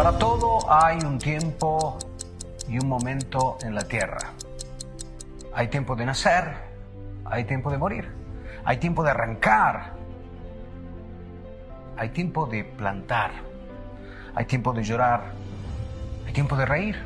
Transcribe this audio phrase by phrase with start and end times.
[0.00, 1.98] Para todo hay un tiempo
[2.66, 4.32] y un momento en la tierra.
[5.52, 6.54] Hay tiempo de nacer,
[7.26, 8.10] hay tiempo de morir,
[8.64, 9.92] hay tiempo de arrancar,
[11.98, 13.30] hay tiempo de plantar,
[14.34, 15.20] hay tiempo de llorar,
[16.26, 16.96] hay tiempo de reír,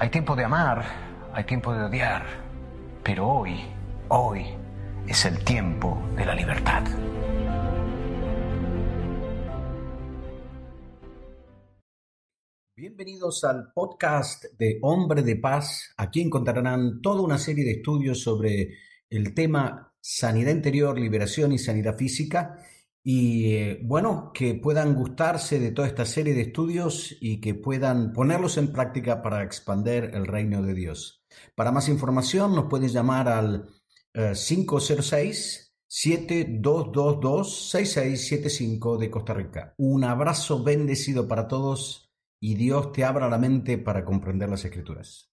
[0.00, 0.82] hay tiempo de amar,
[1.32, 2.24] hay tiempo de odiar,
[3.04, 3.60] pero hoy,
[4.08, 4.46] hoy
[5.06, 6.82] es el tiempo de la libertad.
[12.98, 15.94] Bienvenidos al podcast de Hombre de Paz.
[15.98, 18.74] Aquí encontrarán toda una serie de estudios sobre
[19.08, 22.58] el tema sanidad interior, liberación y sanidad física.
[23.04, 28.12] Y eh, bueno, que puedan gustarse de toda esta serie de estudios y que puedan
[28.12, 31.22] ponerlos en práctica para expandir el reino de Dios.
[31.54, 33.68] Para más información nos pueden llamar al
[34.12, 39.74] 506 7222 6675 de Costa Rica.
[39.78, 42.07] Un abrazo bendecido para todos
[42.40, 45.28] y Dios te abra la mente para comprender las escrituras.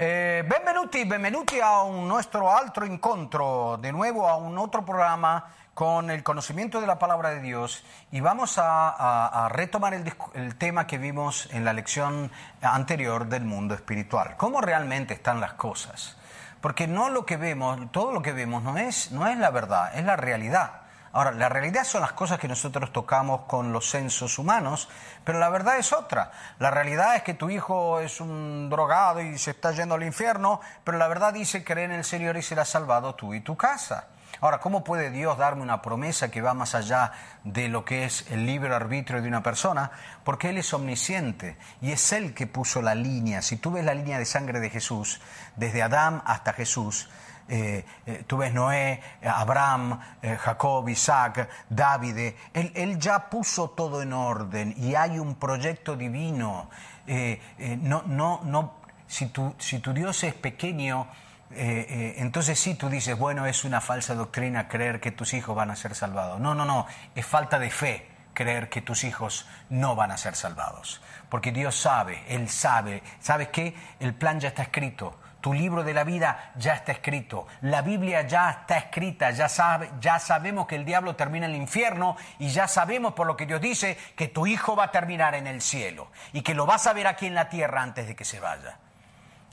[0.00, 6.10] Eh, benvenuti, benvenuti a un nuestro altro incontro, de nuevo a un otro programa con
[6.10, 10.98] el conocimiento de la palabra de Dios y vamos a, retomar el, el, tema que
[10.98, 12.30] vimos en la lección
[12.62, 14.36] anterior del mundo espiritual.
[14.36, 16.16] ¿Cómo realmente están las cosas?
[16.60, 19.96] Porque no lo que vemos, todo lo que vemos no es, no es la verdad,
[19.96, 20.87] es la realidad.
[21.18, 24.88] Ahora, la realidad son las cosas que nosotros tocamos con los censos humanos,
[25.24, 26.30] pero la verdad es otra.
[26.60, 30.60] La realidad es que tu hijo es un drogado y se está yendo al infierno,
[30.84, 34.06] pero la verdad dice creer en el Señor y será salvado tú y tu casa.
[34.40, 37.10] Ahora, ¿cómo puede Dios darme una promesa que va más allá
[37.42, 39.90] de lo que es el libre arbitrio de una persona?
[40.22, 43.42] Porque Él es omnisciente y es Él que puso la línea.
[43.42, 45.20] Si tú ves la línea de sangre de Jesús,
[45.56, 47.10] desde Adán hasta Jesús,
[47.48, 54.12] eh, eh, tú ves Noé, Abraham, eh, Jacob, Isaac, David, él, ya puso todo en
[54.12, 56.68] orden y hay un proyecto divino.
[57.06, 58.74] no, no, no,
[59.06, 61.08] si, tu, si tu Dios es pequeño,
[61.50, 65.76] entonces sí tú dices, bueno, es una falsa doctrina creer que tus hijos van a
[65.76, 66.38] ser salvados.
[66.38, 70.36] No, no, no, es falta de fe creer que tus hijos no van a ser
[70.36, 71.00] salvados.
[71.30, 73.74] Porque Dios sabe, Él sabe, ¿sabes qué?
[74.00, 75.18] El plan ya está escrito
[75.48, 77.46] tu libro de la vida ya está escrito.
[77.62, 79.30] La Biblia ya está escrita.
[79.30, 83.26] Ya, sabe, ya sabemos que el diablo termina en el infierno y ya sabemos por
[83.26, 86.52] lo que Dios dice que tu hijo va a terminar en el cielo y que
[86.52, 88.76] lo vas a ver aquí en la tierra antes de que se vaya.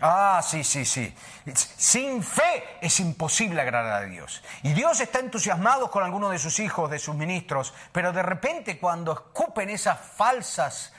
[0.02, 1.16] Ah, sí, sí, sí.
[1.54, 4.44] Sin fe es imposible agradar a Dios.
[4.64, 8.78] Y Dios está entusiasmado con algunos de sus hijos, de sus ministros, pero de repente
[8.80, 10.92] cuando escupen esas falsas,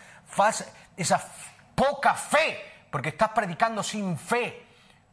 [0.97, 1.23] esa
[1.75, 4.66] poca fe, porque estás predicando sin fe,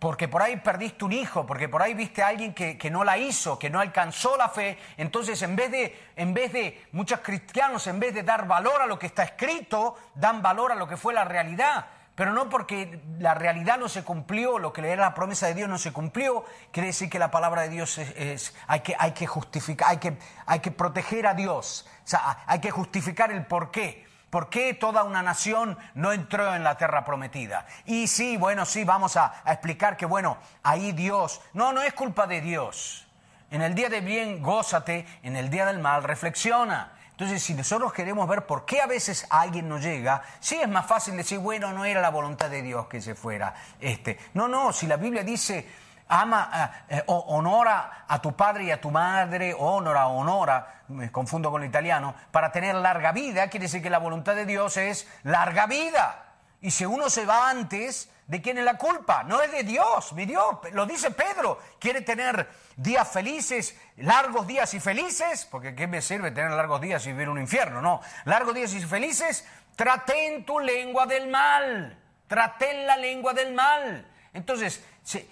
[0.04, 3.18] porque por ahí perdiste un hijo, porque por ahí viste a alguien que, no la
[3.18, 7.88] hizo, que no alcanzó la fe, entonces en vez, de, en vez de muchos cristianos,
[7.88, 10.98] en vez de dar valor a lo que está escrito, dan valor a lo que
[10.98, 11.86] fue la realidad.
[12.16, 15.70] Pero no porque la realidad no se cumplió, lo que era la promesa de Dios
[15.70, 19.26] no se cumplió, quiere decir que la palabra de Dios es, hay, que, hay que
[19.26, 24.06] justificar, hay que, hay que proteger a Dios, o sea, hay que justificar el porqué.
[24.34, 27.68] ¿Por qué toda una nación no entró en la tierra prometida?
[27.86, 32.26] Y sí, bueno, sí, vamos a, explicar que, bueno, ahí Dios, no, no es culpa
[32.26, 33.06] de Dios.
[33.52, 36.94] En el día de bien, gózate, en el día del mal, reflexiona.
[37.12, 40.88] Entonces, si nosotros queremos ver por qué a veces alguien no llega, sí es más
[40.88, 44.18] fácil decir, bueno, no era la voluntad de Dios que se fuera este.
[44.34, 45.70] No, no, si la Biblia dice,
[46.08, 51.52] ama, eh, eh, honora a tu padre y a tu madre, honora, honora, me confundo
[51.52, 55.08] con el italiano, para tener larga vida, quiere decir que la voluntad de Dios es
[55.24, 56.24] larga vida.
[56.62, 59.24] Y si uno se va antes, ¿de quién es la culpa?
[59.24, 62.48] No es de Dios, mi Dios, lo dice Pedro, quiere tener
[62.78, 67.30] días felices, largos días y felices, porque ¿qué me sirve tener largos días y vivir
[67.30, 67.82] un infierno?
[67.82, 74.08] No, largos días y felices, traten tu lengua del mal, traten la lengua del mal.
[74.34, 74.84] Entonces,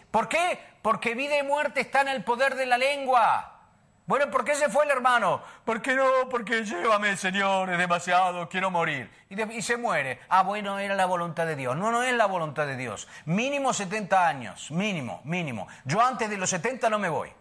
[0.10, 0.60] ¿por qué?
[0.82, 3.52] Porque vida y muerte están en el poder de la lengua.
[4.08, 5.42] Bueno, ¿por qué se fue el hermano?
[5.64, 6.28] ¿Por qué no?
[6.30, 9.10] Porque llévame, Señor, es demasiado, quiero morir.
[9.30, 10.20] Y, se muere.
[10.28, 11.78] Ah, bueno, era la voluntad de Dios.
[11.78, 13.08] No, no es la voluntad de Dios.
[13.26, 15.68] Mínimo 70 años, mínimo, mínimo.
[15.86, 17.32] Yo antes de los 70 no me voy.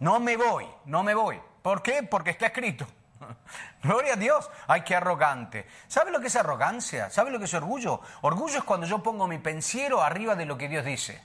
[0.00, 1.40] No me voy, no me voy.
[1.62, 2.02] ¿Por qué?
[2.02, 2.86] Porque está escrito.
[3.82, 4.50] Gloria a Dios.
[4.66, 5.66] Ay, qué arrogante.
[5.86, 7.10] ¿Sabe lo que es arrogancia?
[7.10, 8.00] ¿Sabe lo que es orgullo?
[8.20, 11.22] Orgullo es cuando yo pongo mi pensiero arriba de lo que Dios dice.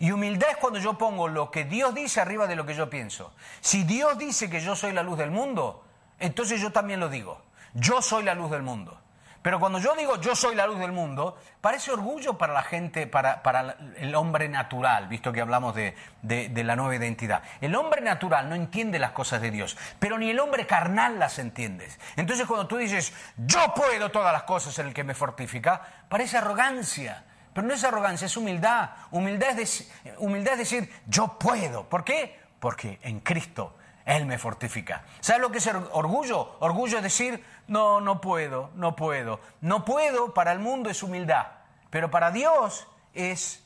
[0.00, 2.88] Y humildad es cuando yo pongo lo que Dios dice arriba de lo que yo
[2.88, 3.32] pienso.
[3.60, 5.84] Si Dios dice que yo soy la luz del mundo,
[6.18, 7.42] entonces yo también lo digo.
[7.74, 8.98] Yo soy la luz del mundo.
[9.42, 13.06] Pero cuando yo digo yo soy la luz del mundo, parece orgullo para la gente,
[13.06, 17.42] para, para el hombre natural, visto que hablamos de, de, la nueva identidad.
[17.60, 21.38] El hombre natural no entiende las cosas de Dios, pero ni el hombre carnal las
[21.38, 21.88] entiende.
[22.16, 26.38] Entonces cuando tú dices yo puedo todas las cosas en el que me fortifica, parece
[26.38, 27.24] arrogancia.
[27.52, 28.90] Pero no es arrogancia, es humildad.
[29.10, 31.88] Humildad es, humildad decir yo puedo.
[31.88, 32.38] ¿Por qué?
[32.58, 35.04] Porque en Cristo él me fortifica.
[35.20, 36.56] ¿Sabes lo que es orgullo?
[36.60, 39.40] Orgullo es decir, no, no puedo, no puedo.
[39.60, 41.46] No puedo para el mundo es humildad,
[41.90, 43.62] pero para Dios es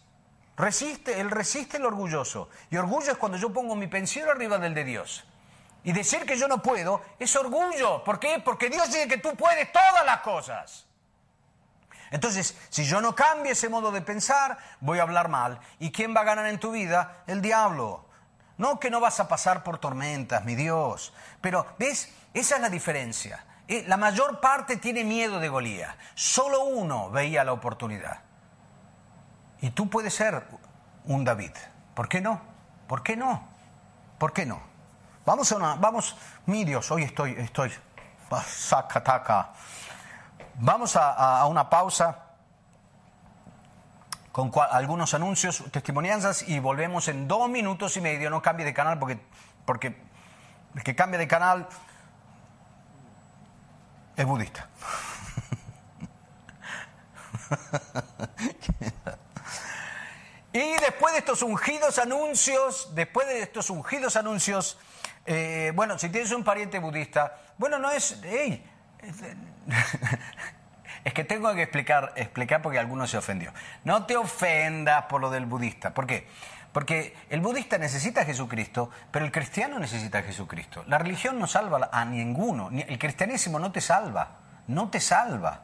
[0.57, 2.49] resiste, Él resiste el orgulloso.
[2.71, 5.25] Y orgullo es cuando yo pongo mi pensión arriba del de Dios.
[5.83, 8.03] Y decir que yo no puedo es orgullo.
[8.05, 8.41] ¿Por qué?
[8.43, 10.87] Porque Dios dice que tú puedes todas las cosas.
[12.15, 15.59] Entonces, si yo no cambio ese modo de pensar, voy a hablar mal.
[15.81, 17.25] ¿Y quién va a ganar en tu vida?
[17.27, 18.07] El diablo.
[18.57, 21.13] No que no vas a pasar por tormentas, mi Dios.
[21.41, 22.15] Pero, ¿ves?
[22.33, 23.45] Esa es la diferencia.
[23.67, 25.97] Eh, la mayor parte tiene miedo de Golía.
[26.15, 28.21] Solo uno veía la oportunidad.
[29.61, 30.45] Y tú puedes ser
[31.07, 31.51] un David.
[31.97, 32.41] ¿Por qué no?
[32.87, 33.49] ¿Por qué no?
[34.19, 34.63] ¿Por qué no?
[35.27, 36.17] Vamos a una, vamos,
[36.47, 37.73] mi Dios, hoy estoy, estoy,
[38.47, 39.53] saca, taca.
[40.57, 42.25] Vamos a una pausa
[44.35, 48.31] con algunos anuncios, testimonianzas y volvemos en dos minutos y medio.
[48.31, 49.21] No cambie de canal porque,
[49.65, 49.95] porque
[50.75, 51.69] el que cambia de canal
[54.17, 54.69] es budista.
[60.53, 64.79] y después de estos ungidos anuncios, después de estos ungidos anuncios,
[65.27, 68.21] eh, bueno, si tienes un pariente budista, bueno, no es,
[71.05, 73.53] es que tengo que explicar, explicar porque alguno se ofendió.
[73.85, 75.95] No te ofendas por lo del budista.
[75.95, 76.29] ¿Por qué?
[76.73, 80.85] Porque el budista necesita a Jesucristo, pero el cristiano necesita a Jesucristo.
[80.89, 82.71] La religión no salva a ninguno.
[82.73, 84.39] El cristianismo no te salva.
[84.67, 85.61] No te salva.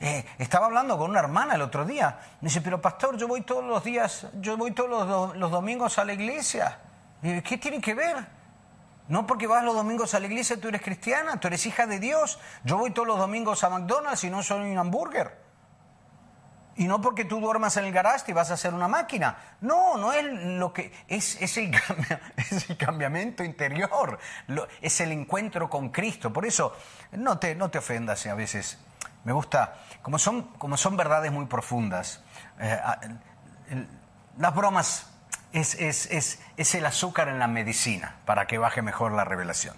[0.00, 2.18] Eh, estaba hablando con una hermana el otro día.
[2.40, 5.98] Me dice, pero pastor, yo voy todos los días, yo voy todos los, los domingos
[5.98, 6.78] a la iglesia.
[7.22, 8.16] ¿Qué tiene que ver?
[9.08, 12.00] No porque vas los domingos a la iglesia, tú eres cristiana, tú eres hija de
[12.00, 12.38] Dios.
[12.64, 15.46] Yo voy todos los domingos a McDonald's y no soy un hamburger.
[16.78, 19.38] Y no porque tú duermas en el garage y vas a hacer una máquina.
[19.62, 20.92] No, no es lo que.
[21.08, 21.74] Es, es, el,
[22.36, 24.18] es el cambiamiento interior.
[24.82, 26.32] es el encuentro con Cristo.
[26.32, 26.76] Por eso,
[27.12, 28.78] no te, no te ofendas a veces.
[29.24, 29.78] Me gusta.
[30.02, 32.22] Como son, como son verdades muy profundas,
[32.60, 32.78] eh,
[34.38, 35.06] las bromas
[35.56, 39.74] es, el azúcar en la medicina para que baje mejor la revelación.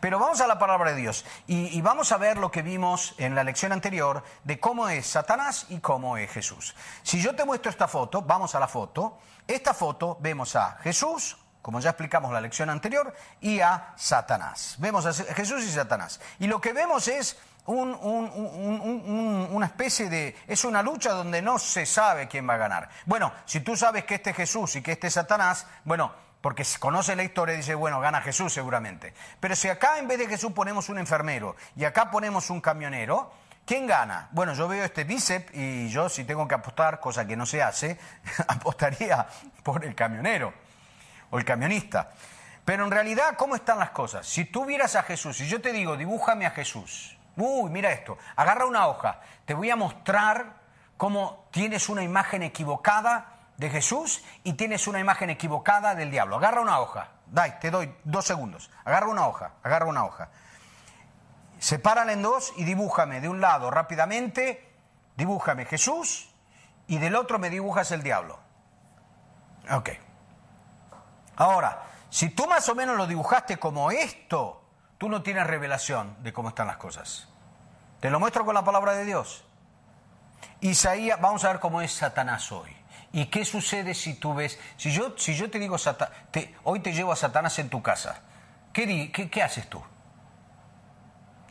[0.00, 3.34] Pero vamos a la palabra de Dios y, vamos a ver lo que vimos en
[3.34, 6.74] la lección anterior de cómo es Satanás y cómo es Jesús.
[7.02, 11.38] Si yo te muestro esta foto, vamos a la foto, esta foto vemos a Jesús,
[11.62, 14.76] como ya explicamos en la lección anterior, y a Satanás.
[14.78, 16.20] Vemos a Jesús y Satanás.
[16.40, 20.36] Y lo que vemos es una especie de...
[20.46, 22.88] Es una lucha donde no se sabe quién va a ganar.
[23.06, 26.64] Bueno, si tú sabes que este es Jesús y que este es Satanás, bueno, porque
[26.80, 29.14] conoce la historia, dice, bueno, gana Jesús seguramente.
[29.38, 33.32] Pero si acá en vez de Jesús ponemos un enfermero y acá ponemos un camionero,
[33.64, 34.28] ¿quién gana?
[34.32, 37.62] Bueno, yo veo este bíceps y yo si tengo que apostar, cosa que no se
[37.62, 37.96] hace,
[38.48, 39.24] apostaría
[39.62, 40.52] por el camionero
[41.30, 42.10] o el camionista.
[42.64, 44.26] Pero en realidad, ¿cómo están las cosas?
[44.26, 48.18] Si tú vieras a Jesús y yo te digo, dibújame a Jesús, Uy, mira esto.
[48.36, 49.20] Agarra una hoja.
[49.44, 50.60] Te voy a mostrar
[50.96, 56.36] cómo tienes una imagen equivocada de Jesús y tienes una imagen equivocada del diablo.
[56.36, 57.08] Agarra una hoja.
[57.26, 58.70] Dai, te doy dos segundos.
[58.84, 59.52] Agarra una hoja.
[59.62, 60.28] Agarra una hoja.
[61.58, 64.68] Sepárala en dos y dibújame de un lado rápidamente.
[65.16, 66.28] Dibújame Jesús
[66.86, 68.38] y del otro me dibujas el diablo.
[69.70, 69.90] Ok.
[71.36, 74.61] Ahora, si tú más o menos lo dibujaste como esto,
[75.02, 77.26] tú no tienes revelación de cómo están las cosas.
[77.98, 79.42] Te lo muestro con la palabra de Dios.
[80.60, 82.70] Isaías, vamos a ver cómo es Satanás hoy.
[83.10, 85.74] ¿Y qué sucede si tú ves, si yo, si yo te digo,
[86.62, 88.20] hoy te llevo a Satanás en tu casa,
[88.72, 89.82] ¿qué, qué, haces tú?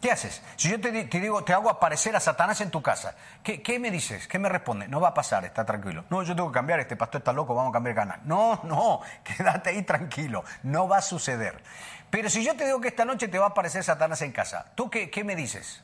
[0.02, 0.42] ¿Qué haces?
[0.56, 3.92] Si yo te, digo, te hago aparecer a Satanás en tu casa, ¿qué, ¿qué, me
[3.92, 4.28] dices?
[4.28, 4.88] ¿Qué me responde?
[4.88, 6.06] No va a pasar, está tranquilo.
[6.10, 8.20] No, yo tengo que cambiar, este pastor está loco, vamos a cambiar canal.
[8.26, 11.62] No, no, quédate ahí tranquilo, no va a suceder.
[12.10, 14.66] Pero si yo te digo que esta noche te va a aparecer Satanás en casa,
[14.74, 15.84] ¿tú qué, qué me dices?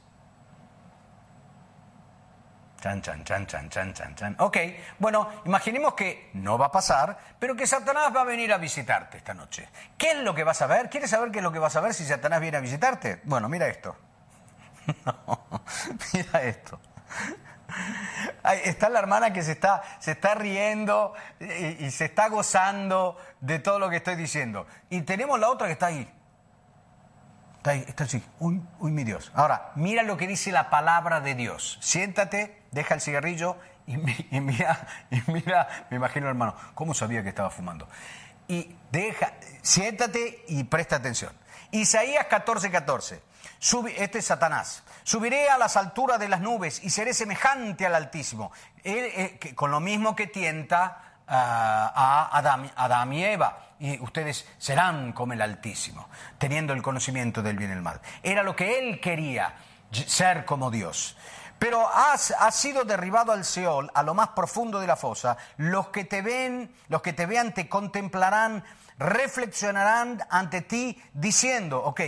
[2.81, 4.35] Chan, chan, chan, chan, chan, chan, chan.
[4.39, 4.57] Ok,
[4.97, 9.17] bueno, imaginemos que no va a pasar, pero que Satanás va a venir a visitarte
[9.17, 9.69] esta noche.
[9.95, 10.89] ¿Qué es lo que vas a ver?
[10.89, 13.21] ¿Quieres saber qué es lo que vas a ver si Satanás viene a visitarte?
[13.23, 13.95] Bueno, mira esto.
[16.13, 16.79] mira esto.
[18.63, 23.79] está la hermana que se está, se está riendo y, se está gozando de todo
[23.79, 24.67] lo que estoy diciendo.
[24.89, 26.13] Y tenemos la otra que está ahí
[27.57, 28.23] Está, ahí, está así.
[28.39, 29.31] Uy, mi Dios.
[29.33, 31.77] Ahora, mira lo que dice la palabra de Dios.
[31.81, 37.49] Siéntate, deja el cigarrillo y mira, y mira, me imagino hermano, ¿cómo sabía que estaba
[37.49, 37.87] fumando?
[38.47, 41.33] Y deja, siéntate y presta atención.
[41.71, 43.21] Isaías 14, 14.
[43.97, 44.83] Este es Satanás.
[45.03, 48.51] Subiré a las alturas de las nubes y seré semejante al Altísimo.
[48.83, 53.73] Eh, con lo mismo que tienta ah, a Adán y Eva.
[53.79, 57.99] Y ustedes serán como el Altísimo, teniendo el conocimiento del bien y el mal.
[58.23, 59.55] Era lo que él quería,
[59.91, 61.17] ser como Dios.
[61.59, 65.37] Pero has, has sido derribado al Seol, a lo más profundo de la fosa.
[65.57, 68.63] Los que te ven, los que te vean te contemplarán,
[68.99, 72.01] reflexionarán ante ti, diciendo, ok,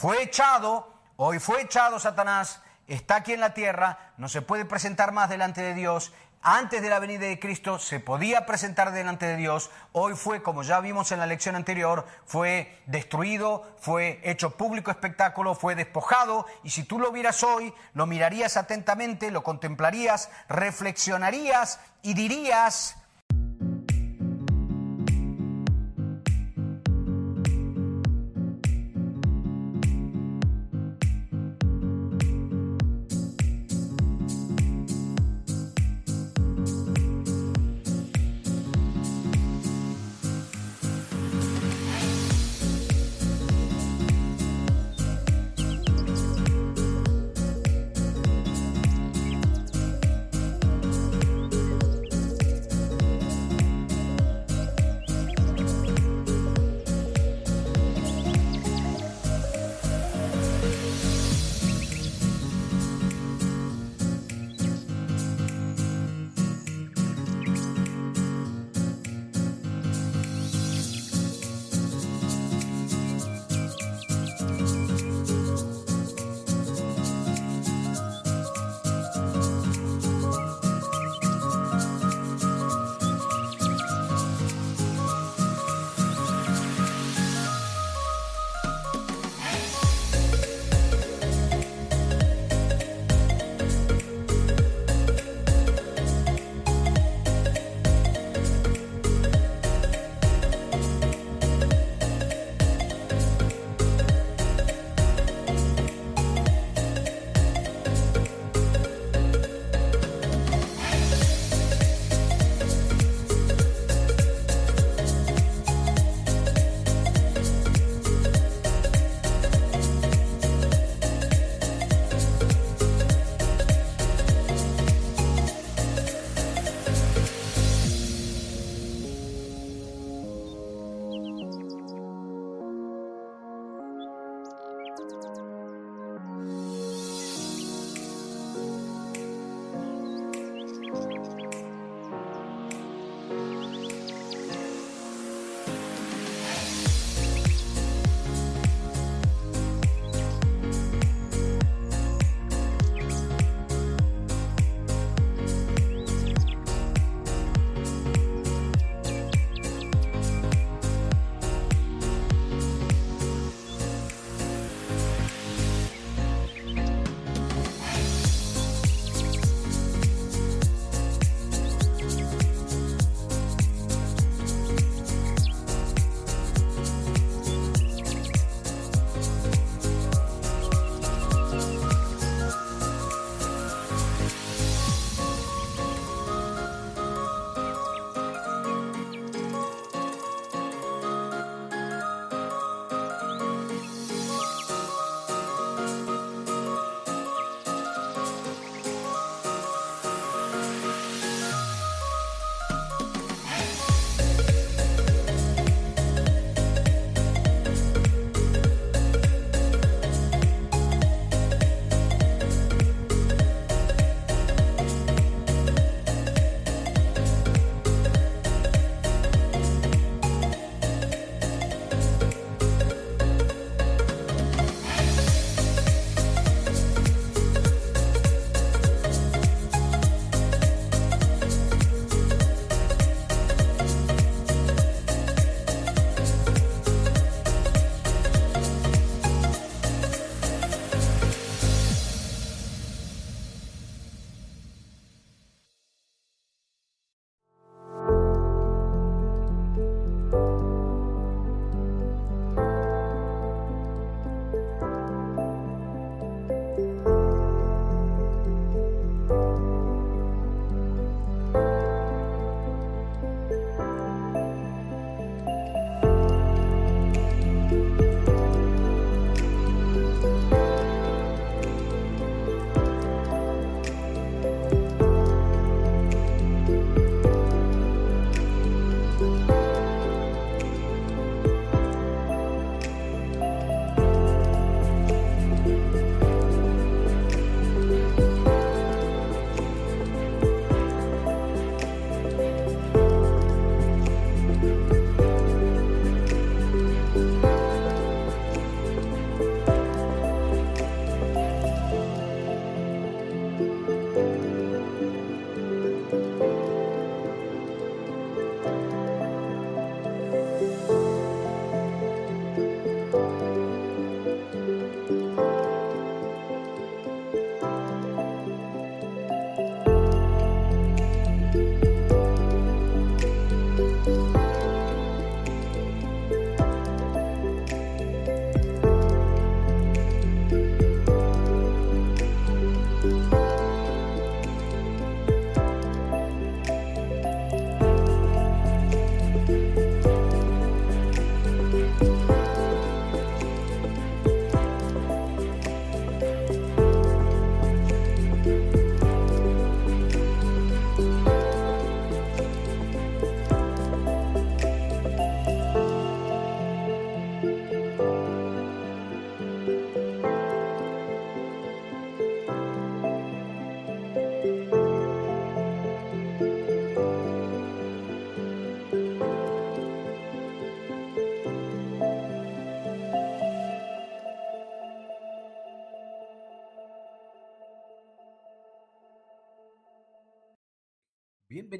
[0.00, 5.12] fue echado, hoy fue echado Satanás, está aquí en la tierra, no se puede presentar
[5.12, 6.14] más delante de Dios.
[6.40, 10.62] Antes de la venida de Cristo se podía presentar delante de Dios, hoy fue, como
[10.62, 16.70] ya vimos en la lección anterior, fue destruido, fue hecho público espectáculo, fue despojado, y
[16.70, 22.96] si tú lo vieras hoy, lo mirarías atentamente, lo contemplarías, reflexionarías y dirías,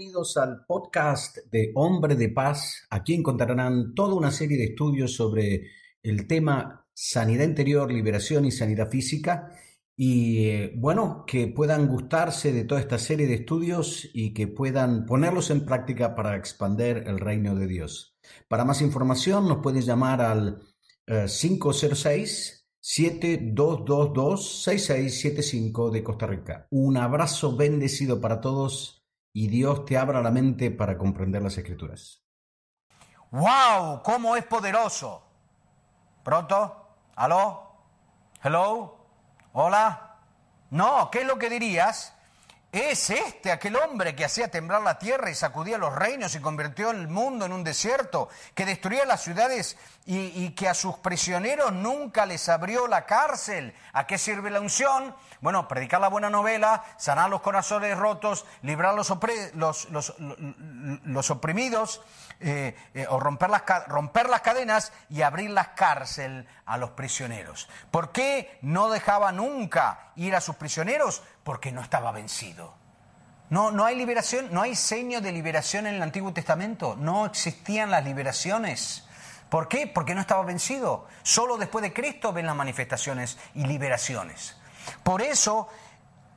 [0.00, 2.87] Bienvenidos al podcast de Hombre de Paz.
[2.88, 5.66] Aquí encontrarán toda una serie de estudios sobre
[6.02, 9.52] el tema sanidad interior, liberación y sanidad física.
[9.95, 15.05] Y eh, bueno, que puedan gustarse de toda esta serie de estudios y que puedan
[15.05, 18.16] ponerlos en práctica para expandir el reino de Dios.
[18.48, 20.62] Para más información nos pueden llamar al
[21.05, 26.66] 506 7222 6675 de Costa Rica.
[26.70, 28.99] Un abrazo bendecido para todos
[29.33, 32.25] y Dios te abra la mente para comprender las escrituras.
[33.31, 34.03] ¡Wow!
[34.03, 35.23] ¿Cómo es poderoso?
[36.25, 36.88] ¿Pronto?
[37.14, 37.77] ¿Aló?
[38.43, 39.07] ¿Hello?
[39.53, 40.16] ¿Hola?
[40.71, 42.16] No, ¿qué es lo que dirías?
[42.72, 46.92] ¿Es este aquel hombre que hacía temblar la tierra y sacudía los reinos y convirtió
[46.92, 52.26] el mundo en un desierto, que destruía las ciudades y, que a sus prisioneros nunca
[52.26, 53.74] les abrió la cárcel?
[53.92, 55.16] ¿A qué sirve la unción?
[55.40, 59.11] Bueno, predicar la buena novela, sanar los corazones rotos, librar los,
[61.04, 62.02] los, oprimidos,
[62.42, 67.68] eh, eh, o romper las, romper las cadenas y abrir la cárcel a los prisioneros.
[67.90, 71.22] ¿Por qué no dejaba nunca ir a sus prisioneros?
[71.44, 72.74] Porque no estaba vencido.
[73.50, 76.96] No, no hay liberación, no hay seño de liberación en el Antiguo Testamento.
[76.96, 79.07] No existían las liberaciones.
[79.50, 79.87] ¿Por qué?
[79.87, 81.09] Porque no estaba vencido.
[81.22, 84.57] Solo después de Cristo ven las manifestaciones y liberaciones.
[85.03, 85.68] Por eso,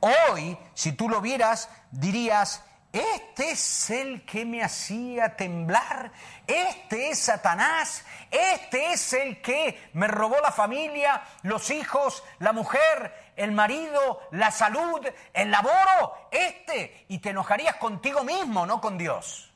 [0.00, 2.62] hoy, si tú lo vieras, dirías,
[2.94, 6.12] este es el que me hacía temblar.
[6.46, 8.04] Este es Satanás.
[8.30, 14.52] Este es el que me robó la familia, los hijos, la mujer, el marido, la
[14.52, 16.28] salud, el laboro.
[16.30, 17.06] Este.
[17.08, 19.52] Y te enojarías contigo mismo, no con Dios.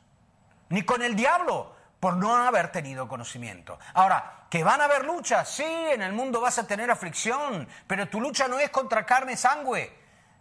[0.70, 3.79] Ni con el diablo, por no haber tenido conocimiento.
[3.94, 5.48] Ahora, que van a haber luchas.
[5.48, 7.68] Sí, en el mundo vas a tener aflicción.
[7.87, 9.97] Pero tu lucha no es contra carne y sangre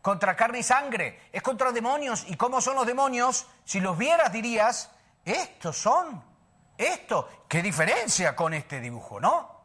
[0.07, 2.23] contra carne y sangre, es contra demonios.
[2.29, 3.45] ¿Y cómo son los demonios?
[3.65, 4.89] Si los vieras dirías,
[5.25, 6.23] estos son,
[6.77, 7.27] esto.
[7.49, 9.63] ¿Qué diferencia con este dibujo, no?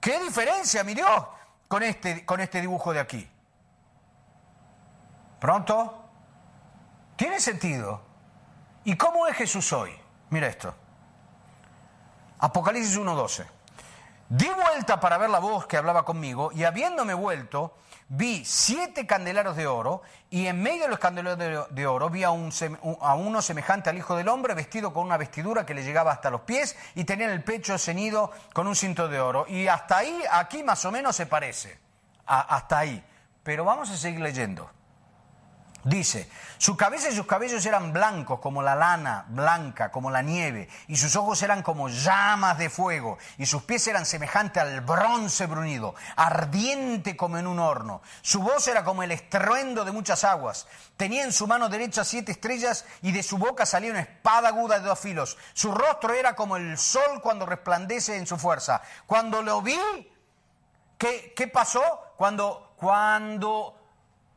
[0.00, 1.26] ¿Qué diferencia, mi Dios,
[1.68, 3.30] con este, con este dibujo de aquí?
[5.38, 6.02] ¿Pronto?
[7.16, 8.00] ¿Tiene sentido?
[8.84, 9.94] ¿Y cómo es Jesús hoy?
[10.30, 10.74] Mira esto.
[12.38, 13.46] Apocalipsis 1.12.
[14.30, 17.76] Di vuelta para ver la voz que hablaba conmigo y habiéndome vuelto,
[18.16, 22.30] vi siete candeleros de oro y en medio de los candeleros de, oro vi a,
[22.30, 26.42] uno semejante al Hijo del Hombre vestido con una vestidura que le llegaba hasta los
[26.42, 29.46] pies y tenía el pecho ceñido con un cinto de oro.
[29.48, 31.78] Y hasta ahí, aquí más o menos se parece,
[32.26, 33.04] hasta ahí.
[33.42, 34.70] Pero vamos a seguir leyendo.
[35.84, 40.70] Dice, su cabeza y sus cabellos eran blancos como la lana, blanca como la nieve,
[40.88, 45.44] y sus ojos eran como llamas de fuego, y sus pies eran semejantes al bronce
[45.44, 48.00] brunido, ardiente como en un horno.
[48.22, 50.66] Su voz era como el estruendo de muchas aguas.
[50.96, 54.80] Tenía en su mano derecha siete estrellas, y de su boca salía una espada aguda
[54.80, 55.36] de dos filos.
[55.52, 58.80] Su rostro era como el sol cuando resplandece en su fuerza.
[59.06, 59.78] Cuando lo vi,
[60.96, 61.82] ¿qué, qué pasó?
[62.16, 63.83] Cuando, cuando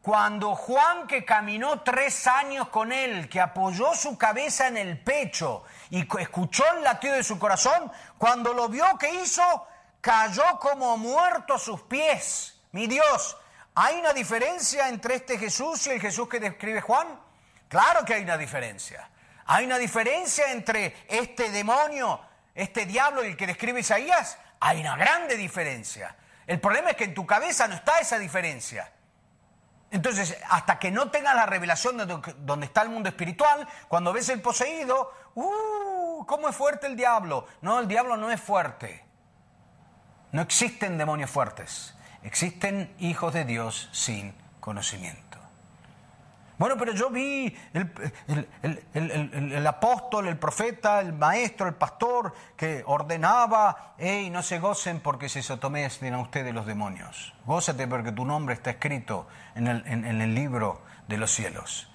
[0.07, 5.65] cuando Juan, que caminó tres años con él, que apoyó su cabeza en el pecho
[5.89, 9.67] y escuchó el latido de su corazón, cuando lo vio que hizo,
[9.99, 12.57] cayó como muerto a sus pies.
[12.71, 13.35] Mi Dios,
[13.75, 17.07] ¿hay una diferencia entre este Jesús y el Jesús que describe Juan?
[17.67, 19.09] Claro que hay una diferencia.
[19.47, 22.21] Hay una diferencia entre este demonio,
[22.55, 24.37] este diablo y el que describe Isaías.
[24.61, 26.15] Hay una grande diferencia.
[26.45, 28.89] El problema es que en tu cabeza no está esa diferencia.
[29.89, 34.29] Entonces, hasta que no tengas la revelación de donde está el mundo espiritual, cuando ves
[34.29, 36.25] el poseído, ¡uh!
[36.25, 37.47] ¿Cómo es fuerte el diablo?
[37.61, 39.05] No, el diablo no es fuerte.
[40.31, 41.95] No existen demonios fuertes.
[42.23, 45.26] Existen hijos de Dios sin conocimiento.
[46.57, 54.29] Bueno, pero yo vi el, apóstol, el profeta, el maestro, el pastor que ordenaba, hey,
[54.31, 57.35] no se gocen porque se sotometen a ustedes los demonios.
[57.45, 61.89] Gózate porque tu nombre está escrito en el, en el libro de los cielos.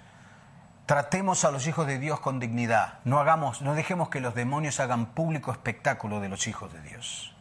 [0.86, 2.98] Tratemos a los hijos de Dios con dignidad.
[3.04, 7.34] No hagamos, no dejemos que los demonios hagan público espectáculo de los hijos de Dios.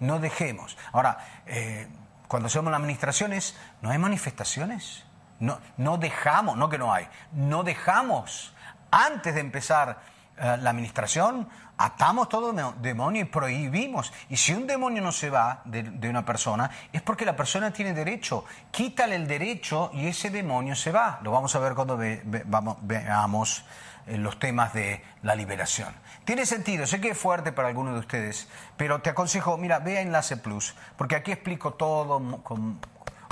[0.00, 0.76] No dejemos.
[0.92, 1.88] Ahora, eh,
[2.28, 5.04] cuando hacemos las administraciones, ¿no hay manifestaciones?
[5.40, 8.54] No, no dejamos, no que no hay, no dejamos,
[8.90, 10.00] antes de empezar
[10.36, 11.48] eh, la administración,
[11.78, 14.12] atamos todo demonio y prohibimos.
[14.28, 17.94] Y si un demonio no se va de, una persona, es porque la persona tiene
[17.94, 18.44] derecho.
[18.70, 21.20] Quítale el derecho y ese demonio se va.
[21.22, 21.98] Lo vamos a ver cuando
[22.46, 23.64] vamos, veamos
[24.06, 25.94] eh, los temas de la liberación.
[26.24, 29.98] Tiene sentido, sé que es fuerte para algunos de ustedes, pero te aconsejo, mira, ve
[29.98, 32.80] a Enlace Plus, porque aquí explico todo con,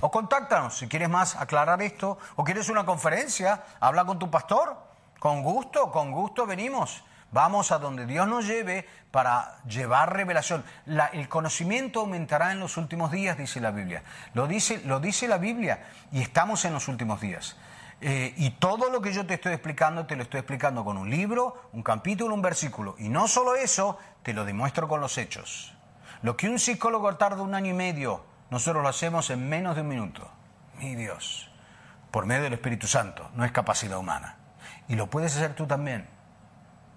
[0.02, 4.76] o contáctanos si quieres más aclarar esto, o quieres una conferencia, habla con tu pastor
[5.18, 7.02] Con gusto, con gusto venimos.
[7.32, 10.64] Vamos a donde Dios nos lleve para llevar revelación.
[11.12, 14.02] el conocimiento aumentará en los últimos días, dice la Biblia.
[14.34, 17.56] Lo dice, lo dice la Biblia y estamos en los últimos días.
[18.00, 21.10] Eh, y todo lo que yo te estoy explicando, te lo estoy explicando con un
[21.10, 22.94] libro, un capítulo, un versículo.
[22.98, 25.74] Y no solo eso, te lo demuestro con los hechos.
[26.22, 29.82] Lo que un psicólogo tarda un año y medio, nosotros lo hacemos en menos de
[29.82, 30.30] un minuto.
[30.78, 31.50] Mi Dios,
[32.10, 34.36] por medio del Espíritu Santo, no es capacidad humana.
[34.88, 36.08] Y lo puedes hacer tú también.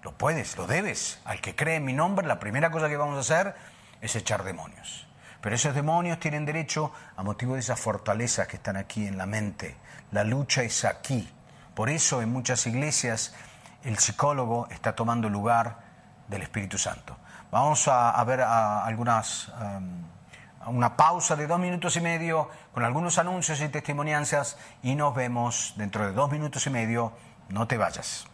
[0.02, 1.20] Lo puedes, lo debes.
[1.24, 3.54] Al que cree en mi nombre, la primera cosa que vamos a hacer
[4.00, 5.06] es echar demonios.
[5.40, 9.26] Pero esos demonios tienen derecho a motivo de esas fortalezas que están aquí en la
[9.26, 9.76] mente.
[10.12, 11.30] La lucha es aquí.
[11.74, 13.34] Por eso en muchas iglesias
[13.84, 15.78] el psicólogo está tomando lugar
[16.28, 17.16] del Espíritu Santo.
[17.50, 20.04] Vamos a, ver algunas, um,
[20.66, 25.74] una pausa de dos minutos y medio con algunos anuncios y testimonianzas y nos vemos
[25.76, 27.12] dentro de dos minutos y medio.
[27.48, 28.26] No te vayas.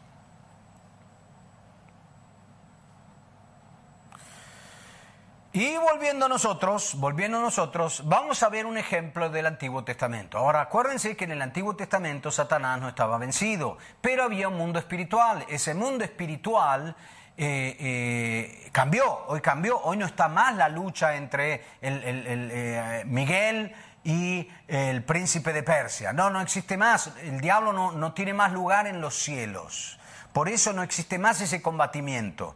[5.57, 10.37] Y volviendo a nosotros, volviendo a nosotros, vamos a ver un ejemplo del Antiguo Testamento.
[10.37, 14.79] Ahora, acuérdense que en el Antiguo Testamento Satanás no estaba vencido, pero había un mundo
[14.79, 15.47] espiritual.
[15.49, 16.95] Ese mundo espiritual
[17.39, 23.75] eh, eh, cambió, hoy cambió, hoy no está más la lucha entre el, eh, Miguel
[24.05, 26.13] y el príncipe de Persia.
[26.13, 27.13] No, no existe más.
[27.23, 29.99] El diablo no, no tiene más lugar en los cielos.
[30.33, 32.55] Por eso no existe más ese combatimiento.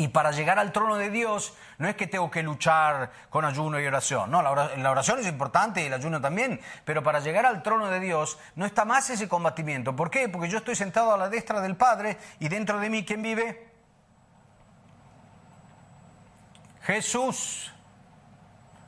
[0.00, 3.78] Y para llegar al trono de Dios no es que tengo que luchar con ayuno
[3.78, 4.30] y oración.
[4.30, 6.58] No, la oración, es importante y el ayuno también.
[6.86, 9.94] Pero para llegar al trono de Dios no está más ese combatimiento.
[9.94, 10.30] ¿Por qué?
[10.30, 13.68] Porque yo estoy sentado a la destra del Padre y dentro de mí, ¿quién vive?
[16.80, 17.70] Jesús.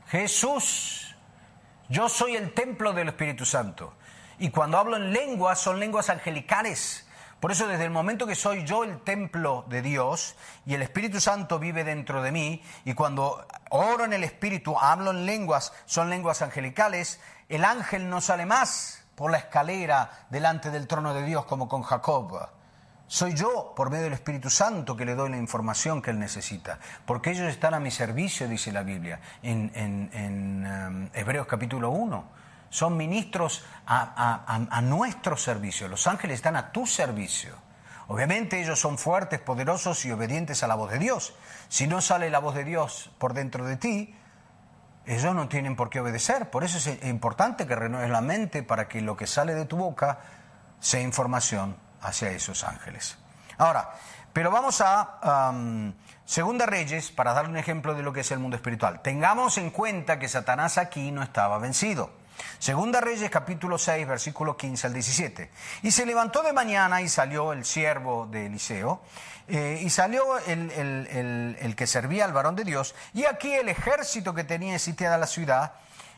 [0.07, 1.15] Jesús.
[1.91, 3.93] Yo soy el templo del Espíritu Santo.
[4.39, 7.02] Y cuando hablo en lenguas, son lenguas angelicales.
[7.43, 11.21] Por eso desde el momento que soy yo el templo de Dios y el Espíritu
[11.21, 16.09] Santo vive dentro de mí, y cuando oro en el Espíritu, hablo en lenguas, son
[16.09, 21.45] lenguas angelicales, el ángel no sale más por la escalera delante del trono de Dios
[21.47, 22.49] como con Jacob.
[23.09, 26.79] Soy yo, por medio del Espíritu Santo, que le doy la información que él necesita,
[27.05, 32.42] porque ellos están a mi servicio, dice la Biblia en, um, Hebreos capítulo 1
[32.73, 35.89] son ministros a, nuestro servicio.
[35.89, 37.55] Los ángeles están a tu servicio.
[38.09, 41.35] Obviamente ellos son fuertes, poderosos y obedientes a la voz de Dios.
[41.69, 44.17] Si no sale la voz de Dios por dentro de ti,
[45.05, 46.51] ellos no tienen por qué obedecer.
[46.51, 49.77] Por eso es importante que renueves la mente para que lo que sale de tu
[49.77, 50.21] boca
[50.81, 53.19] sea información hacia esos ángeles.
[53.59, 53.93] Ahora,
[54.33, 55.53] pero vamos a
[56.25, 59.03] Segunda Reyes, para dar un ejemplo de lo que es el mundo espiritual.
[59.03, 62.22] Tengamos en cuenta que Satanás aquí no estaba vencido.
[62.59, 65.51] Segunda Reyes capítulo 6, versículo 15 al 17.
[65.83, 69.03] Y se levantó de mañana y salió el siervo de Eliseo,
[69.49, 74.45] eh, y salió el, que servía al varón de Dios, y aquí el ejército que
[74.45, 75.75] tenía sitiada la ciudad,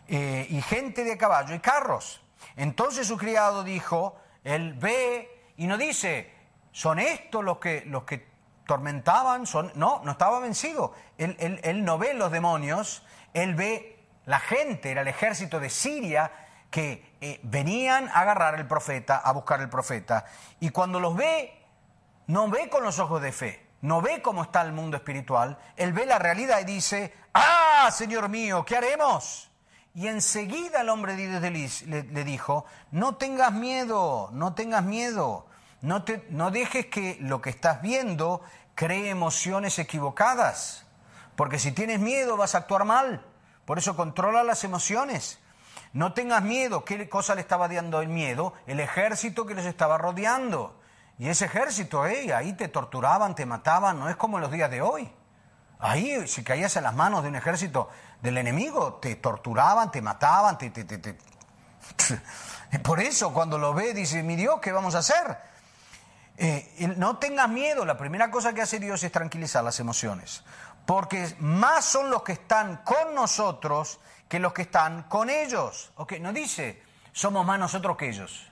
[0.06, 2.20] eh, y gente de caballo y carros.
[2.56, 6.30] Entonces su criado dijo, él ve, y no dice,
[6.72, 8.26] son estos los que, los que
[8.66, 10.92] tormentaban, son, no, no estaba vencido.
[11.16, 13.93] Él, él no ve los demonios, él ve
[14.26, 16.30] la gente, era el ejército de Siria
[16.70, 20.24] que eh, venían a agarrar el profeta, a buscar el profeta.
[20.60, 21.52] Y cuando los ve,
[22.26, 25.92] no ve con los ojos de fe, no ve cómo está el mundo espiritual, él
[25.92, 29.50] ve la realidad y dice, ah, Señor mío, ¿qué haremos?
[29.94, 35.46] Y enseguida el hombre de Dios le, le, dijo, no tengas miedo, no tengas miedo,
[35.80, 38.42] no, te, no dejes que lo que estás viendo
[38.74, 40.86] cree emociones equivocadas,
[41.36, 43.24] porque si tienes miedo vas a actuar mal.
[43.64, 45.38] Por eso controla las emociones.
[45.92, 46.84] No tengas miedo.
[46.84, 48.54] ¿Qué cosa le estaba dando el miedo?
[48.66, 50.78] El ejército que les estaba rodeando.
[51.18, 54.70] Y ese ejército, eh, ahí te torturaban, te mataban, no es como en los días
[54.70, 55.10] de hoy.
[55.78, 57.88] Ahí, si caías en las manos de un ejército
[58.20, 61.16] del enemigo, te torturaban, te mataban, te, te, te,
[62.82, 65.38] Por eso, cuando lo ve, dice, mi Dios, ¿qué vamos a hacer?
[66.36, 70.42] Eh, no tengas miedo, la primera cosa que hace Dios es tranquilizar las emociones
[70.86, 75.92] porque más son los que están con nosotros que los que están con ellos.
[75.96, 76.14] ¿Ok?
[76.20, 78.50] No dice, somos más nosotros que ellos,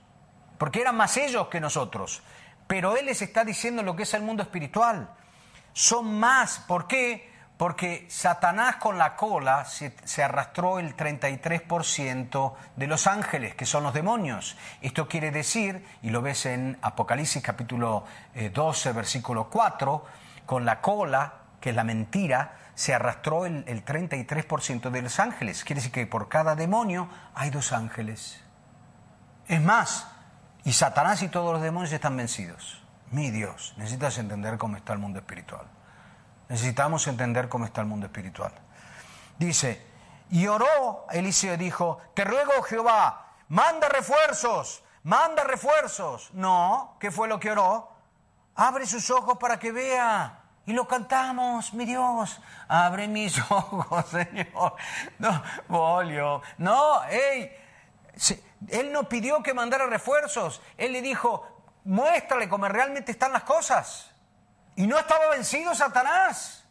[0.57, 2.23] porque eran más ellos que nosotros.
[2.67, 5.09] Pero Él les está diciendo lo que es el mundo espiritual.
[5.73, 7.31] Son más, ¿por qué?
[7.57, 13.93] Porque Satanás con la cola se, arrastró el 33% de los ángeles, que son los
[13.93, 14.57] demonios.
[14.81, 18.05] Esto quiere decir, y lo ves en Apocalipsis capítulo
[18.53, 20.05] 12, eh, versículo 4,
[20.45, 25.63] con la cola que la mentira, se arrastró el, 33% de los ángeles.
[25.63, 28.43] Quiere decir que por cada demonio hay dos ángeles.
[29.47, 30.09] Es más,
[30.65, 32.83] Y Satanás y todos los demonios están vencidos.
[33.11, 35.65] Mi Dios, necesitas entender cómo está el mundo espiritual.
[36.49, 38.51] Necesitamos entender cómo está el mundo espiritual.
[39.39, 39.87] Dice,
[40.31, 46.29] y oró Eliseo dijo, te ruego Jehová, manda refuerzos, manda refuerzos.
[46.33, 47.89] No, ¿qué fue lo que oró?
[48.55, 50.42] Abre sus ojos para que vea.
[50.65, 54.75] Y lo cantamos, mi Dios, abre mis ojos, Señor.
[55.19, 57.51] No, Bolio, no, hey,
[58.69, 61.45] él no pidió que mandara refuerzos, él le dijo,
[61.83, 64.11] muéstrale cómo realmente están las cosas.
[64.75, 66.63] Y no estaba vencido Satanás.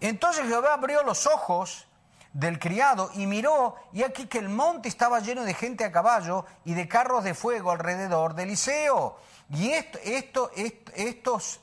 [0.00, 1.86] Entonces Jehová abrió los ojos
[2.32, 6.46] del criado y miró, y aquí que el monte estaba lleno de gente a caballo
[6.64, 9.18] y de carros de fuego alrededor de Eliseo.
[9.50, 10.50] Y esto, esto,
[10.94, 11.60] estos,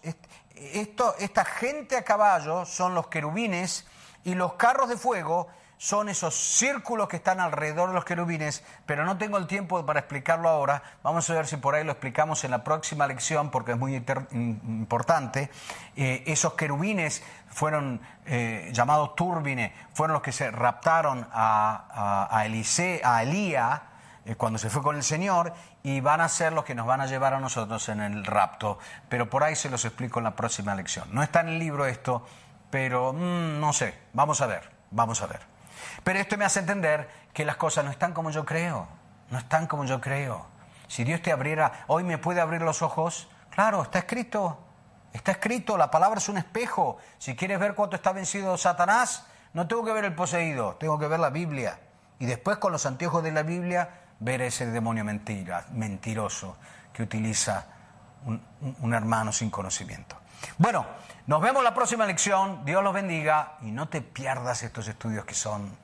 [0.74, 3.86] esto, esta gente a caballo son los querubines
[4.24, 9.06] y los carros de fuego son esos círculos que están alrededor de los querubines, pero
[9.06, 10.82] no tengo el tiempo para explicarlo ahora.
[11.04, 13.96] Vamos a ver si por ahí lo explicamos en la próxima lección porque es muy
[13.96, 15.52] importante.
[15.96, 22.41] Eh, esos querubines fueron eh, llamados turbines, fueron los que se raptaron a, a, a,
[22.41, 23.87] a Elía eh,
[24.36, 27.06] cuando se fue con el Señor y van a ser los que nos van a
[27.06, 28.80] llevar a nosotros en el rapto.
[29.08, 31.08] Pero por ahí se los explico en la próxima lección.
[31.12, 32.26] No está en el libro esto,
[32.70, 35.42] pero mm, no sé, vamos a ver, vamos a ver.
[36.04, 38.88] Pero esto me hace entender que las cosas no están como yo creo,
[39.30, 40.48] no están como yo creo.
[40.88, 44.60] Si Dios te abriera, hoy me puede abrir los ojos, claro, está escrito,
[45.13, 46.98] está escrito, la palabra es un espejo.
[47.18, 51.08] Si quieres ver cuánto está vencido Satanás, no tengo que ver el poseído, tengo que
[51.08, 51.80] ver la Biblia.
[52.20, 56.58] Y después con los anteojos de la Biblia, ver ese demonio mentira, mentiroso
[56.93, 57.65] que utiliza
[58.25, 58.41] un,
[58.82, 60.17] un hermano sin conocimiento.
[60.58, 60.86] Bueno,
[61.27, 62.63] nos vemos la próxima lección.
[62.65, 65.75] Dios los bendiga y no te pierdas estos estudios que son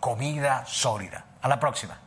[0.00, 1.24] comida sólida.
[1.42, 2.05] A la próxima.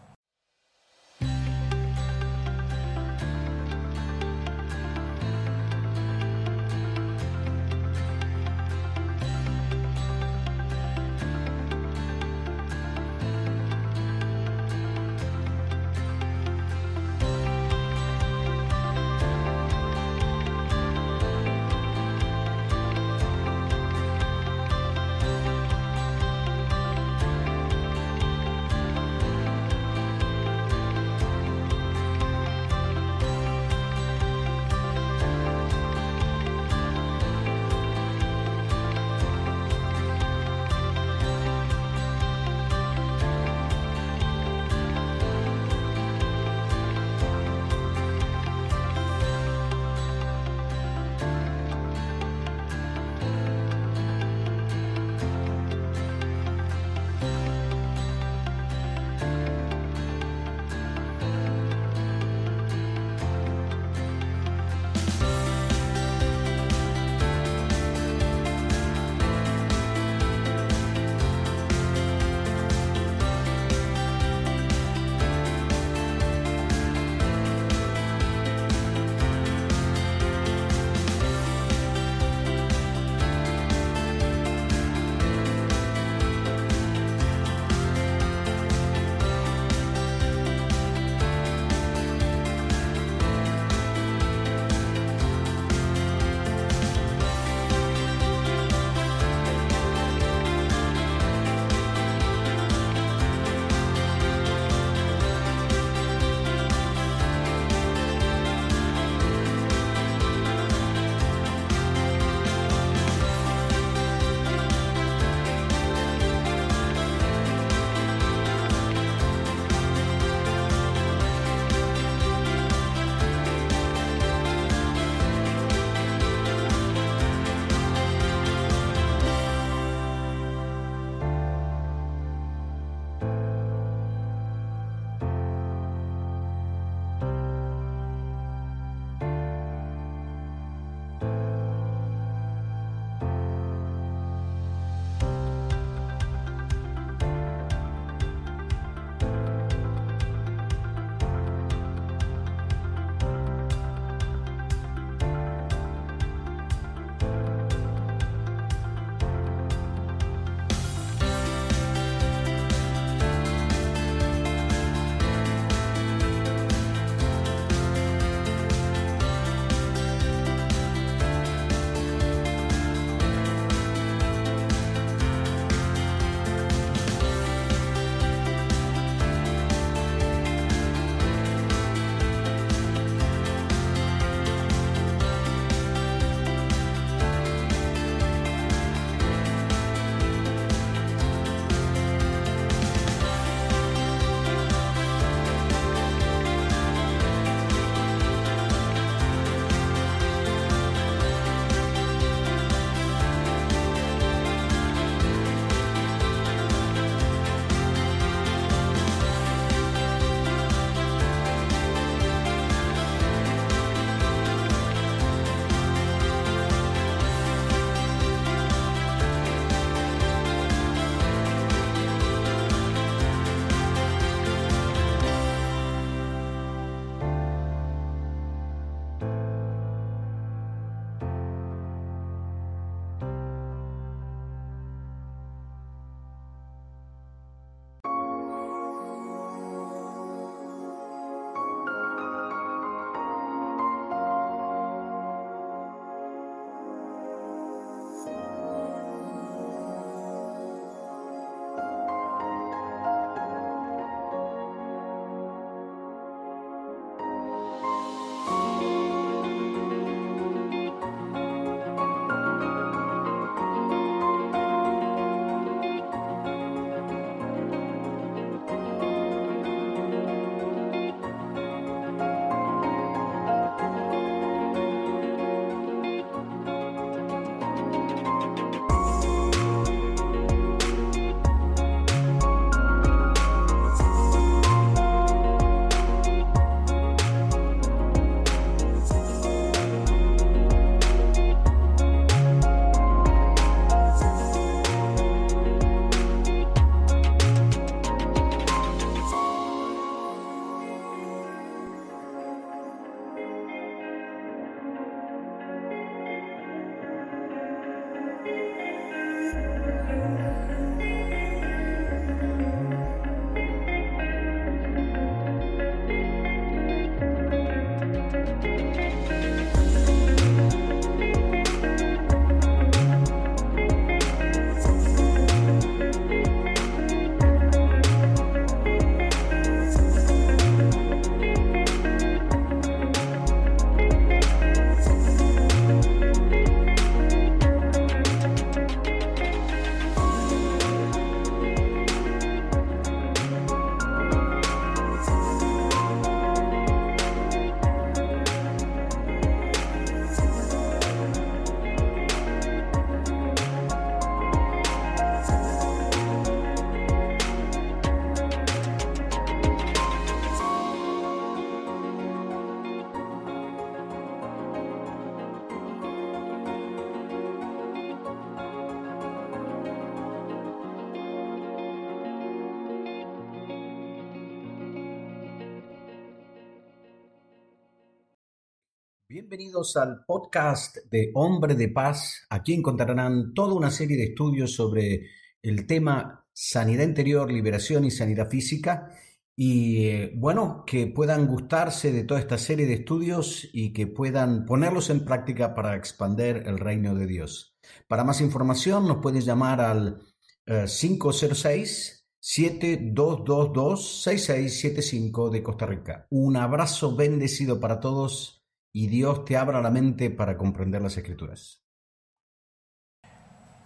[379.49, 382.45] Bienvenidos al podcast de Hombre de Paz.
[382.51, 385.25] Aquí encontrarán toda una serie de estudios sobre
[385.63, 389.09] el tema sanidad interior, liberación y sanidad física.
[389.55, 394.67] Y eh, bueno, que puedan gustarse de toda esta serie de estudios y que puedan
[394.67, 397.75] ponerlos en práctica para expandir el reino de Dios.
[398.07, 400.21] Para más información nos pueden llamar al
[400.63, 406.27] 506 7222 6675 de Costa Rica.
[406.29, 408.58] Un abrazo bendecido para todos
[408.91, 411.81] y Dios te abra la mente para comprender las escrituras.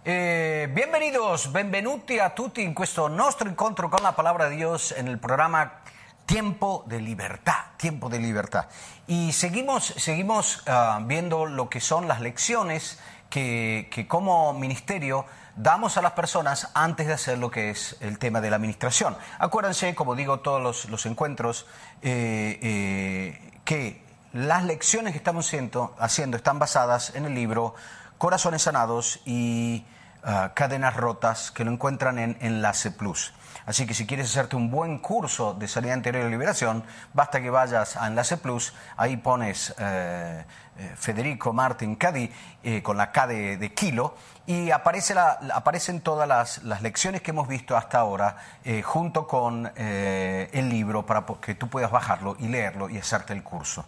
[0.06, 5.08] Eh, bienvenidos, benvenuti a tutti in questo nostro incontro con la palabra de Dios en
[5.08, 5.82] el programa
[6.26, 8.68] Tiempo de Libertad, Tiempo de Libertad.
[9.08, 13.00] Y seguimos, seguimos ah, viendo lo que son las lecciones
[13.30, 15.26] que, como ministerio
[15.56, 19.16] damos a las personas antes de hacer lo que es el tema de la administración.
[19.40, 21.66] Acuérdense, como digo, todos los, encuentros,
[22.02, 24.03] eh, eh, que
[24.34, 25.52] las lecciones que estamos
[26.00, 27.76] haciendo, están basadas en el libro
[28.18, 29.86] Corazones Sanados y
[30.24, 33.32] ah, Cadenas Rotas, que lo encuentran en Enlace Plus.
[33.68, 37.52] Así que si quieres hacerte un buen curso de sanidad interior y liberación, basta que
[37.52, 40.44] vayas a Enlace Plus, ahí pones eh,
[40.78, 42.30] eh, Federico Martin Cadi
[42.64, 44.16] eh, con la K de, kilo
[44.48, 45.14] y aparece
[45.54, 48.36] aparecen todas las, lecciones que hemos visto hasta ahora
[48.84, 53.86] junto con el libro para que tú puedas bajarlo y leerlo y hacerte el curso.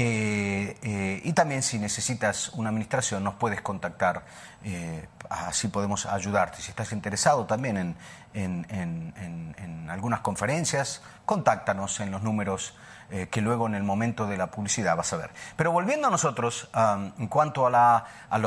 [0.00, 4.22] Eh, eh, y también si necesitas una administración nos puedes contactar,
[4.62, 6.62] eh, así podemos ayudarte.
[6.62, 7.96] Si estás interesado también
[8.32, 12.76] en, algunas conferencias, contáctanos en los números
[13.30, 15.30] que luego en el momento de la publicidad vas a ver.
[15.56, 16.68] Pero volviendo a nosotros,
[17.18, 18.38] en cuanto a, a,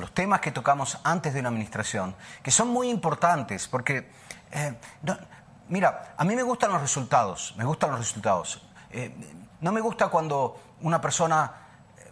[0.00, 4.10] los temas que tocamos antes de una administración, que son muy importantes, porque,
[5.68, 8.66] mira, a mí me gustan los resultados, me gustan los resultados.
[9.60, 11.52] no me gusta cuando una persona...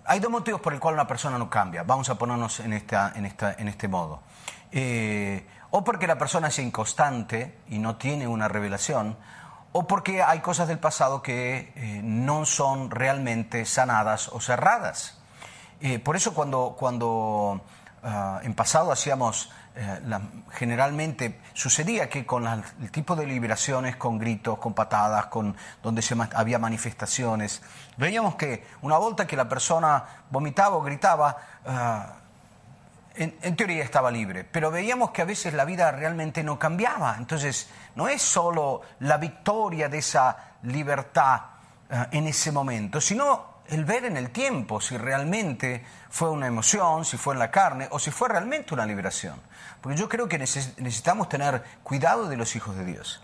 [0.07, 1.83] Hay dos motivos por el cual una persona no cambia.
[1.83, 4.23] Vamos a ponernos en, esta, en, esta, en este modo.
[4.73, 9.17] Eh, o porque la persona es inconstante y no tiene una revelación,
[9.73, 15.19] o porque hay cosas del pasado que eh, no son realmente sanadas o cerradas.
[15.81, 17.63] Eh, por eso cuando, cuando
[18.03, 20.01] ah, en pasado hacíamos eh,
[20.51, 26.17] generalmente sucedía que con el tipo de liberaciones, con gritos, con patadas, con, donde se,
[26.35, 27.63] había manifestaciones,
[27.97, 34.45] veíamos que una vuelta que la persona vomitaba o gritaba, eh, en, teoría estaba libre,
[34.45, 37.15] pero veíamos que a veces la vida realmente no cambiaba.
[37.17, 41.41] Entonces, no es solo la victoria de esa libertad
[41.89, 47.05] eh, en ese momento, sino el ver en el tiempo si realmente fue una emoción,
[47.05, 49.41] si fue en la carne o si fue realmente una liberación.
[49.81, 53.23] Porque yo creo que necesitamos tener cuidado de los hijos de Dios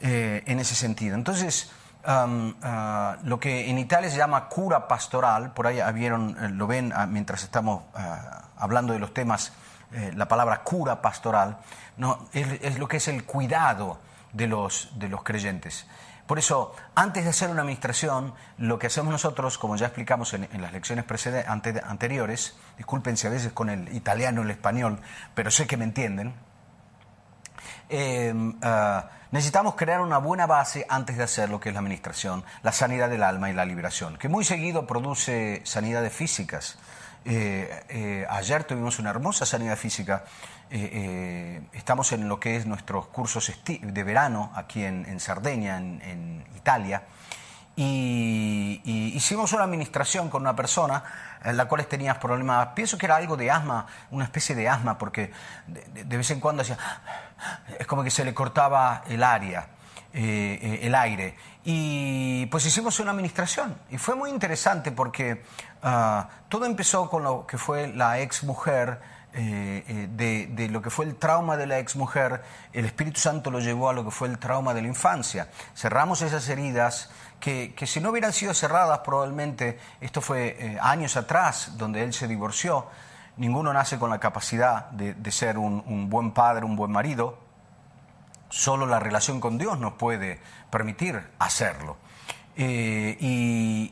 [0.00, 1.14] eh, en ese sentido.
[1.14, 1.72] Entonces,
[2.04, 6.92] ah, lo que en Italia se llama cura pastoral, por ahí vieron, eh, lo ven
[6.94, 9.52] ah, mientras estamos ah, hablando de los temas,
[9.92, 11.58] eh, la palabra cura pastoral,
[11.96, 13.98] no, es, lo que es el cuidado
[14.32, 15.86] de los, de los creyentes.
[16.26, 20.48] Por eso, antes de hacer una administración, lo que hacemos nosotros, como ya explicamos en,
[20.60, 21.04] las lecciones
[21.46, 25.00] anteriores, disculpen si a veces con el italiano o el español,
[25.34, 26.34] pero sé que me entienden,
[27.88, 32.44] em, ah, necesitamos crear una buena base antes de hacer lo que es la administración,
[32.62, 36.76] la sanidad del alma y la liberación, que muy seguido produce sanidades físicas.
[37.24, 40.24] Eh, eh, ayer tuvimos una hermosa sanidad física
[40.70, 45.76] eh, eh, estamos en lo que es nuestros cursos de verano aquí en, en Sardeña,
[45.76, 47.04] en, Italia,
[47.76, 48.80] y,
[49.14, 51.04] hicimos una administración con una persona
[51.44, 54.98] en la cual tenías problemas, pienso que era algo de asma, una especie de asma,
[54.98, 55.30] porque
[55.68, 56.78] de, vez en cuando hacía,
[57.78, 59.68] es como que se le cortaba el área.
[60.18, 61.36] Eh, el aire.
[61.62, 65.42] Y pues hicimos una administración y fue muy interesante porque
[65.82, 68.98] ah, todo empezó con lo que fue la ex mujer
[69.38, 73.60] eh, eh, de, lo que fue el trauma de la exmujer, el Espíritu Santo lo
[73.60, 75.48] llevó a lo que fue el trauma de la infancia.
[75.74, 81.72] Cerramos esas heridas que, si no hubieran sido cerradas, probablemente, esto fue eh, años atrás,
[81.76, 82.86] donde él se divorció,
[83.36, 87.38] ninguno nace con la capacidad de, ser un, buen padre, un buen marido,
[88.48, 91.98] solo la relación con Dios nos puede permitir hacerlo.
[92.58, 93.18] Eh,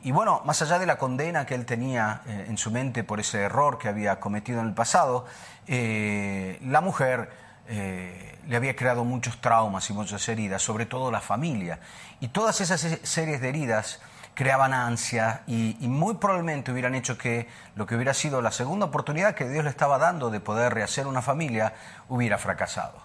[0.03, 3.19] y, bueno, más allá de la condena que él tenía eh, en su mente por
[3.19, 5.25] ese error que había cometido en el pasado,
[5.67, 11.79] eh, la mujer le había creado muchos traumas y muchas heridas, sobre todo la familia.
[12.19, 14.01] Y todas esas series de heridas
[14.35, 18.85] creaban ansia y, y, muy probablemente hubieran hecho que lo que hubiera sido la segunda
[18.85, 21.73] oportunidad que Dios le estaba dando de poder rehacer una familia
[22.07, 23.01] hubiera fracasado.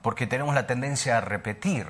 [0.00, 1.88] Porque tenemos la tendencia a repetir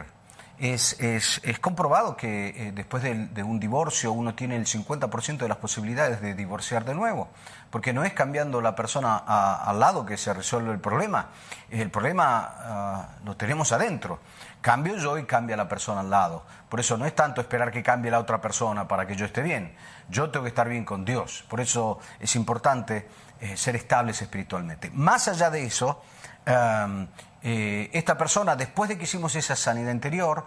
[0.59, 5.39] es, es, es comprobado que eh, después de, de, un divorcio uno tiene el 50%
[5.39, 7.29] de las posibilidades de divorciar de nuevo,
[7.71, 11.31] porque no es cambiando la persona a, al lado que se resuelve el problema,
[11.71, 14.21] el problema uh, lo tenemos adentro.
[14.61, 16.45] Cambio yo y cambia la persona al lado.
[16.69, 19.43] Por eso no es tanto esperar que cambie la otra persona para que yo esté
[19.43, 19.75] bien.
[20.09, 21.45] Yo tengo que estar bien con Dios.
[21.49, 23.07] Por eso es importante
[23.41, 24.91] eh, ser estables espiritualmente.
[24.95, 26.03] Más allá de eso,
[26.47, 27.07] um,
[27.47, 30.47] eh, esta persona, después de que hicimos esa sanidad interior,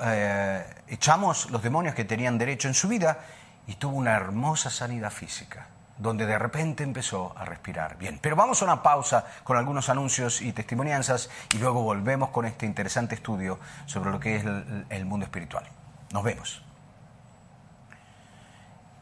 [0.00, 3.18] eh, echamos los demonios que tenían derecho en su vida
[3.66, 5.66] y tuvo una hermosa sanidad física,
[5.98, 8.20] donde de repente empezó a respirar bien.
[8.22, 12.64] Pero vamos a una pausa con algunos anuncios y testimonianzas y luego volvemos con este
[12.64, 15.64] interesante estudio sobre lo que es el, mundo espiritual.
[16.12, 16.62] Nos vemos.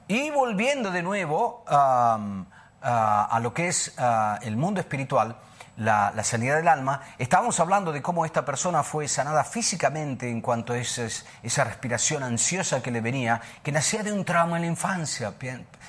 [0.08, 5.36] Y volviendo de nuevo a lo que es uh, el mundo espiritual,
[5.76, 10.40] la, la, sanidad del alma, estábamos hablando de cómo esta persona fue sanada físicamente en
[10.40, 11.06] cuanto a esa,
[11.42, 15.34] esa respiración ansiosa que le venía, que nacía de un trauma en la infancia.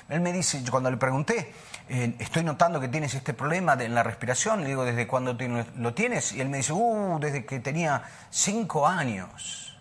[0.08, 1.54] Él me dice, cuando le pregunté,
[1.88, 5.36] eh, estoy notando que tienes este problema en la respiración, le digo, ¿desde cuándo
[5.76, 6.32] lo tienes?
[6.32, 9.78] Y él me dice, uh, desde que tenía cinco años.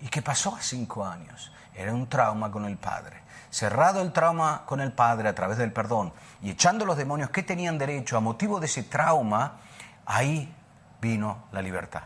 [0.00, 1.52] ¿Y qué pasó a cinco años?
[1.74, 3.24] Era un trauma con el padre
[3.54, 6.12] cerrado el trauma con el Padre a través del perdón
[6.44, 9.60] y echando los demonios que tenían derecho a motivo de ese trauma,
[10.04, 10.54] ahí
[11.00, 12.02] vino la libertad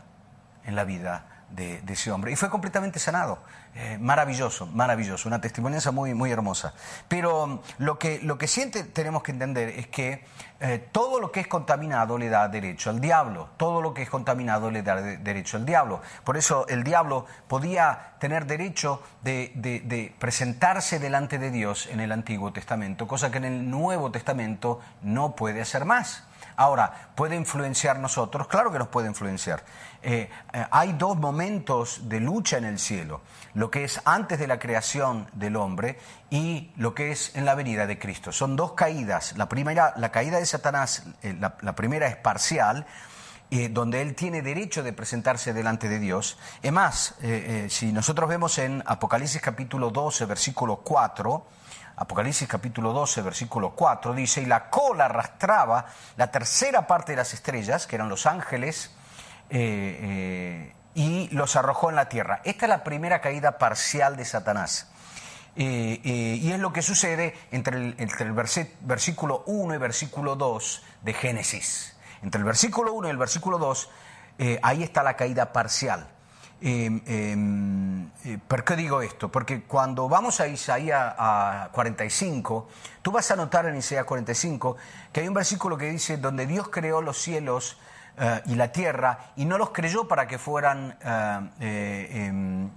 [0.63, 2.31] en la vida de, de ese hombre.
[2.31, 3.43] Y fue completamente sanado.
[3.75, 6.73] Eh, maravilloso, maravilloso, una testimonianza muy, muy hermosa.
[7.07, 10.25] Pero um, lo que, lo que siente tenemos que entender es que
[10.59, 14.09] eh, todo lo que es contaminado le da derecho al diablo, todo lo que es
[14.09, 16.01] contaminado le da de, derecho al diablo.
[16.23, 21.99] Por eso el diablo podía tener derecho de, de, de presentarse delante de Dios en
[21.99, 26.23] el Antiguo Testamento, cosa que en el Nuevo Testamento no puede hacer más.
[26.59, 28.49] Ahora, ¿puede influenciar nosotros?
[28.49, 29.63] Claro que nos puede influenciar.
[30.03, 33.21] Eh, eh, hay dos momentos de lucha en el cielo,
[33.53, 35.97] lo que es antes de la creación del hombre
[36.29, 38.33] y lo que es en la venida de Cristo.
[38.33, 39.37] Son dos caídas.
[39.37, 42.85] La primera, la caída de Satanás, eh, la, primera es parcial,
[43.71, 46.37] donde él tiene derecho de presentarse delante de Dios.
[46.61, 47.15] Es más,
[47.69, 51.47] si nosotros vemos en Apocalipsis capítulo 12, versículo 4,
[51.99, 55.85] Apocalipsis capítulo 12, versículo 4, dice, y la cola arrastraba
[56.15, 58.95] la tercera parte de las estrellas, que eran los ángeles,
[59.49, 62.39] eh, eh, y los arrojó en la tierra.
[62.45, 64.89] Esta es la primera caída parcial de Satanás.
[65.57, 65.99] Eh,
[66.41, 71.13] y es lo que sucede entre el, entre el versículo 1 y versículo 2 de
[71.13, 71.97] Génesis.
[72.21, 73.89] Entre el versículo 1 y el versículo 2,
[74.61, 76.07] ahí está la caída parcial.
[76.61, 77.01] Eh,
[78.25, 79.31] eh, ¿Por qué digo esto?
[79.31, 82.67] Porque cuando vamos a Isaías a 45,
[83.01, 84.75] tú vas a notar en Isaías 45
[85.13, 87.77] que hay un versículo que dice, donde Dios creó los cielos
[88.17, 90.97] uh, y la tierra y no los creyó para que fueran
[91.61, 92.29] eh,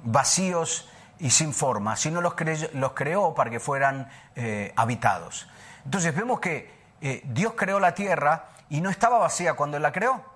[0.05, 2.35] vacíos y sin forma, sino los,
[2.75, 4.09] los creó para que fueran
[4.77, 5.49] habitados.
[5.85, 6.71] Entonces vemos que
[7.25, 10.32] Dios creó la tierra y no estaba vacía cuando la creó.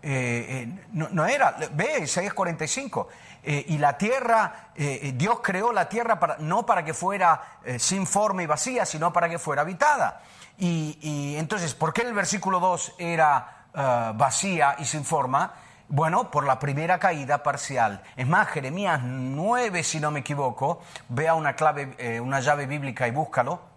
[0.00, 3.08] Eh, eh, no, era, ve Isaías 45,
[3.42, 4.70] eh, y la tierra,
[5.14, 9.28] Dios creó la tierra para, no para que fuera sin forma y vacía, sino para
[9.28, 10.22] que fuera habitada.
[10.58, 13.66] Y, y entonces, ¿por qué el versículo 2 era
[14.14, 15.54] vacía y sin forma?
[15.88, 18.02] Bueno, por la primera caída parcial.
[18.14, 23.10] Es más, Jeremías 9, si no me equivoco, vea una clave, una llave bíblica y
[23.10, 23.67] búscalo.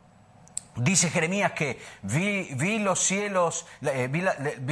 [0.76, 4.22] Dice Jeremías que vi, vi los cielos, eh, vi,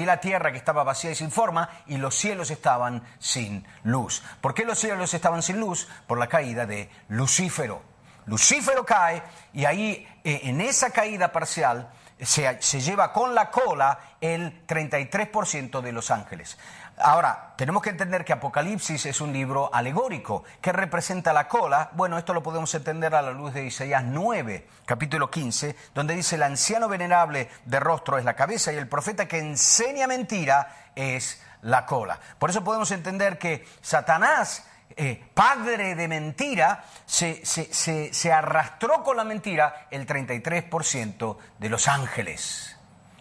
[0.05, 4.23] la, tierra que estaba vacía y sin forma y los cielos estaban sin luz.
[4.39, 5.89] ¿Por qué los cielos estaban sin luz?
[6.07, 7.81] Por la caída de Lucífero.
[8.27, 9.21] Lucífero cae
[9.53, 11.89] y ahí eh, en esa caída parcial
[12.21, 16.57] se, se lleva con la cola el 33% de los ángeles.
[17.01, 20.43] Ahora, tenemos que entender que Apocalipsis es un libro alegórico.
[20.59, 21.91] que representa la cola?
[21.93, 26.35] Bueno, esto lo podemos entender a la luz de Isaías 9, capítulo 15, donde dice,
[26.35, 31.41] el anciano venerable de rostro es la cabeza y el profeta que enseña mentira es
[31.61, 32.19] la cola.
[32.37, 34.65] Por eso podemos entender que Satanás,
[34.97, 42.78] eh, padre de mentira, se, se arrastró con la mentira el 33% de los ángeles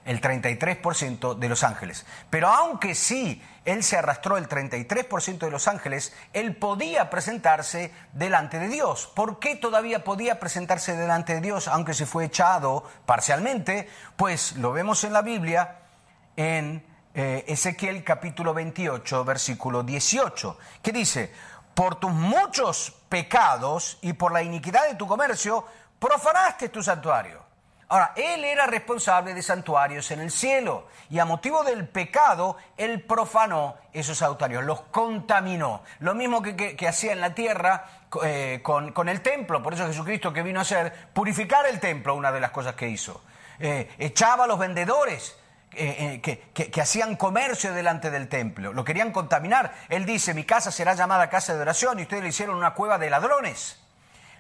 [0.09, 2.07] el 33% de los ángeles.
[2.31, 8.59] Pero aunque sí él se arrastró el 33% de los ángeles, él podía presentarse delante
[8.59, 9.07] de Dios.
[9.15, 13.87] ¿Por qué todavía podía presentarse delante de Dios, aunque se fue echado parcialmente?
[14.17, 15.77] Pues lo vemos en la Biblia,
[16.37, 16.83] en
[17.13, 21.31] eh, Ezequiel capítulo 28, versículo 18, que dice,
[21.75, 25.67] por tus muchos pecados y por la iniquidad de tu comercio,
[25.99, 27.48] profanaste tu santuario
[27.91, 33.03] Ahora, él era responsable de santuarios en el cielo y a motivo del pecado, él
[33.03, 35.83] profanó esos santuarios, los contaminó.
[36.01, 37.87] Lo mismo que, hacía en la tierra
[38.23, 39.63] eh, con, el templo.
[39.63, 42.89] Por eso Jesucristo que vino a hacer, purificar el templo, una de las cosas que
[42.89, 43.23] hizo.
[43.59, 45.39] Eh, echaba a los vendedores
[45.73, 49.73] eh, que, hacían comercio delante del templo, lo querían contaminar.
[49.89, 52.99] Él dice, mi casa será llamada casa de oración y ustedes le hicieron una cueva
[52.99, 53.79] de ladrones.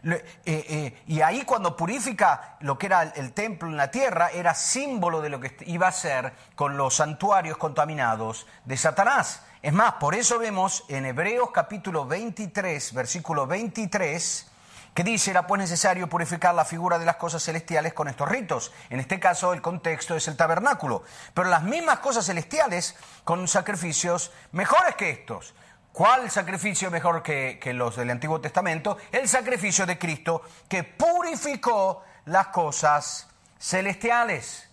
[0.04, 4.54] Eh, eh, y ahí cuando purifica lo que era el, templo en la tierra, era
[4.54, 9.42] símbolo de lo que iba a ser con los santuarios contaminados de Satanás.
[9.62, 14.46] Es más, por eso vemos en Hebreos capítulo 23, versículo 23,
[14.94, 18.72] que dice, era pues necesario purificar la figura de las cosas celestiales con estos ritos.
[18.90, 21.02] En este caso el contexto es el tabernáculo,
[21.34, 25.54] pero las mismas cosas celestiales con sacrificios mejores que estos.
[25.98, 28.98] ¿Cuál sacrificio mejor que, los del Antiguo Testamento?
[29.10, 33.26] El sacrificio de Cristo que purificó las cosas
[33.58, 34.67] celestiales.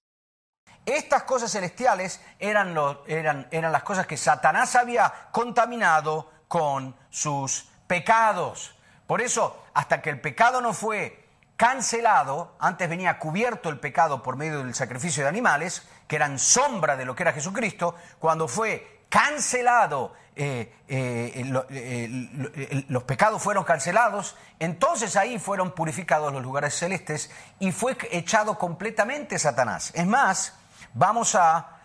[0.85, 8.75] Estas cosas celestiales eran, las cosas que Satanás había contaminado con sus pecados.
[9.07, 14.37] Por eso, hasta que el pecado no fue cancelado, antes venía cubierto el pecado por
[14.37, 19.01] medio del sacrificio de animales, que eran sombra de lo que era Jesucristo, cuando fue
[19.09, 27.29] cancelado, eh, eh, eh, los pecados fueron cancelados, entonces ahí fueron purificados los lugares celestes
[27.59, 29.91] y fue echado completamente Satanás.
[29.93, 30.53] Es más,
[30.93, 31.77] Vamos a,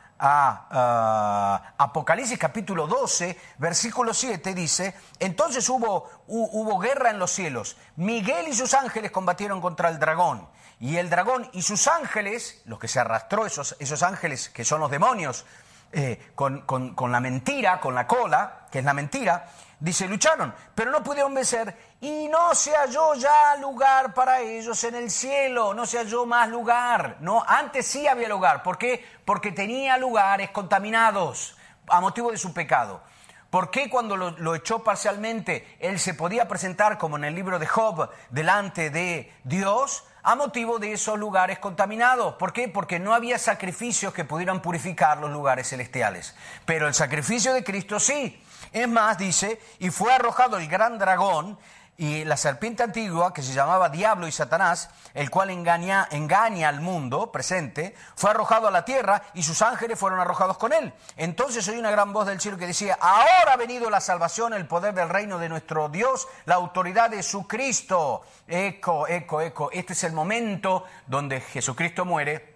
[1.79, 7.77] Apocalipsis capítulo 12, versículo 7 dice, entonces hubo, hubo guerra en los cielos.
[7.97, 10.49] Miguel y sus ángeles combatieron contra el dragón.
[10.81, 14.81] Y el dragón y sus ángeles, los que se arrastró, esos, esos ángeles que son
[14.81, 15.45] los demonios,
[15.93, 20.91] eh, con, con, la mentira, con la cola, que es la mentira, dice, lucharon, pero
[20.91, 25.87] no pudieron vencer y no se halló ya lugar para ellos en el cielo, no
[25.87, 27.17] se halló más lugar.
[27.21, 28.63] No, antes sí había lugar.
[28.63, 29.05] ¿Por qué?
[29.25, 31.57] Porque tenía lugares contaminados
[31.89, 33.03] a motivo de su pecado.
[33.51, 37.67] ¿Por qué cuando lo, echó parcialmente él se podía presentar como en el libro de
[37.67, 40.05] Job delante de Dios?
[40.29, 42.35] A motivo de esos lugares contaminados.
[42.35, 42.67] ¿Por qué?
[42.67, 46.35] Porque no había sacrificios que pudieran purificar los lugares celestiales.
[46.65, 48.43] Pero el sacrificio de Cristo sí.
[48.73, 51.57] Es más, dice, y fue arrojado el gran dragón
[51.99, 56.81] y la serpiente antigua, que se llamaba Diablo y Satanás, el cual engaña, engaña al
[56.81, 60.93] mundo presente, fue arrojado a la tierra y sus ángeles fueron arrojados con él.
[61.17, 64.67] Entonces oí una gran voz del cielo que decía, ahora ha venido la salvación, el
[64.67, 68.23] poder del reino de nuestro Dios, la autoridad de su Cristo.
[68.49, 69.71] Eco, eco, eco.
[69.73, 72.56] Este es el momento donde Jesucristo muere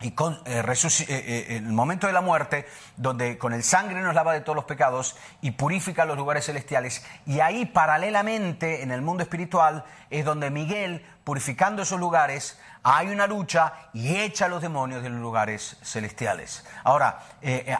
[0.00, 2.66] y con eh, eh, eh, el momento de la muerte,
[2.96, 7.04] donde con el sangre nos lava de todos los pecados y purifica los lugares celestiales.
[7.24, 13.26] Y ahí paralelamente, en el mundo espiritual, es donde Miguel, purificando esos lugares, hay una
[13.26, 16.64] lucha y echa a los demonios de los lugares celestiales.
[16.84, 17.20] Ahora,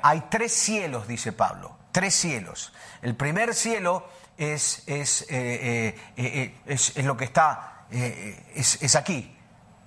[0.02, 2.72] hay tres cielos, dice Pablo, tres cielos.
[3.02, 9.35] El primer cielo es, es, es, lo que está, es aquí,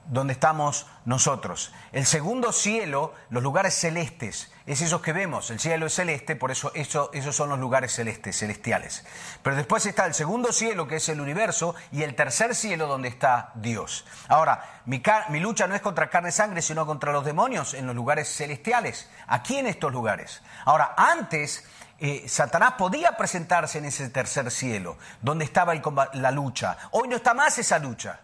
[0.09, 1.71] donde estamos nosotros.
[1.91, 5.51] El segundo cielo, los lugares celestes, es esos que vemos.
[5.51, 9.05] El cielo es celeste, por eso, esos son los lugares celestes, celestiales.
[9.43, 13.07] Pero después está el segundo cielo, que es el universo, y el tercer cielo, donde
[13.07, 14.05] está Dios.
[14.27, 14.99] Ahora, mi,
[15.39, 19.09] lucha no es contra carne y sangre, sino contra los demonios en los lugares celestiales,
[19.27, 20.41] aquí en estos lugares.
[20.65, 21.65] Ahora, antes...
[22.01, 25.73] Eh, Satanás podía presentarse en ese tercer cielo, donde estaba
[26.13, 26.77] la lucha.
[26.91, 28.21] Hoy no está más esa lucha.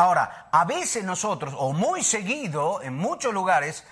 [0.00, 3.84] Ahora, a veces nosotros, o muy seguido, en muchos lugares,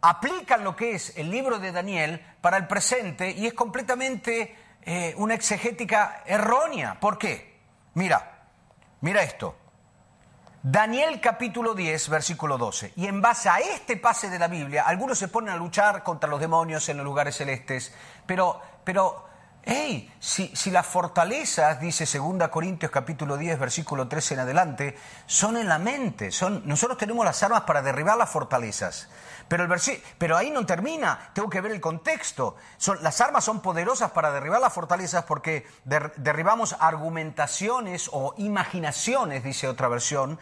[0.00, 5.14] aplican lo que es el libro de Daniel para el presente y es completamente eh,
[5.18, 6.98] una exegética errónea.
[6.98, 7.60] ¿Por qué?
[7.94, 8.48] Mira,
[9.02, 9.56] mira esto.
[10.64, 12.94] Daniel capítulo 10, versículo 12.
[12.96, 16.28] Y en base a este pase de la Biblia, algunos se ponen a luchar contra
[16.28, 17.94] los demonios en los lugares celestes,
[18.26, 19.28] pero, pero
[19.64, 24.96] Hey, si, las fortalezas, dice 2 Corintios capítulo 10, versículo 13 en adelante,
[25.26, 26.32] son en la mente.
[26.32, 29.08] Son, nosotros tenemos las armas para derribar las fortalezas.
[29.46, 32.56] Pero, el pero ahí no termina, tengo que ver el contexto.
[32.76, 39.68] Son, las armas son poderosas para derribar las fortalezas porque derribamos argumentaciones o imaginaciones, dice
[39.68, 40.40] otra versión,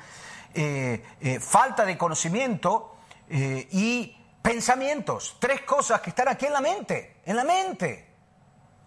[0.55, 2.97] eh, eh, falta de conocimiento
[3.29, 5.37] eh, y pensamientos.
[5.39, 8.10] Tres cosas que están aquí en la mente, en la mente.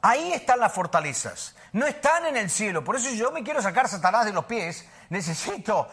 [0.06, 1.56] Ahí están las fortalezas.
[1.72, 2.84] No están en el cielo.
[2.84, 5.88] Por eso si yo me quiero sacar Satanás de los pies, necesito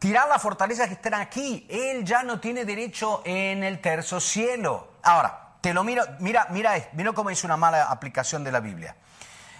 [0.00, 1.64] tirar las fortalezas que están aquí.
[1.70, 4.94] Él ya no tiene derecho en el tercer cielo.
[5.04, 8.96] Ahora, te lo miro, mira, mira, mira cómo es una mala aplicación de la Biblia.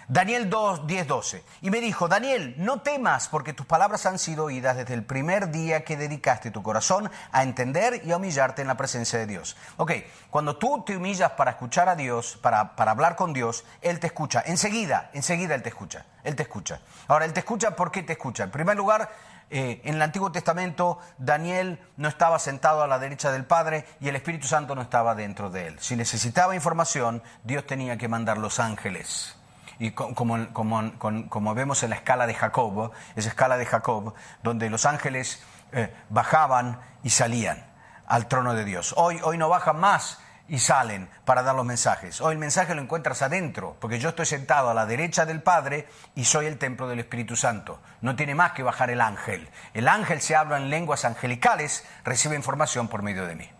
[0.08, 1.44] Daniel 2, 10, 12.
[1.62, 5.50] Y me dijo, Daniel, no temas porque tus palabras han sido oídas desde el primer
[5.50, 9.56] día que dedicaste tu corazón a entender y a humillarte en la presencia de Dios.
[9.76, 9.92] Ok,
[10.30, 14.08] cuando tú te humillas para escuchar a Dios, para, para hablar con Dios, Él te
[14.08, 14.42] escucha.
[14.44, 16.06] Enseguida, enseguida Él te escucha.
[16.24, 16.80] Él te escucha.
[17.08, 18.44] Ahora, Él te escucha, ¿por qué te escucha?
[18.44, 19.10] En primer lugar,
[19.50, 24.08] eh, en el Antiguo Testamento Daniel no estaba sentado a la derecha del Padre y
[24.08, 25.78] el Espíritu Santo no estaba dentro de él.
[25.78, 29.36] Si necesitaba información, Dios tenía que mandar los ángeles
[29.78, 34.86] y como, como, vemos en la escala de Jacob, esa escala de Jacob, donde los
[34.86, 35.42] ángeles
[35.72, 37.66] eh, bajaban y salían
[38.06, 38.94] al trono de Dios.
[38.96, 42.20] Hoy, hoy no bajan más y salen para dar los mensajes.
[42.20, 45.88] Hoy el mensaje lo encuentras adentro, porque yo estoy sentado a la derecha del Padre
[46.14, 47.80] y soy el templo del Espíritu Santo.
[48.00, 49.48] No tiene más que bajar el ángel.
[49.72, 53.50] El ángel se habla en lenguas angelicales, recibe información por medio de mí.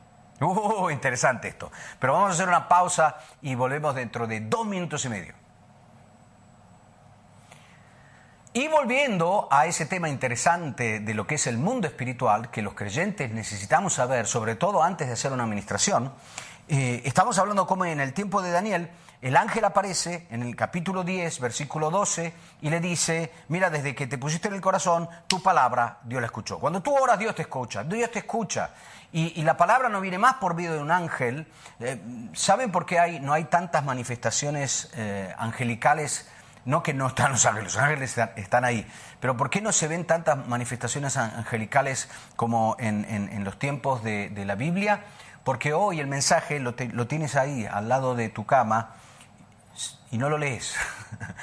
[0.40, 1.70] Uh, interesante esto.
[1.98, 5.41] Pero vamos a hacer una pausa y volvemos dentro de dos minutos y medio.
[8.54, 12.74] Y volviendo a ese tema interesante de lo que es el mundo espiritual, que los
[12.74, 16.12] creyentes necesitamos saber, sobre todo antes de hacer una administración,
[16.68, 18.90] eh, estamos hablando como en el tiempo de Daniel,
[19.22, 24.06] el ángel aparece en el capítulo 10, versículo 12, y le dice, mira, desde que
[24.06, 26.58] te pusiste en el corazón, tu palabra Dios la escuchó.
[26.58, 28.68] Cuando tú oras, Dios te escucha, Dios te escucha.
[29.12, 31.46] Y, la palabra no viene más por medio de un ángel.
[31.80, 32.00] Eh,
[32.34, 36.28] ¿Saben por qué hay, no hay tantas manifestaciones eh, angelicales?
[36.64, 38.86] No que no están los ángeles, los ángeles están, ahí,
[39.20, 44.54] pero ¿por qué no se ven tantas manifestaciones angelicales como en, los tiempos de, la
[44.54, 45.04] Biblia?
[45.42, 48.94] Porque hoy el mensaje lo, tienes ahí, al lado de tu cama,
[50.12, 50.76] y no lo lees.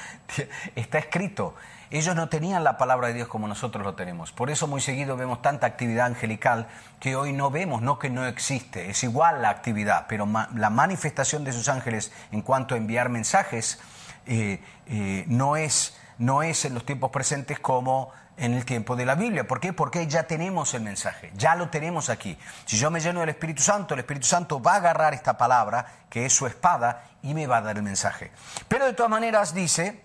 [0.76, 1.56] Está escrito.
[1.92, 4.32] Ellos no tenían la palabra de Dios como nosotros lo tenemos.
[4.32, 6.68] Por eso muy seguido vemos tanta actividad angelical
[7.00, 8.92] que hoy no vemos, no que no existe.
[8.92, 13.80] Es igual la actividad, pero la manifestación de sus ángeles en cuanto a enviar mensajes
[14.26, 19.06] eh, eh, no, es, no es en los tiempos presentes como en el tiempo de
[19.06, 19.46] la Biblia.
[19.46, 19.74] ¿Por qué?
[19.74, 22.38] Porque ya tenemos el mensaje, ya lo tenemos aquí.
[22.66, 25.86] Si yo me lleno del Espíritu Santo, el Espíritu Santo va a agarrar esta palabra,
[26.10, 28.32] que es su espada, y me va a dar el mensaje.
[28.68, 30.02] Pero de todas maneras dice,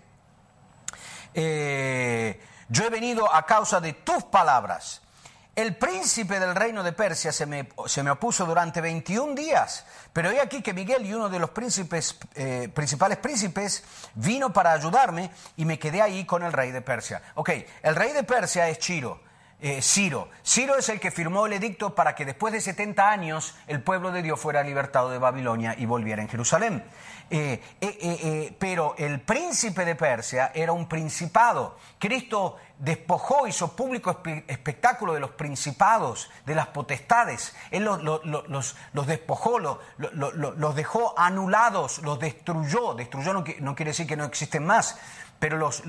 [1.32, 5.03] eh, yo he venido a causa de tus palabras
[5.56, 10.30] el príncipe del reino de Persia se me, se me, opuso durante 21 días, pero
[10.30, 11.50] he aquí que Miguel y uno de los
[12.34, 13.84] eh, principales príncipes
[14.14, 17.22] vino para ayudarme y me quedé ahí con el rey de Persia.
[17.34, 17.50] Ok,
[17.82, 19.20] el rey de Persia es Chiro.
[19.60, 20.28] Eh, Ciro.
[20.44, 24.10] Ciro es el que firmó el edicto para que después de 70 años el pueblo
[24.12, 26.84] de Dios fuera libertado de Babilonia y volviera en Jerusalén.
[27.30, 31.78] Eh, eh, pero el príncipe de Persia era un principado.
[31.98, 37.56] Cristo despojó, hizo público espectáculo de los principados, de las potestades.
[37.70, 42.94] Él los, despojó, los, dejó anulados, los destruyó.
[42.94, 44.98] Destruyó no, no quiere decir que no existen más,
[45.38, 45.82] pero los,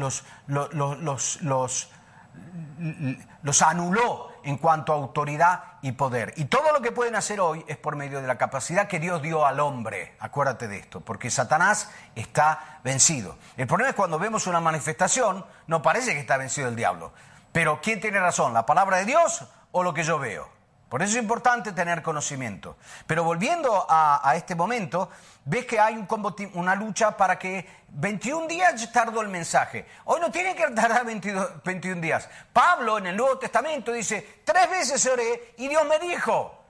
[3.42, 6.34] los, anuló en cuanto a autoridad y poder.
[6.38, 9.22] Y todo lo que pueden hacer hoy es por medio de la capacidad que Dios
[9.22, 10.16] dio al hombre.
[10.20, 13.38] Acuérdate de esto, porque Satanás está vencido.
[13.58, 17.14] El problema es cuando vemos una manifestación, no parece que está vencido el diablo.
[17.52, 18.54] Pero ¿quién tiene razón?
[18.54, 20.55] ¿La palabra de Dios o lo que yo veo?
[20.90, 22.78] Por eso es importante tener conocimiento.
[23.08, 25.10] Pero volviendo a, este momento,
[25.44, 26.08] ves que hay un
[26.54, 29.88] una lucha para que 21 días tardó el mensaje.
[30.06, 32.30] Hoy no tiene que tardar 21 días.
[32.54, 36.62] Pablo en el Nuevo Testamento dice, tres veces oré y Dios me dijo.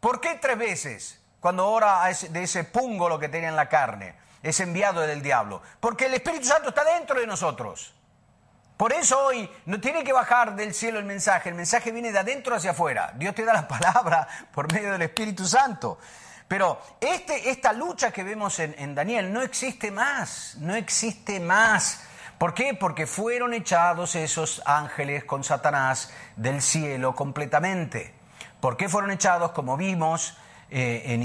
[0.00, 1.20] ¿Por qué tres veces?
[1.40, 5.60] Cuando ora de ese pungo que tenía en la carne, es enviado del diablo.
[5.80, 7.94] Porque el Espíritu Santo está dentro de nosotros.
[8.78, 12.20] Por eso hoy no tiene que bajar del cielo el mensaje, el mensaje viene de
[12.20, 13.12] adentro hacia afuera.
[13.16, 15.98] Dios te da la palabra por medio del Espíritu Santo.
[16.46, 22.04] Pero este, esta lucha que vemos en, en Daniel no existe más, no existe más.
[22.38, 22.72] ¿Por qué?
[22.72, 28.14] Porque fueron echados esos ángeles con Satanás del cielo completamente.
[28.60, 29.50] ¿Por qué fueron echados?
[29.50, 30.36] Como vimos
[30.70, 31.22] eh, en,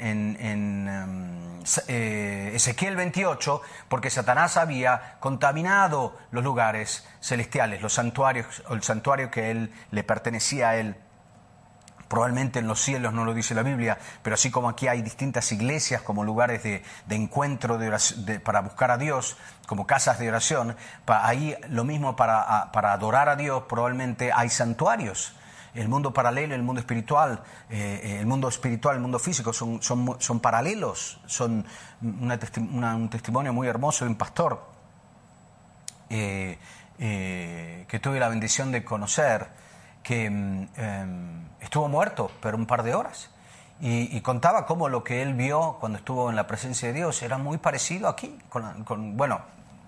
[0.00, 1.53] en, em,
[1.88, 9.50] eh, Ezequiel 28, porque Satanás había contaminado los lugares celestiales, los santuarios, el santuario que
[9.50, 10.96] él le pertenecía a él.
[12.08, 15.50] Probablemente en los cielos no lo dice la Biblia, pero así como aquí hay distintas
[15.52, 17.78] iglesias como lugares de, encuentro
[18.44, 19.36] para buscar a Dios,
[19.66, 25.34] como casas de oración, ahí lo mismo para, para adorar a Dios, probablemente hay santuarios
[25.74, 29.82] el mundo paralelo, el mundo espiritual, eh, eh, el mundo espiritual, el mundo físico son,
[29.82, 31.64] son, son paralelos, son
[32.02, 34.64] un testimonio muy hermoso de un pastor
[36.08, 36.58] eh,
[36.96, 39.48] que tuve la bendición de conocer,
[40.02, 43.30] que mm, em, estuvo muerto pero un par de horas.
[43.80, 47.36] Y, contaba cómo lo que él vio cuando estuvo en la presencia de Dios era
[47.36, 49.42] muy parecido aquí, con bueno,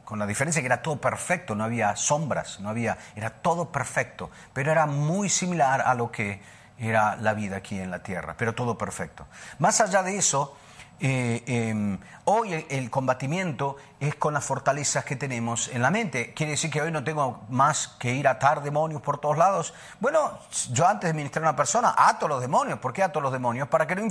[0.07, 4.31] con la diferencia que era todo perfecto, no había sombras, no había, era todo perfecto,
[4.55, 6.41] pero era muy similar a lo que
[6.79, 9.27] era la vida aquí en la tierra, pero todo perfecto.
[9.59, 10.57] Más allá de eso,
[10.99, 16.33] eh, em, hoy el, combatimiento es con las fortalezas que tenemos en la mente.
[16.33, 19.75] ¿Quiere decir que hoy no tengo más que ir a atar demonios por todos lados?
[20.01, 20.39] Bueno,
[20.73, 22.79] yo antes de ministrar a una persona ato los demonios.
[22.79, 23.69] ¿Por qué ato los demonios?
[23.69, 24.03] Para que no,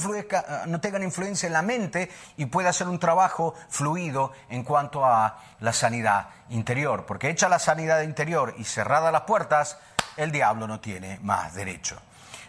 [0.68, 5.40] no tengan influencia en la mente y pueda hacer un trabajo fluido en cuanto a
[5.62, 7.06] la sanidad interior.
[7.08, 9.80] Porque hecha la sanidad interior y cerradas las puertas,
[10.18, 12.00] el diablo no tiene más derecho.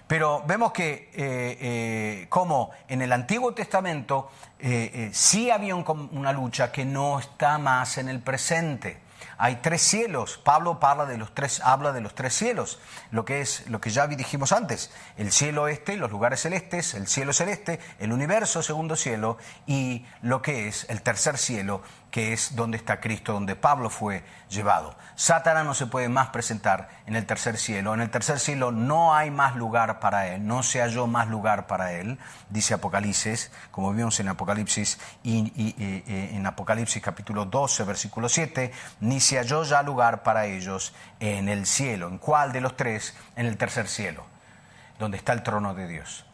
[0.07, 6.71] Pero vemos que eh, eh, como en el Antiguo Testamento eh, sí había una lucha
[6.71, 9.07] que no está más en el presente.
[9.39, 10.39] Hay tres cielos.
[10.43, 12.79] Pablo habla de los tres, habla de los tres cielos,
[13.11, 17.07] lo que es lo que ya dijimos antes, el cielo este, los lugares celestes, el
[17.07, 19.37] cielo celeste, el universo, segundo cielo,
[19.67, 24.25] y lo que es el tercer cielo, que es donde está Cristo, donde Pablo fue
[24.49, 24.97] llevado.
[25.17, 27.93] Satanás no se puede más presentar en el tercer cielo.
[27.95, 31.67] En el tercer cielo no hay más lugar para él, no se halló más lugar
[31.67, 35.53] para él, dice Apocalipsis, como vimos en Apocalipsis y,
[36.07, 41.67] en Apocalipsis capítulo 12, versículo 7, ni se halló ya lugar para ellos en el
[41.67, 42.09] cielo.
[42.09, 43.15] ¿En cuál de los tres?
[43.37, 44.25] En el tercer cielo,
[44.99, 46.25] donde está el trono de Dios.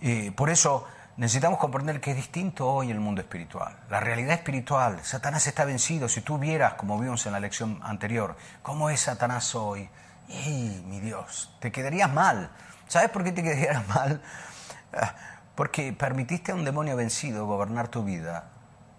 [0.00, 0.86] Y por eso
[1.20, 3.76] necesitamos comprender que es distinto hoy el mundo espiritual.
[3.90, 6.08] La realidad espiritual, Satanás está vencido.
[6.08, 9.90] Si tú vieras, como vimos en la lección anterior, cómo es Satanás hoy,
[10.28, 11.54] ¡y mi Dios!
[11.60, 12.50] Te quedarías mal.
[12.88, 14.22] ¿Sabes por qué te quedarías mal?
[14.94, 15.14] Ah,
[15.54, 18.48] porque permitiste a un demonio vencido gobernar tu vida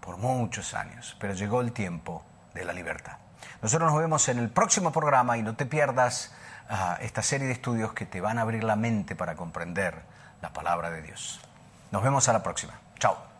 [0.00, 3.16] por muchos años, pero llegó el tiempo de la libertad.
[3.62, 6.32] Nosotros nos vemos en el próximo programa y no te pierdas
[6.68, 10.02] ah, esta serie de estudios que te van a abrir la mente para comprender
[10.40, 11.40] la palabra de Dios.
[11.92, 12.72] Nos vemos a la próxima.
[12.98, 13.31] Chao.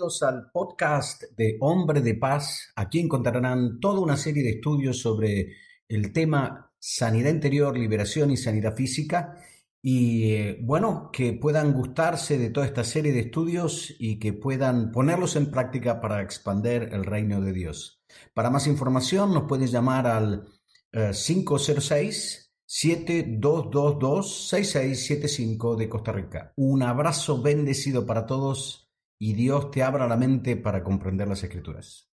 [0.00, 2.72] Al podcast de Hombre de Paz.
[2.74, 8.74] Aquí encontrarán toda una serie de estudios sobre el tema sanidad interior, liberación y sanidad
[8.74, 9.36] física.
[9.82, 14.90] Y eh, bueno, que puedan gustarse de toda esta serie de estudios y que puedan
[14.90, 18.02] ponerlos en práctica para expandir el reino de Dios.
[18.32, 20.46] Para más información nos pueden llamar al
[20.92, 26.54] 506 7222 6675 de Costa Rica.
[26.56, 28.89] Un abrazo bendecido para todos
[29.22, 32.08] y Dios te abra la mente para comprender las escrituras.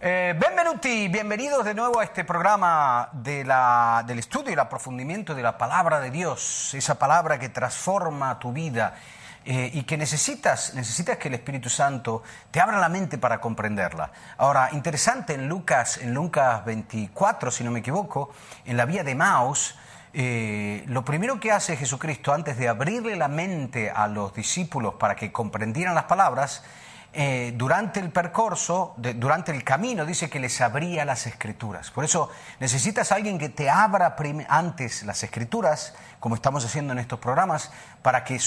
[0.00, 5.36] Eh, benvenuti, bienvenidos de nuevo a este programa de la, del estudio y el aprofundimiento
[5.36, 8.96] de la palabra de Dios, esa palabra que transforma tu vida
[9.44, 14.10] eh, y que necesitas, necesitas que el Espíritu Santo te abra la mente para comprenderla.
[14.38, 18.32] Ahora, interesante en Lucas, en Lucas 24, si no me equivoco,
[18.64, 19.76] en la vía de Maus,
[20.18, 25.14] eh, lo primero que hace Jesucristo antes de abrirle la mente a los discípulos para
[25.14, 26.64] que comprendieran las palabras,
[27.12, 31.90] eh, durante el percurso, durante el camino, dice que les abría las escrituras.
[31.90, 34.16] Por eso necesitas a alguien que te abra
[34.48, 38.40] antes las escrituras, como estamos haciendo en estos programas, para que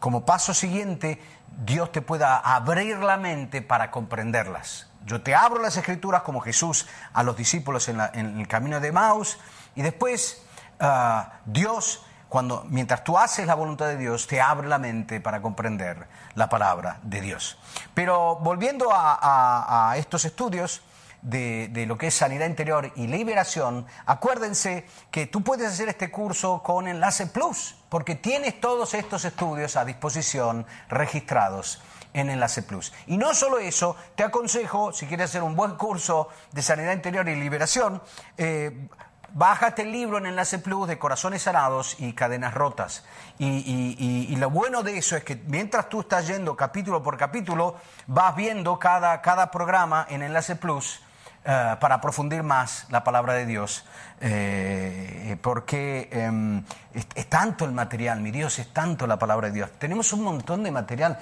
[0.00, 1.22] como paso siguiente
[1.64, 4.88] Dios te pueda abrir la mente para comprenderlas.
[5.06, 8.00] Yo te abro las escrituras como Jesús a los discípulos en
[8.40, 9.38] el camino de Maus
[9.76, 10.41] y después
[10.84, 15.40] Ah, Dios, cuando, mientras tú haces la voluntad de Dios, te abre la mente para
[15.40, 17.56] comprender la palabra de Dios.
[17.94, 20.82] Pero volviendo a, estos estudios,
[21.20, 26.64] de, lo que es sanidad interior y liberación, acuérdense que tú puedes hacer este curso
[26.64, 31.80] con Enlace Plus, porque tienes todos estos estudios a disposición registrados
[32.12, 32.92] en Enlace Plus.
[33.06, 37.28] Y no solo eso, te aconsejo, si quieres hacer un buen curso de sanidad interior
[37.28, 38.02] y liberación,
[38.36, 38.88] eh,
[39.34, 43.02] Bájate el libro en Enlace Plus de Corazones Sanados y Cadenas Rotas.
[43.38, 47.76] Y, lo bueno de eso es que mientras tú estás yendo capítulo por capítulo,
[48.06, 51.00] vas viendo cada, cada programa en Enlace Plus
[51.46, 53.86] eh, para aprofundir más la palabra de Dios.
[54.20, 59.70] Eh, porque em, es, tanto el material, mi Dios, es tanto la palabra de Dios.
[59.78, 61.18] Tenemos un montón de material.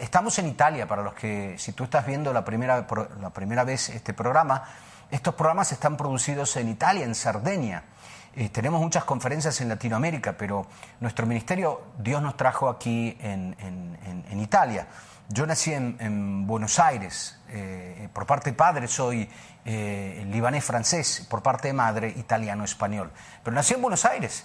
[0.00, 2.84] Estamos en Italia, para los que, si tú estás viendo la primera,
[3.20, 4.64] la primera vez este programa,
[5.14, 7.84] estos programas están producidos en Italia, en Sardenia.
[8.34, 10.66] Eh, tenemos muchas conferencias en Latinoamérica, pero
[10.98, 14.88] nuestro ministerio, Dios nos trajo aquí en, Italia.
[15.28, 19.30] Yo nací en, Buenos Aires, eh, por parte de padre soy
[19.64, 23.12] eh, libanés francés, por parte de madre italiano español,
[23.44, 24.44] pero nací en Buenos Aires.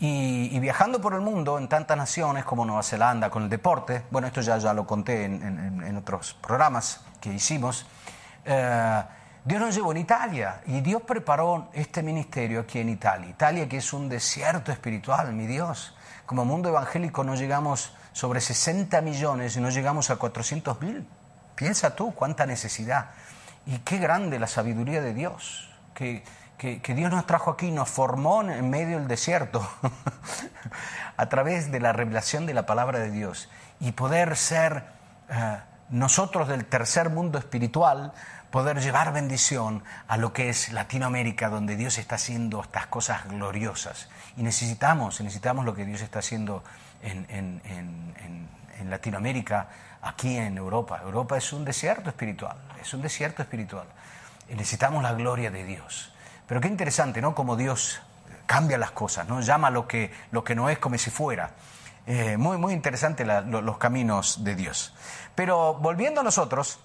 [0.00, 4.26] Y, viajando por el mundo en tantas naciones como Nueva Zelanda con el deporte, bueno,
[4.26, 7.86] esto ya, ya lo conté en, otros programas que hicimos,
[9.46, 13.28] Dios nos llevó en Italia y Dios preparó este ministerio aquí en Italia.
[13.30, 15.94] Italia que es un desierto espiritual, mi Dios.
[16.26, 21.06] Como mundo evangélico no llegamos sobre 60 millones y no llegamos a 400 mil.
[21.54, 23.10] Piensa tú cuánta necesidad.
[23.66, 25.70] Y qué grande la sabiduría de Dios.
[25.94, 26.24] Que,
[26.58, 29.64] que, Dios nos trajo aquí, nos formó en medio del desierto
[31.16, 33.48] a través de la revelación de la palabra de Dios.
[33.78, 34.86] Y poder ser
[35.28, 35.58] eh,
[35.90, 38.12] nosotros del tercer mundo espiritual,
[38.56, 44.08] poder llevar bendición a lo que es Latinoamérica, donde Dios está haciendo estas cosas gloriosas.
[44.38, 46.64] Y necesitamos, necesitamos lo que Dios está haciendo
[47.02, 47.26] en,
[48.80, 49.68] en Latinoamérica,
[50.00, 51.02] aquí en Europa.
[51.04, 53.88] Europa es un desierto espiritual, es un desierto espiritual.
[54.48, 56.14] Y necesitamos la gloria de Dios.
[56.48, 57.34] Pero qué interesante, ¿no?
[57.34, 58.00] Como Dios
[58.46, 59.38] cambia las cosas, ¿no?
[59.42, 61.50] Llama lo que, lo que no es como si fuera.
[62.06, 64.94] Eh, muy, muy interesante los caminos de Dios.
[65.34, 66.78] Pero volviendo a nosotros,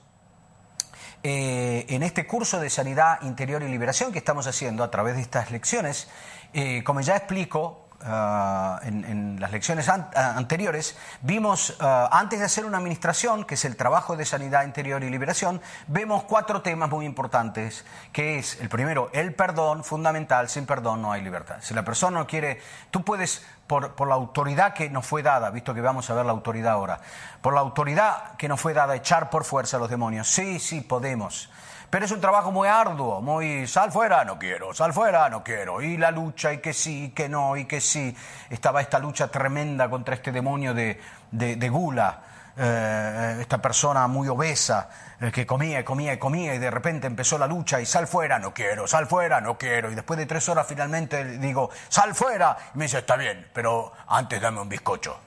[1.23, 5.21] eh, en este curso de sanidad interior y liberación que estamos haciendo a través de
[5.21, 6.07] estas lecciones,
[6.53, 12.65] eh, como ya explico, Ah, en, las lecciones ah, anteriores, vimos, ah, antes de hacer
[12.65, 17.05] una administración, que es el trabajo de sanidad interior y liberación, vemos cuatro temas muy
[17.05, 21.57] importantes, que es, el primero, el perdón fundamental, sin perdón no hay libertad.
[21.61, 23.45] Si la persona no quiere, tú puedes,
[23.79, 26.99] por, la autoridad que nos fue dada, visto que vamos a ver la autoridad ahora,
[27.41, 30.81] por la autoridad que nos fue dada, echar por fuerza a los demonios, sí, sí,
[30.81, 31.49] podemos.
[31.89, 35.81] Pero es un trabajo muy arduo, muy sal fuera, no quiero, sal fuera, no quiero.
[35.81, 38.15] Y la lucha, y que sí, y que no, y que sí.
[38.49, 42.19] Estaba esta lucha tremenda contra este demonio de, gula,
[42.57, 47.07] eh, esta persona muy obesa eh, que comía y comía y comía y de repente
[47.07, 49.91] empezó la lucha y sal fuera, no quiero, sal fuera, no quiero.
[49.91, 52.57] Y después de tres horas finalmente digo, sal fuera.
[52.75, 55.19] Y me dice, está bien, pero antes dame un bizcocho.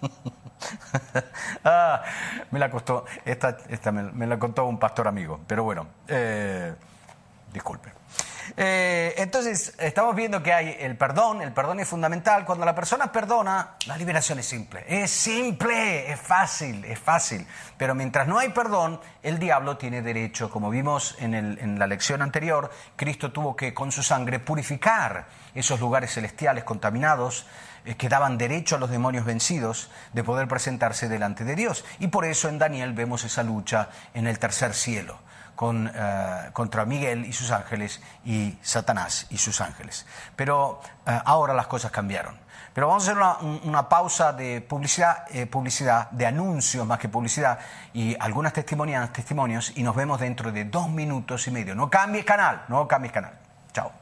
[1.64, 2.02] ah,
[2.50, 6.74] me la costó, esta, esta me, la contó un pastor amigo, pero bueno, eh,
[7.52, 7.99] disculpe.
[8.56, 12.44] Eh, entonces, estamos viendo que hay el perdón, el perdón es fundamental.
[12.44, 14.84] Cuando la persona perdona, la liberación es simple.
[14.86, 17.46] Es simple, es fácil, es fácil.
[17.76, 20.50] Pero mientras no hay perdón, el diablo tiene derecho.
[20.50, 26.12] Como vimos en, la lección anterior, Cristo tuvo que con su sangre purificar esos lugares
[26.12, 27.46] celestiales contaminados
[27.84, 31.84] eh, que daban derecho a los demonios vencidos de poder presentarse delante de Dios.
[31.98, 35.18] Y por eso en Daniel vemos esa lucha en el tercer cielo.
[35.60, 40.06] Con, eh, contra Miguel y sus ángeles y Satanás y sus ángeles.
[40.34, 42.34] Pero eh, ahora las cosas cambiaron.
[42.72, 43.22] Pero vamos a hacer
[43.64, 47.58] una, pausa de publicidad, publicidad, de anuncios más que publicidad
[47.92, 51.74] y algunas testimonias, testimonios y nos vemos dentro de dos minutos y medio.
[51.74, 53.32] No cambies canal, no cambies canal.
[53.72, 53.99] Chao.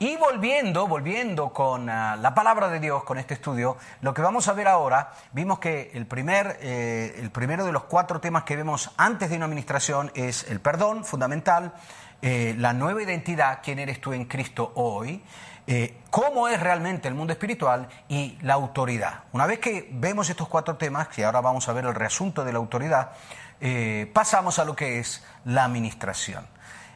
[0.00, 4.46] Y volviendo, volviendo con ah, la palabra de Dios, con este estudio, lo que vamos
[4.46, 8.54] a ver ahora, vimos que el, primer, eh, el primero de los cuatro temas que
[8.54, 11.72] vemos antes de una administración es el perdón, fundamental,
[12.22, 15.20] eh, la nueva identidad, quién eres tú en Cristo hoy,
[15.66, 19.24] eh, cómo es realmente el mundo espiritual y la autoridad.
[19.32, 22.52] Una vez que vemos estos cuatro temas, que ahora vamos a ver el reasunto de
[22.52, 23.10] la autoridad,
[24.12, 26.46] pasamos a lo que es la administración.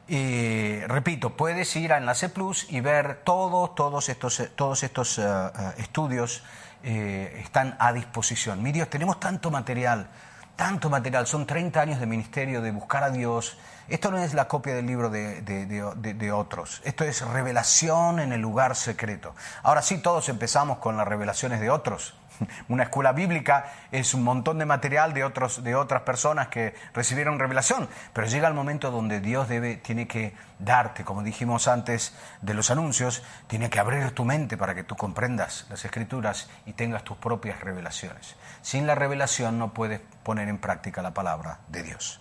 [0.08, 5.22] Y repito, puedes ir a Enlace Plus y ver todos, todos estos, todos estos eh,
[5.22, 6.42] eh, estudios
[6.82, 8.62] eh, están a disposición.
[8.62, 10.08] Mi Dios, tenemos tanto material,
[10.56, 13.56] tanto material, son 30 años de ministerio, de buscar a Dios.
[13.88, 18.40] Esto no es la copia del libro de, de, otros, esto es revelación en el
[18.40, 19.34] lugar secreto.
[19.62, 22.14] Ahora sí, todos empezamos con las revelaciones de otros,
[22.68, 27.38] una escuela bíblica es un montón de material de, otros, de otras personas que recibieron
[27.38, 32.54] revelación, pero llega el momento donde Dios debe, tiene que darte, como dijimos antes de
[32.54, 37.04] los anuncios, tiene que abrir tu mente para que tú comprendas las escrituras y tengas
[37.04, 38.36] tus propias revelaciones.
[38.62, 42.20] Sin la revelación no puedes poner en práctica la palabra de Dios.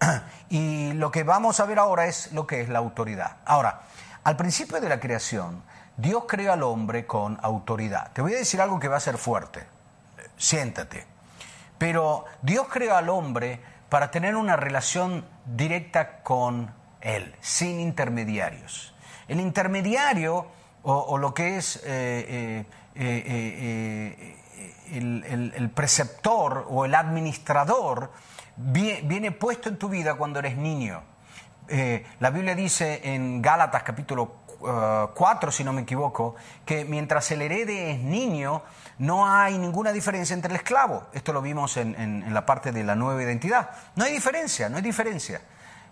[0.50, 3.36] Y lo que vamos a ver ahora es lo que es la autoridad.
[3.44, 3.82] Ahora,
[4.24, 5.62] al principio de la creación,
[5.98, 8.12] Dios creó al hombre con autoridad.
[8.12, 9.66] Te voy a decir algo que va a ser fuerte.
[10.36, 11.04] Siéntate.
[11.76, 18.94] Pero Dios creó al hombre para tener una relación directa con Él, sin intermediarios.
[19.26, 20.46] El intermediario,
[20.82, 22.64] o, lo que es eh,
[22.94, 24.36] eh,
[24.92, 28.12] eh, el, preceptor o el administrador,
[28.56, 31.02] viene puesto en tu vida cuando eres niño.
[32.20, 37.92] la Biblia dice en Gálatas capítulo 4, si no me equivoco, que mientras el herede
[37.92, 38.62] es niño,
[38.98, 41.06] no hay ninguna diferencia entre el esclavo.
[41.12, 43.70] Esto lo vimos en, la parte de la nueva identidad.
[43.94, 45.40] No hay diferencia, no hay diferencia.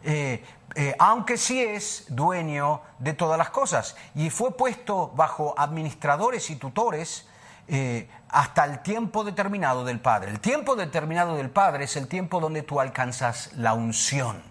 [0.03, 0.45] Eh,
[0.75, 6.57] eh, aunque sí es dueño de todas las cosas y fue puesto bajo administradores y
[6.57, 7.27] tutores
[7.69, 10.31] eh, hasta el tiempo determinado del Padre.
[10.31, 14.43] El tiempo determinado del Padre es el tiempo donde tú alcanzas la unción,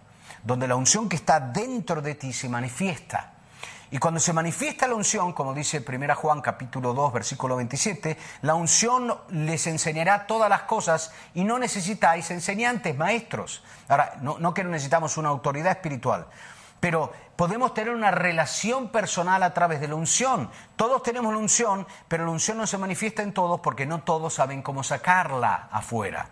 [0.43, 3.34] donde la unción que está dentro de ti se manifiesta.
[3.91, 8.55] Y cuando se manifiesta la unción, como dice 1 Juan capítulo 2, versículo 27, la
[8.55, 13.63] unción les enseñará todas las cosas y no necesitáis enseñantes, maestros.
[13.87, 16.25] Ahora, no, no que no necesitamos una autoridad espiritual,
[16.79, 20.49] pero podemos tener una relación personal a través de la unción.
[20.75, 24.33] Todos tenemos la unción, pero la unción no se manifiesta en todos porque no todos
[24.33, 26.29] saben cómo sacarla afuera.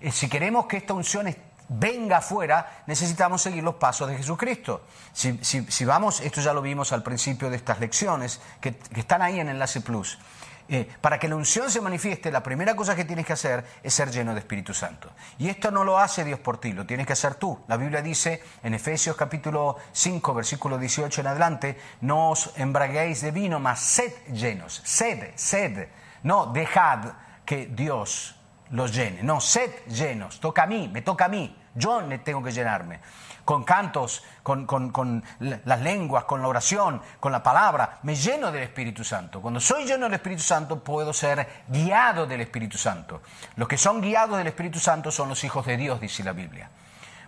[0.00, 1.26] Eh, si queremos que esta unción
[1.70, 4.84] venga afuera, necesitamos seguir los pasos de Jesucristo.
[5.12, 9.40] Si, vamos, esto ya lo vimos al principio de estas lecciones, que, que están ahí
[9.40, 10.18] en Enlace Plus.
[10.72, 13.92] Eh, para que la unción se manifieste, la primera cosa que tienes que hacer es
[13.92, 15.10] ser lleno de Espíritu Santo.
[15.36, 17.58] Y esto no lo hace Dios por ti, lo tienes que hacer tú.
[17.66, 23.32] La Biblia dice en Efesios capítulo 5, versículo 18 en adelante, no os embraguéis de
[23.32, 24.80] vino, mas sed llenos.
[24.84, 25.88] Sed, sed.
[26.22, 27.14] No, dejad
[27.44, 28.36] que Dios
[28.70, 29.24] los llene.
[29.24, 30.38] No, sed llenos.
[30.38, 31.59] Toca a mí, me toca a mí.
[31.74, 33.00] Yo tengo que llenarme
[33.50, 39.02] con cantos, con, las lenguas, con la oración, con la palabra, me lleno del Espíritu
[39.02, 39.40] Santo.
[39.40, 43.22] Cuando soy lleno del Espíritu Santo puedo ser guiado del Espíritu Santo.
[43.56, 46.70] Los que son guiados del Espíritu Santo son los hijos de Dios, dice la Biblia.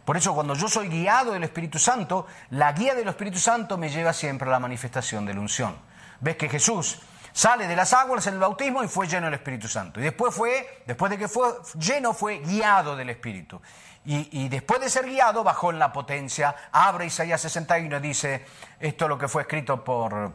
[0.05, 3.89] Por eso cuando yo soy guiado del Espíritu Santo, la guía del Espíritu Santo me
[3.89, 5.77] lleva siempre a la manifestación de la unción.
[6.20, 7.01] Ves que Jesús
[7.32, 10.01] sale de las aguas en el bautismo y fue lleno del Espíritu Santo.
[10.01, 11.48] Y después fue, después de que fue
[11.78, 13.60] lleno, fue guiado del Espíritu.
[14.04, 16.56] Y, después de ser guiado, bajó en la potencia.
[16.72, 18.44] Abre Isaías 61 y dice,
[18.80, 20.32] esto es lo que fue escrito por,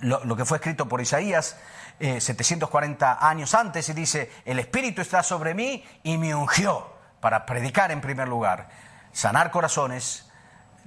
[0.00, 1.56] lo, que fue escrito por Isaías
[1.98, 7.46] 740 eh, años antes y dice, el Espíritu está sobre mí y me ungió para
[7.46, 8.68] predicar en primer lugar,
[9.12, 10.30] sanar corazones,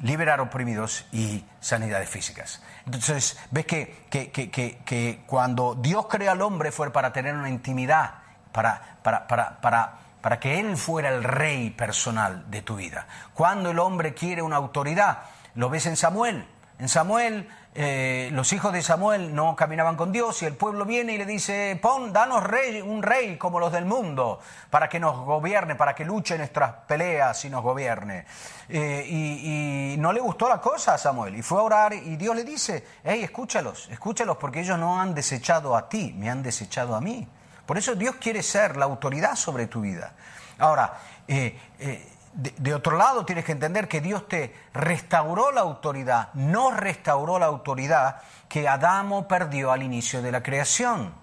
[0.03, 2.61] liberar oprimidos y sanidades físicas.
[2.85, 7.49] Entonces, ves que, que, que, que cuando Dios crea al hombre fue para tener una
[7.49, 8.19] intimidad,
[8.51, 13.07] para, para, para, para para que Él fuera el rey personal de tu vida.
[13.33, 15.23] Cuando el hombre quiere una autoridad,
[15.55, 16.45] lo ves en Samuel.
[16.79, 21.13] En Samuel, eh, los hijos de Samuel no caminaban con Dios y el pueblo viene
[21.13, 24.39] y le dice, pon, danos rey, un rey como los del mundo,
[24.69, 28.25] para que nos gobierne, para que luche nuestras peleas y nos gobierne.
[28.67, 32.15] Eh, y, y, no le gustó la cosa a Samuel y fue a orar y
[32.15, 36.41] Dios le dice, hey, escúchalos, escúchalos porque ellos no han desechado a ti, me han
[36.41, 37.27] desechado a mí.
[37.65, 40.13] Por eso Dios quiere ser la autoridad sobre tu vida.
[40.57, 40.93] Ahora,
[41.27, 46.71] eh, eh, de, otro lado tienes que entender que Dios te restauró la autoridad, no
[46.71, 51.13] restauró la autoridad que Adamo perdió al inicio de la creación.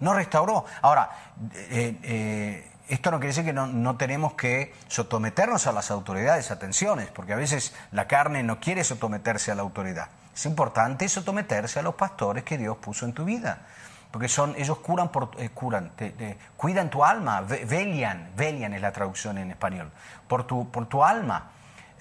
[0.00, 0.64] No restauró.
[0.80, 1.10] Ahora,
[1.54, 7.08] eh, esto no quiere decir que no, no, tenemos que someternos a las autoridades, atenciones,
[7.08, 10.08] porque a veces la carne no quiere someterse a la autoridad.
[10.34, 13.66] Es importante someterse a los pastores que Dios puso en tu vida
[14.10, 18.92] porque son, ellos curan, por, eh, curan te, cuidan tu alma, velian, velian es la
[18.92, 19.90] traducción en español,
[20.26, 21.52] por tu, por tu alma.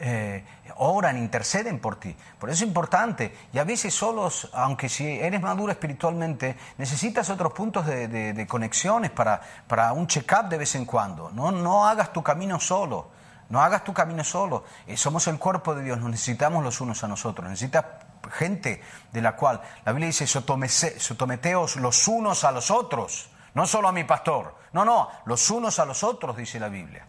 [0.02, 0.46] Eh,
[0.78, 2.16] oran, interceden por ti.
[2.40, 3.36] Por eso es importante.
[3.52, 9.12] Y a veces solos, aunque si eres maduro espiritualmente, necesitas otros puntos de, de, conexiones
[9.12, 11.30] para, para un check-up de vez en cuando.
[11.32, 13.10] No, no hagas tu camino solo.
[13.50, 14.64] No hagas tu camino solo.
[14.88, 17.50] Eh, somos el cuerpo de Dios, nos necesitamos los unos a nosotros.
[17.50, 17.84] Necesitas
[18.32, 18.82] gente
[19.12, 23.92] de la cual la Biblia dice, sotometeos los unos a los otros, no solo a
[23.92, 27.08] mi pastor, no, no, los unos a los otros, dice la Biblia.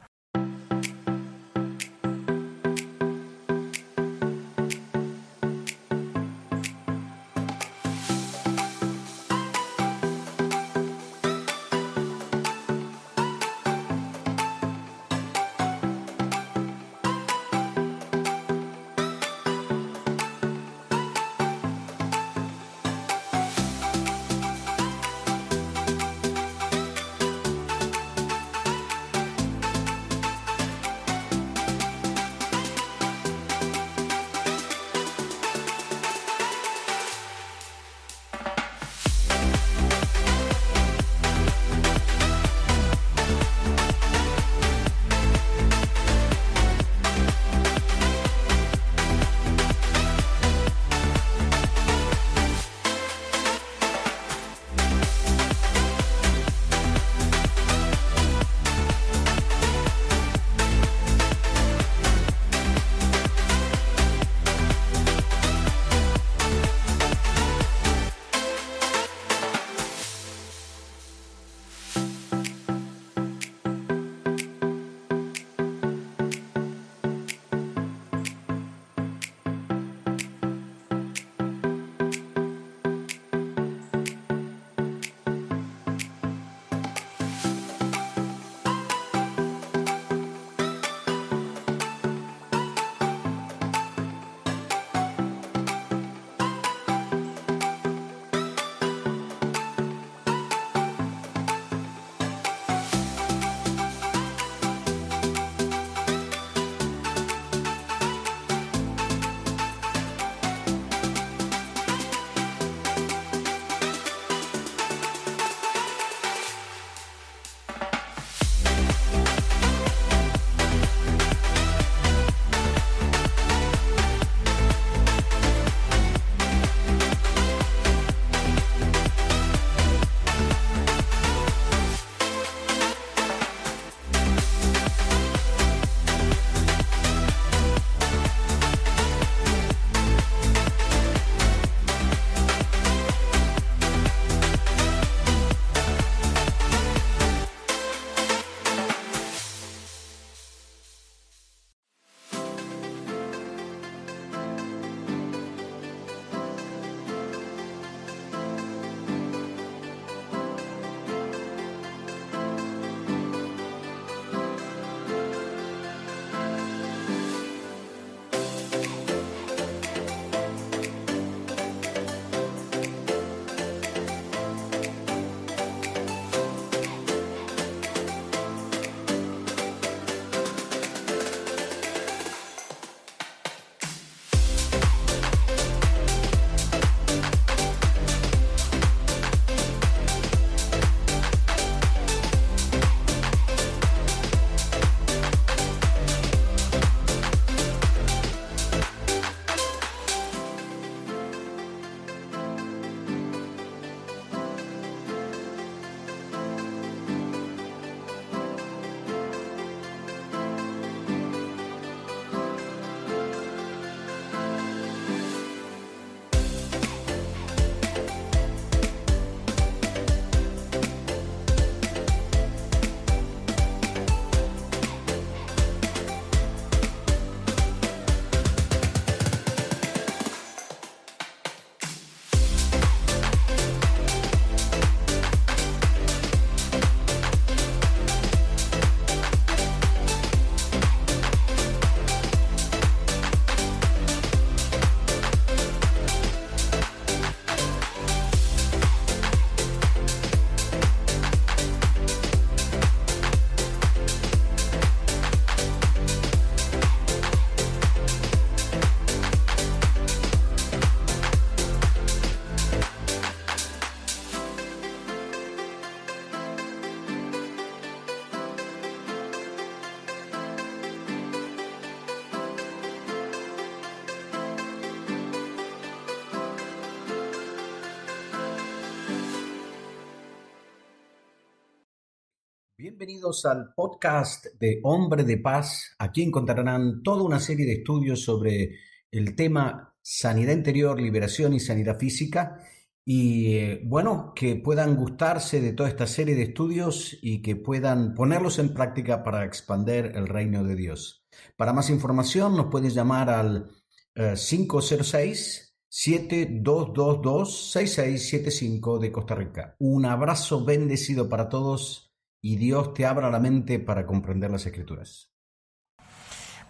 [283.20, 285.94] Bienvenidos al podcast de Hombre de Paz.
[285.98, 288.78] Aquí encontrarán toda una serie de estudios sobre
[289.10, 292.64] el tema sanidad interior, liberación y sanidad física.
[293.04, 298.14] Y eh, bueno, que puedan gustarse de toda esta serie de estudios y que puedan
[298.14, 301.26] ponerlos en práctica para expandir el reino de Dios.
[301.58, 303.70] Para más información nos puedes llamar al
[304.14, 309.76] 506 7222 6675 de Costa Rica.
[309.78, 312.09] Un abrazo bendecido para todos
[312.42, 315.30] y Dios te abra la mente para comprender las escrituras.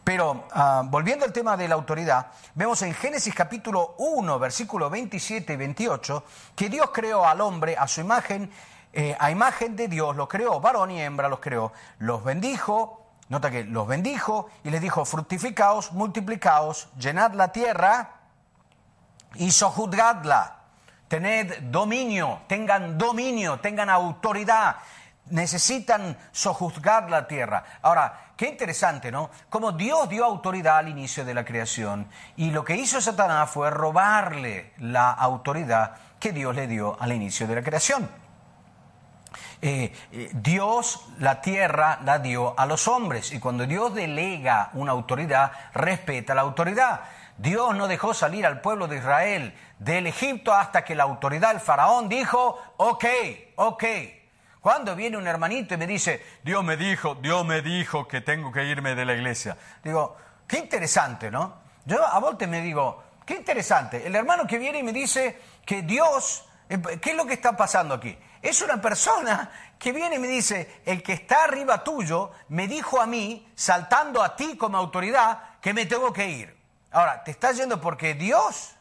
[0.03, 5.53] Pero ah, volviendo al tema de la autoridad, vemos en Génesis capítulo 1, versículos 27
[5.53, 6.25] y 28,
[6.57, 8.51] que Dios creó al hombre a su imagen,
[8.93, 13.51] eh, a imagen de Dios, lo creó, varón y hembra los creó, los bendijo, nota
[13.51, 18.17] que los bendijo y les dijo, fructificaos, multiplicaos, llenad la tierra
[19.35, 20.57] y sojuzgadla,
[21.07, 24.77] tened dominio, tengan dominio, tengan autoridad
[25.31, 27.65] necesitan sojuzgar la tierra.
[27.83, 29.31] Ahora, qué interesante, ¿no?
[29.49, 33.71] Como Dios dio autoridad al inicio de la creación y lo que hizo Satanás fue
[33.71, 38.09] robarle la autoridad que Dios le dio al inicio de la creación.
[39.63, 44.93] Eh, eh, Dios la tierra la dio a los hombres y cuando Dios delega una
[44.93, 47.01] autoridad, respeta la autoridad.
[47.37, 51.61] Dios no dejó salir al pueblo de Israel del Egipto hasta que la autoridad del
[51.61, 53.05] faraón dijo, ok,
[53.57, 53.85] ok,
[54.61, 58.53] cuando viene un hermanito y me dice, Dios me dijo, Dios me dijo que tengo
[58.53, 59.57] que irme de la iglesia.
[59.83, 60.17] Digo,
[60.47, 61.61] qué interesante, ¿no?
[61.87, 64.07] Yo a volte me digo, qué interesante.
[64.07, 67.57] El hermano que viene y me dice que Dios, eh, ¿qué es lo que está
[67.57, 68.17] pasando aquí?
[68.43, 73.01] Es una persona que viene y me dice, el que está arriba tuyo me dijo
[73.01, 76.57] a mí, saltando a ti como autoridad, que me tengo que ir.
[76.91, 78.77] Ahora, ¿te estás yendo porque Dios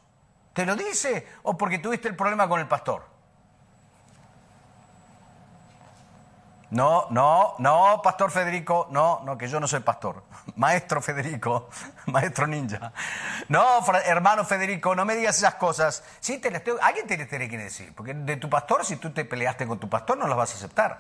[0.54, 3.19] te lo dice o porque tuviste el problema con el pastor?
[6.72, 10.24] No, no, no, Pastor Federico, no, no, que yo no soy pastor.
[10.56, 11.70] Maestro Federico,
[12.06, 12.94] maestro ninja.
[13.48, 16.04] No, hermano Federico, no me digas esas cosas.
[16.20, 18.98] Sí, te las tengo, alguien te las tiene que decir, porque de tu pastor, si
[18.98, 21.00] tú te peleaste con tu pastor, no las vas a aceptar.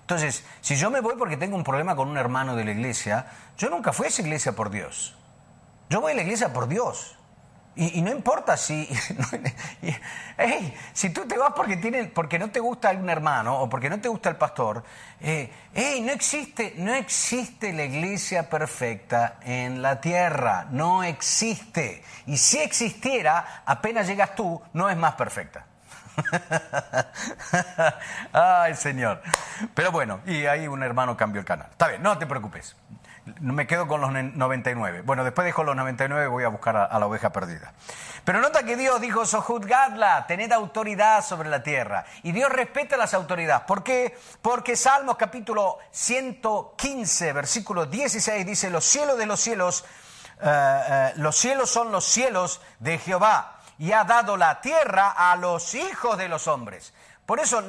[0.00, 3.26] Entonces, si yo me voy porque tengo un problema con un hermano de la iglesia,
[3.58, 5.14] yo nunca fui a esa iglesia por Dios.
[5.90, 7.16] Yo voy a la iglesia por Dios.
[7.74, 8.86] Y, no importa si,
[10.92, 13.98] si tú te vas porque, tiene, porque no te gusta algún hermano o porque no
[13.98, 14.84] te gusta el pastor,
[15.20, 15.50] eh,
[16.02, 22.04] no, existe, no existe la iglesia perfecta en la tierra, no existe.
[22.26, 25.64] Y si existiera, apenas llegas tú, no es más perfecta.
[28.32, 29.22] Ay, Señor.
[29.72, 31.68] Pero bueno, y ahí un hermano cambió el canal.
[31.70, 32.76] Está bien, no te preocupes
[33.40, 35.02] me quedo con los 99.
[35.02, 37.72] Bueno, después dejo los 99 voy a buscar a, la oveja perdida.
[38.24, 42.04] Pero nota que Dios dijo, sojuzgadla, tened autoridad sobre la tierra.
[42.22, 43.64] Y Dios respeta las autoridades.
[43.66, 44.18] ¿Por qué?
[44.40, 49.84] Porque Salmos capítulo 115, versículo 16 dice, los cielos de los cielos,
[50.40, 55.36] eh, eh, los cielos son los cielos de Jehová y ha dado la tierra a
[55.36, 56.92] los hijos de los hombres.
[57.24, 57.62] Por eso,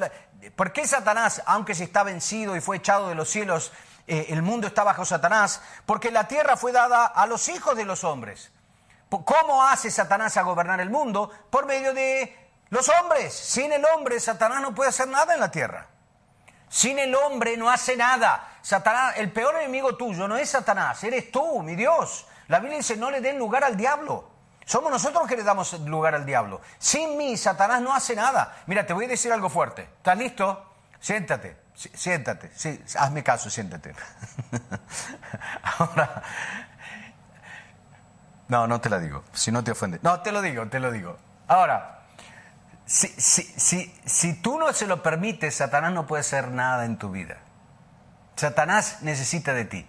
[0.56, 3.72] ¿por qué Satanás, aunque se está vencido y fue echado de los cielos,
[4.06, 7.84] eh, el mundo está bajo Satanás, porque la tierra fue dada a los hijos de
[7.84, 8.52] los hombres.
[9.08, 11.30] ¿Cómo hace Satanás a gobernar el mundo?
[11.50, 12.36] Por medio de
[12.70, 13.32] los hombres.
[13.32, 15.86] Sin el hombre, Satanás no puede hacer nada en la tierra.
[16.68, 18.58] Sin el hombre no hace nada.
[18.60, 22.26] Satanás, el peor enemigo tuyo no es Satanás, eres tú, mi Dios.
[22.48, 24.30] La Biblia dice, no le den lugar al diablo.
[24.64, 26.60] Somos nosotros que le damos lugar al diablo.
[26.78, 28.62] Sin mí, Satanás no hace nada.
[28.66, 29.82] Mira, te voy a decir algo fuerte.
[29.82, 30.72] ¿Estás listo?
[31.00, 31.63] Siéntate.
[31.74, 32.50] Siéntate,
[32.98, 33.94] hazme caso, siéntate.
[35.78, 36.22] Ahora,
[38.48, 39.98] no, no te la digo, si no te ofende.
[40.02, 41.18] No, te lo digo, te lo digo.
[41.48, 42.04] Ahora,
[42.86, 46.96] si, si, si, si tú no se lo permites, Satanás no puede hacer nada en
[46.96, 47.38] tu vida.
[48.36, 49.86] Satanás necesita de ti.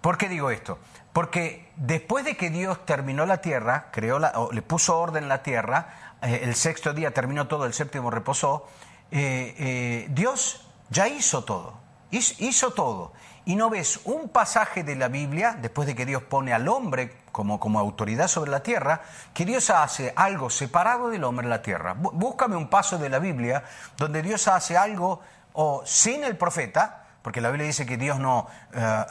[0.00, 0.78] ¿Por qué digo esto?
[1.12, 5.42] Porque después de que Dios terminó la tierra, creó o le puso orden en la
[5.42, 8.68] tierra, eh, el sexto día terminó todo, el séptimo reposó,
[9.10, 11.78] eh, eh, Dios ya hizo todo,
[12.10, 13.12] hizo todo.
[13.44, 17.16] Y no ves un pasaje de la Biblia, después de que Dios pone al hombre
[17.32, 19.00] como, como autoridad sobre la tierra,
[19.32, 21.94] que Dios hace algo separado del hombre en la tierra.
[21.94, 23.64] Búscame un paso de la Biblia
[23.96, 25.22] donde Dios hace algo
[25.54, 29.04] o sin el profeta, porque la Biblia dice que Dios no, eh,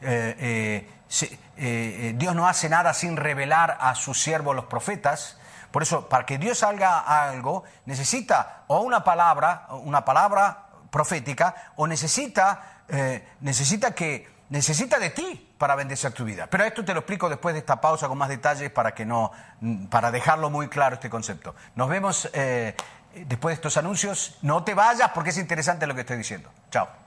[0.00, 0.88] eh,
[1.56, 5.38] eh, Dios no hace nada sin revelar a sus siervos los profetas.
[5.70, 10.63] Por eso, para que Dios haga algo, necesita o una palabra, una palabra
[10.94, 16.46] profética o necesita, eh, necesita, que, necesita de ti para bendecir tu vida.
[16.46, 19.32] Pero esto te lo explico después de esta pausa con más detalles para, que no,
[19.90, 21.56] para dejarlo muy claro este concepto.
[21.74, 22.76] Nos vemos eh,
[23.26, 24.38] después de estos anuncios.
[24.42, 26.48] No te vayas porque es interesante lo que estoy diciendo.
[26.70, 27.03] Chao.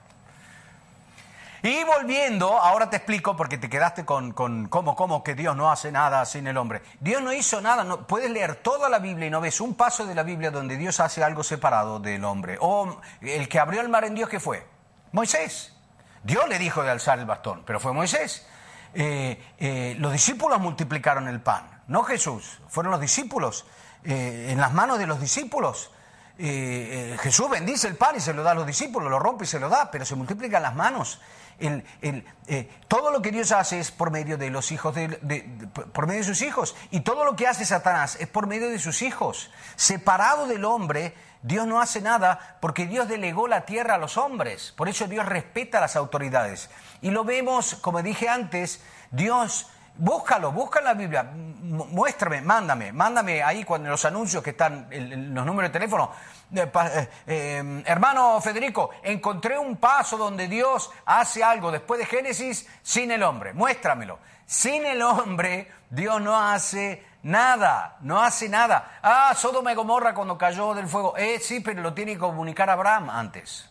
[1.62, 5.70] Y volviendo, ahora te explico porque te quedaste con, con cómo, cómo que Dios no
[5.70, 6.82] hace nada sin el hombre.
[7.00, 10.06] Dios no hizo nada, no, puedes leer toda la Biblia y no ves un paso
[10.06, 12.58] de la Biblia donde Dios hace algo separado del hombre.
[12.60, 14.66] O el que abrió el mar en Dios, ¿qué fue?
[15.12, 15.74] Moisés.
[16.22, 18.46] Dios le dijo de alzar el bastón, pero fue Moisés.
[18.94, 23.66] Eh, eh, los discípulos multiplicaron el pan, no Jesús, fueron los discípulos,
[24.04, 25.92] eh, en las manos de los discípulos.
[26.38, 29.58] Jesús bendice el pan y se lo da a los discípulos, lo rompe y se
[29.58, 31.20] lo da, pero se multiplican las manos
[31.60, 35.48] eh, todo lo que Dios hace es por medio de los hijos, de,
[35.92, 36.76] por medio de sus hijos.
[36.90, 39.50] Y todo lo que hace Satanás es por medio de sus hijos.
[39.76, 44.72] Separado del hombre, Dios no hace nada porque Dios delegó la tierra a los hombres.
[44.76, 46.70] Por eso Dios respeta a las autoridades.
[47.02, 49.66] Y lo vemos, como dije antes, Dios
[50.00, 55.34] Búscalo, busca en la Biblia, muéstrame, mándame, mándame ahí cuando los anuncios que están, en
[55.34, 56.12] los números de teléfono.
[56.54, 62.66] Eh, eh, eh, hermano Federico, encontré un paso donde Dios hace algo después de Génesis
[62.82, 64.18] sin el hombre, muéstramelo.
[64.46, 68.98] Sin el hombre, Dios no hace nada, no hace nada.
[69.02, 71.14] Ah, Sodoma y Gomorra cuando cayó del fuego.
[71.18, 73.68] Eh, sí, pero lo tiene que comunicar Abraham antes.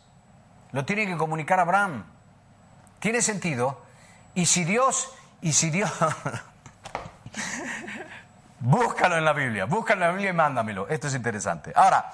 [0.71, 2.05] Lo tiene que comunicar Abraham.
[2.99, 3.81] ¿Tiene sentido?
[4.35, 5.91] Y si Dios y si Dios...
[8.59, 10.87] búscalo en la Biblia, búscalo en la Biblia y mándamelo.
[10.87, 11.71] Esto es interesante.
[11.75, 12.11] Ahora,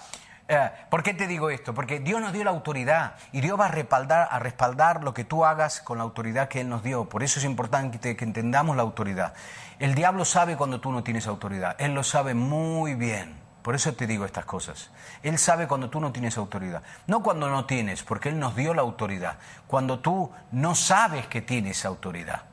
[0.47, 1.73] eh, ¿por qué te digo esto?
[1.73, 5.23] Porque Dios nos dio la autoridad y Dios va a respaldar, a respaldar lo que
[5.23, 7.07] tú hagas con la autoridad que Él nos dio.
[7.07, 9.33] Por eso es importante que entendamos la autoridad.
[9.79, 11.75] El diablo sabe cuando tú no tienes autoridad.
[11.79, 13.43] Él lo sabe muy bien.
[13.63, 14.91] Por eso te digo estas cosas.
[15.23, 16.83] Él sabe cuando tú no tienes autoridad.
[17.07, 19.37] No cuando no tienes, porque Él nos dio la autoridad.
[19.67, 22.43] Cuando tú no sabes que tienes autoridad.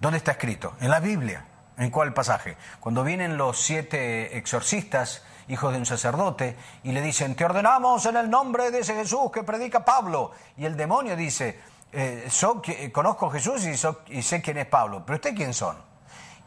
[0.00, 0.74] ¿Dónde está escrito?
[0.80, 1.44] En la Biblia.
[1.78, 2.56] ¿En cuál pasaje?
[2.80, 8.16] Cuando vienen los siete exorcistas, hijos de un sacerdote, y le dicen, te ordenamos en
[8.16, 10.30] el nombre de ese Jesús que predica Pablo.
[10.56, 11.60] Y el demonio dice,
[11.92, 12.30] eh,
[12.92, 15.76] conozco a Jesús y, sé quién es Pablo, pero ¿usted quién son?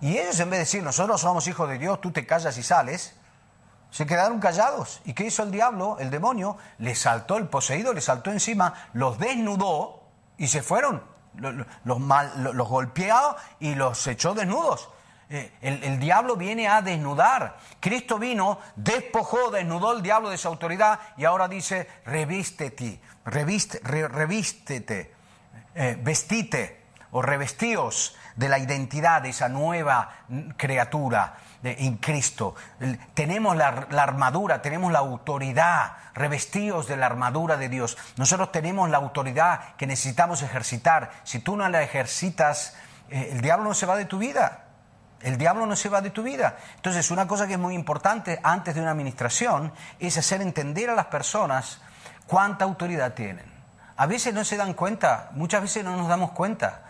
[0.01, 2.63] Y ellos en vez de decir, nosotros somos hijos de Dios, tú te callas y
[2.63, 3.15] sales,
[3.89, 5.01] se quedaron callados.
[5.05, 6.57] ¿Y qué hizo el diablo, el demonio?
[6.80, 10.03] Le saltó el poseído, le saltó encima, los desnudó
[10.38, 11.03] y se fueron
[11.84, 14.89] los, mal, los golpeó y los echó desnudos.
[15.29, 17.57] Eh, el, diablo viene a desnudar.
[17.79, 25.13] Cristo vino, despojó, desnudó el diablo de su autoridad y ahora dice, revístete, revístete,
[25.75, 30.11] eh, vestite o revestíos de la identidad de esa nueva
[30.57, 32.55] criatura en Cristo.
[33.13, 37.97] Tenemos la, armadura, tenemos la autoridad, revestidos de la armadura de Dios.
[38.17, 41.11] Nosotros tenemos la autoridad que necesitamos ejercitar.
[41.23, 42.75] Si tú no la ejercitas,
[43.09, 44.62] eh, el diablo no se va de tu vida.
[45.23, 46.57] El diablo no se va de tu vida.
[46.75, 50.95] Entonces, una cosa que es muy importante antes de una administración es hacer entender a
[50.95, 51.79] las personas
[52.27, 53.45] cuánta autoridad tienen.
[53.95, 56.81] A veces no se dan cuenta, muchas veces no nos damos cuenta.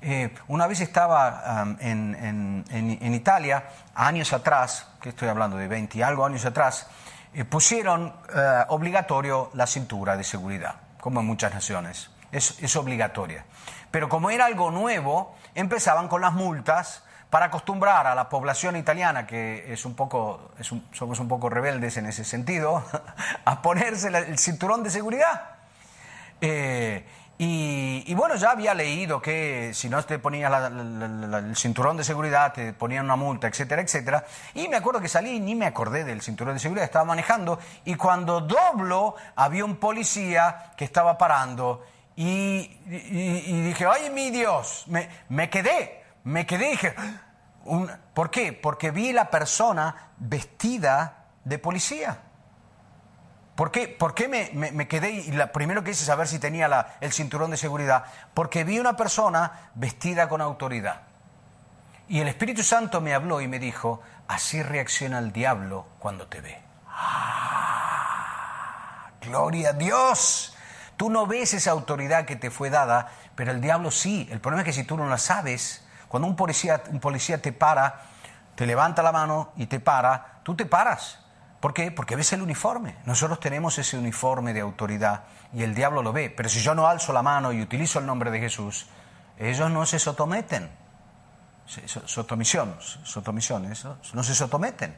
[0.00, 3.64] Eh, una vez estaba en, Italia,
[3.94, 6.88] años atrás, que estoy hablando de 20 y algo años atrás,
[7.34, 12.10] eh, pusieron eh, obligatorio la cintura de seguridad, como en muchas naciones.
[12.32, 13.44] Es, obligatoria.
[13.90, 19.26] Pero como era algo nuevo, empezaban con las multas para acostumbrar a la población italiana,
[19.26, 20.50] que es un poco,
[20.92, 22.84] somos un poco rebeldes en ese sentido,
[23.46, 25.40] a ponerse el cinturón de seguridad.
[27.38, 32.74] Y, bueno, ya había leído que si no te ponías el cinturón de seguridad, te
[32.74, 34.26] ponían una multa, etcétera, etcétera.
[34.52, 37.58] Y me acuerdo que salí y ni me acordé del cinturón de seguridad, estaba manejando
[37.86, 41.82] y cuando doblo había un policía que estaba parando
[42.14, 46.94] y, dije, ay mi Dios, me, me quedé, me quedé y dije,
[48.14, 48.52] ¿por qué?
[48.52, 52.18] Porque vi la persona vestida de policía.
[53.54, 53.96] ¿Por qué,
[54.28, 58.06] me, quedé y lo primero que hice saber si tenía el cinturón de seguridad?
[58.34, 61.02] Porque vi una persona vestida con autoridad.
[62.08, 66.40] Y el Espíritu Santo me habló y me dijo, así reacciona el diablo cuando te
[66.40, 66.62] ve.
[66.88, 67.52] ¡Ah!
[69.20, 70.56] Gloria a Dios.
[70.96, 74.28] Tú no ves esa autoridad que te fue dada, pero el diablo sí.
[74.30, 77.54] El problema es que si tú no la sabes, cuando un policía, un policía te
[77.54, 78.02] para,
[78.54, 81.18] te levanta la mano y te para, tú te paras.
[81.58, 81.90] ¿Por qué?
[81.90, 82.96] Porque ves el uniforme.
[83.06, 85.24] Nosotros tenemos ese uniforme de autoridad
[85.54, 86.28] y el diablo lo ve.
[86.28, 88.88] Pero si yo no alzo la mano y utilizo el nombre de Jesús,
[89.38, 90.68] ellos no se sotometen.
[92.04, 94.90] Sotomisión, sotomisión, eso, no se sotometen.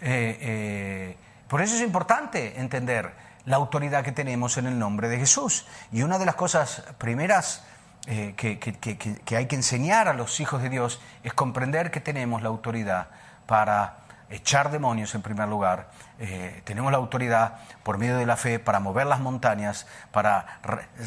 [0.00, 5.18] Eh, eh, por eso es importante entender la autoridad que tenemos en el nombre de
[5.18, 5.66] Jesús.
[5.92, 7.62] Y una de las cosas primeras
[8.08, 12.48] eh, que, hay que enseñar a los hijos de Dios es comprender que tenemos la
[12.48, 13.08] autoridad
[13.46, 13.96] para
[14.30, 15.88] echar demonios en primer lugar,
[16.20, 20.60] eh, tenemos la autoridad por medio de la fe para mover las montañas, para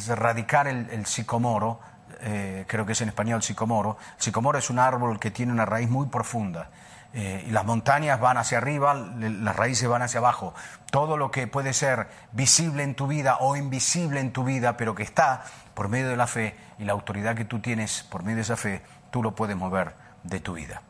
[0.09, 1.79] erradicar el, sicomoro,
[2.19, 3.97] eh, creo que es en español sicomoro.
[4.17, 6.69] El sicomoro es un árbol que tiene una raíz muy profunda.
[7.11, 10.53] Y las montañas van hacia arriba, las raíces van hacia abajo.
[10.91, 14.93] Todo lo que puede ser visible en tu vida o invisible en tu vida, pero
[14.93, 15.43] que está
[15.73, 18.57] por medio de la fe y la autoridad que tú tienes por medio de esa
[18.57, 18.81] fe,
[19.11, 19.93] tú lo puedes mover
[20.23, 20.81] de tu vida.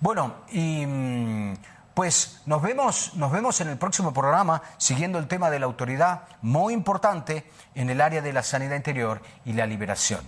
[0.00, 1.54] Bueno, y mm,
[1.94, 6.22] pues nos vemos, nos vemos en el próximo programa siguiendo el tema de la autoridad,
[6.40, 10.20] muy importante en el área de la sanidad interior y la liberación.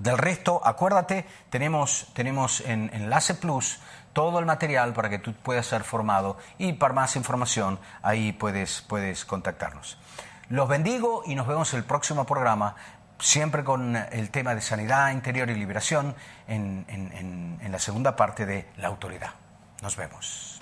[0.00, 3.80] Del resto, acuérdate, tenemos, tenemos en Enlace Plus
[4.12, 8.82] todo el material para que tú puedas ser formado y para más información ahí puedes,
[8.82, 9.98] puedes contactarnos.
[10.48, 12.74] Los bendigo y nos vemos en el próximo programa,
[13.18, 16.14] siempre con el tema de sanidad interior y liberación
[16.46, 19.30] en, en la segunda parte de la autoridad.
[19.82, 20.57] Nos vemos.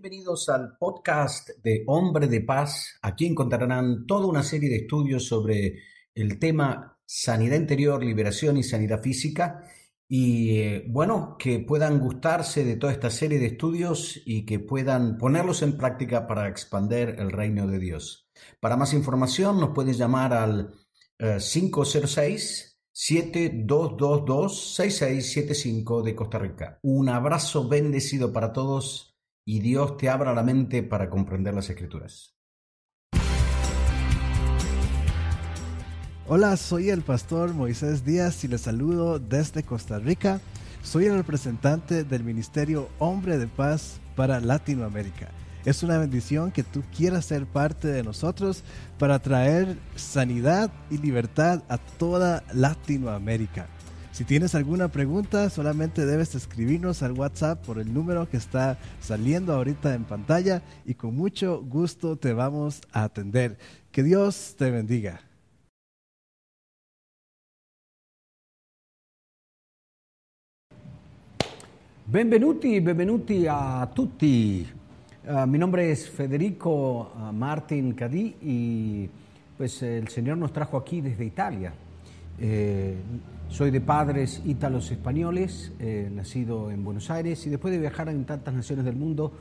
[0.00, 3.00] Bienvenidos al podcast de Hombre de Paz.
[3.02, 5.80] Aquí encontrarán toda una serie de estudios sobre
[6.14, 9.64] el tema sanidad interior, liberación y sanidad física.
[10.06, 15.18] Y eh, bueno, que puedan gustarse de toda esta serie de estudios y que puedan
[15.18, 18.30] ponerlos en práctica para expandir el reino de Dios.
[18.60, 20.74] Para más información nos puedes llamar al
[21.18, 26.78] 506 7222 6675 de Costa Rica.
[26.82, 29.07] Un abrazo bendecido para todos
[29.50, 32.36] y Dios te abra la mente para comprender las escrituras.
[36.26, 40.42] Hola, soy el pastor Moisés Díaz y les saludo desde Costa Rica.
[40.82, 45.30] Soy el representante del Ministerio Hombre de Paz para Latinoamérica.
[45.64, 48.64] Es una bendición que tú quieras ser parte de nosotros
[48.98, 53.66] para traer sanidad y libertad a toda Latinoamérica.
[54.18, 59.52] Si tienes alguna pregunta, solamente debes escribirnos al WhatsApp por el número que está saliendo
[59.52, 63.56] ahorita en pantalla y con mucho gusto te vamos a atender.
[63.92, 65.20] Que Dios te bendiga.
[72.04, 74.66] Benvenuti, benvenuti a tutti.
[75.28, 79.08] Uh, mi nombre es Federico uh, Martin Cadí y
[79.56, 81.72] pues el Señor nos trajo aquí desde Italia.
[82.40, 82.96] Eh,
[83.48, 88.24] soy de padres ítalos españoles, eh, nacido en Buenos Aires y después de viajar en
[88.24, 89.32] tantas naciones del mundo,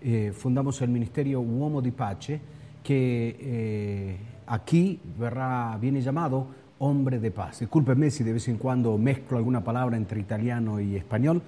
[0.00, 2.40] eh, fundamos el Ministerio Uomo di Pace,
[2.82, 6.46] que eh, aquí verrá, viene llamado
[6.78, 7.60] Hombre de Paz.
[7.60, 11.42] Discúlpenme si de vez en cuando mezclo alguna palabra entre italiano y español,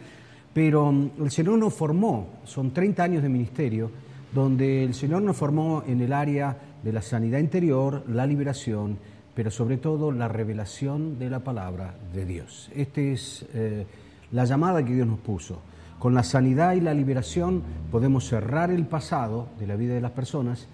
[0.53, 3.91] pero mm, el Señor nos formó, son 30 años de ministerio,
[4.35, 8.99] donde el Señor nos formó en el área de la sanidad interior, la liberación,
[9.35, 12.71] pero sobre todo la revelación de la palabra de Dios.
[12.75, 13.87] Esta es eh,
[14.31, 15.61] la llamada que Dios nos puso.
[15.99, 20.11] Con la sanidad y la liberación podemos cerrar el pasado de la vida de las
[20.11, 20.67] personas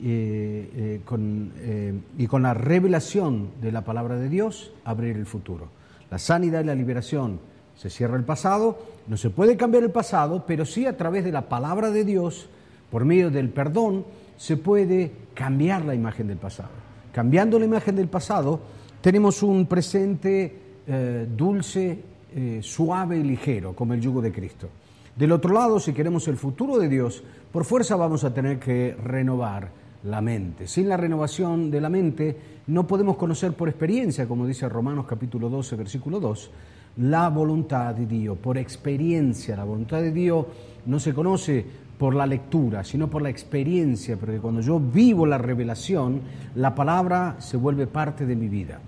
[0.00, 5.68] eh, eh, y con la revelación de la palabra de Dios abrir el futuro.
[6.10, 7.40] La sanidad y la liberación
[7.74, 11.32] se cierra el pasado, no se puede cambiar el pasado, pero sí a través de
[11.32, 12.48] la palabra de Dios,
[12.90, 14.04] por medio del perdón,
[14.36, 16.85] se puede cambiar la imagen del pasado.
[17.16, 18.60] Cambiando la imagen del pasado,
[19.00, 20.54] tenemos un presente
[20.86, 21.98] eh, dulce,
[22.34, 24.68] eh, suave y ligero, como el yugo de Cristo.
[25.16, 28.94] Del otro lado, si queremos el futuro de Dios, por fuerza vamos a tener que
[29.02, 29.70] renovar
[30.04, 30.68] la mente.
[30.68, 32.36] Sin la renovación de la mente,
[32.66, 36.50] no podemos conocer por experiencia, como dice Romanos capítulo 12, versículo 2,
[36.98, 39.56] la voluntad de Dios, por experiencia.
[39.56, 40.44] La voluntad de Dios
[40.84, 41.64] no se conoce
[41.98, 46.20] por la lectura, sino por la experiencia, porque cuando yo vivo la revelación,
[46.54, 48.80] la palabra se vuelve parte de mi vida.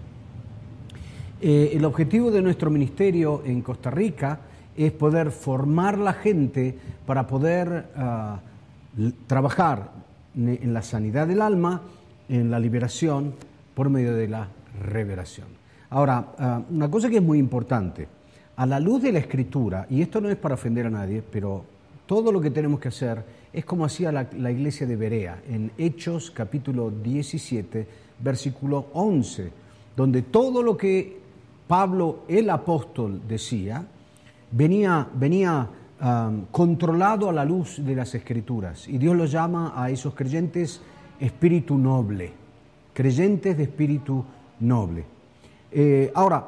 [1.40, 4.40] Eh, el objetivo de nuestro ministerio en Costa Rica
[4.76, 6.76] es poder formar la gente
[7.06, 8.40] para poder ah,
[9.26, 9.90] trabajar
[10.36, 11.82] en la sanidad del alma,
[12.28, 13.34] en la liberación,
[13.74, 14.48] por medio de la
[14.82, 15.46] revelación.
[15.90, 18.08] Ahora, ah, una cosa que es muy importante,
[18.56, 21.64] a la luz de la escritura, y esto no es para ofender a nadie, pero
[22.08, 23.22] todo lo que tenemos que hacer
[23.52, 27.86] es como hacía la, iglesia de Berea, en Hechos capítulo 17,
[28.18, 29.52] versículo 11,
[29.94, 31.18] donde todo lo que
[31.66, 33.86] Pablo el apóstol decía
[34.50, 35.68] venía, venía
[36.00, 38.88] ah, controlado a la luz de las escrituras.
[38.88, 40.80] Y Dios los llama a esos creyentes
[41.20, 42.32] espíritu noble,
[42.94, 44.24] creyentes de espíritu
[44.60, 45.04] noble.
[45.70, 46.46] Eh, ahora,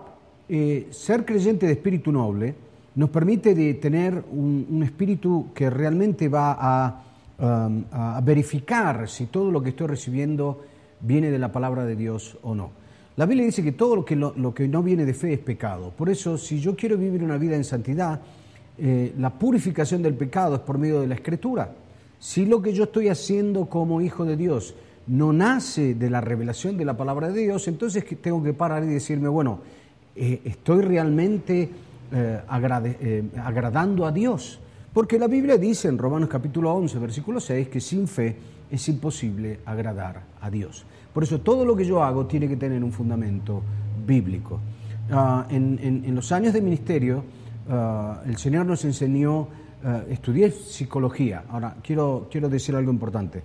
[0.49, 7.03] eh, ser creyente de espíritu noble nos permite de tener un, espíritu que realmente va
[7.39, 10.63] um, a, verificar si todo lo que estoy recibiendo
[11.01, 12.71] viene de la palabra de Dios o no.
[13.17, 14.05] La Biblia dice que todo lo
[14.55, 15.93] que, no viene de fe es pecado.
[15.97, 18.21] Por eso, si yo quiero vivir una vida en santidad,
[18.79, 21.73] eh, la purificación del pecado es por medio de la escritura.
[22.19, 24.75] Si lo que yo estoy haciendo como hijo de Dios
[25.07, 28.89] no nace de la revelación de la palabra de Dios, entonces tengo que parar y
[28.89, 29.61] decirme, bueno,
[30.15, 31.69] eh, estoy realmente
[32.13, 32.43] eh,
[33.01, 34.59] eh, agradando a Dios.
[34.93, 38.37] Porque la Biblia dice en Romanos capítulo 11, versículo 6, que sin fe
[38.71, 40.85] es imposible agradar a Dios.
[41.13, 43.63] Por eso todo lo que yo hago tiene que tener un fundamento
[44.05, 44.61] bíblico.
[45.13, 47.25] Ah, en, los años de ministerio,
[47.69, 49.49] ah, el Señor nos enseñó,
[50.09, 51.45] estudié psicología.
[51.49, 53.43] Ahora, quiero, quiero decir algo importante.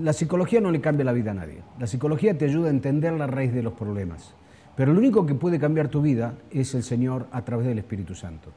[0.00, 1.62] La psicología no le cambia la vida a nadie.
[1.78, 4.34] La psicología te ayuda a entender la raíz de los problemas.
[4.78, 8.14] Pero lo único que puede cambiar tu vida es el Señor a través del Espíritu
[8.14, 8.52] Santo.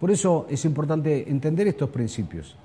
[0.00, 2.56] Por eso es importante entender estos principios.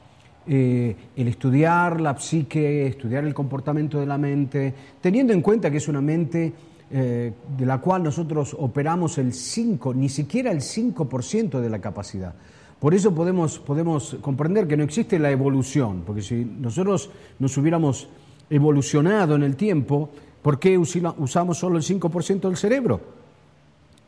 [0.47, 5.75] Eh, el estudiar la psique, estudiar el comportamiento de la mente, teniendo en cuenta que
[5.75, 6.53] es una mente
[6.89, 12.33] eh, de la cual nosotros operamos el 5, ni siquiera el 5% de la capacidad.
[12.79, 17.09] Por eso podemos, podemos comprender que no existe la evolución, porque si nosotros
[17.39, 18.07] nos hubiéramos
[18.49, 20.11] evolucionado en el tiempo,
[20.41, 23.01] ¿por qué usamos solo el 5% del cerebro?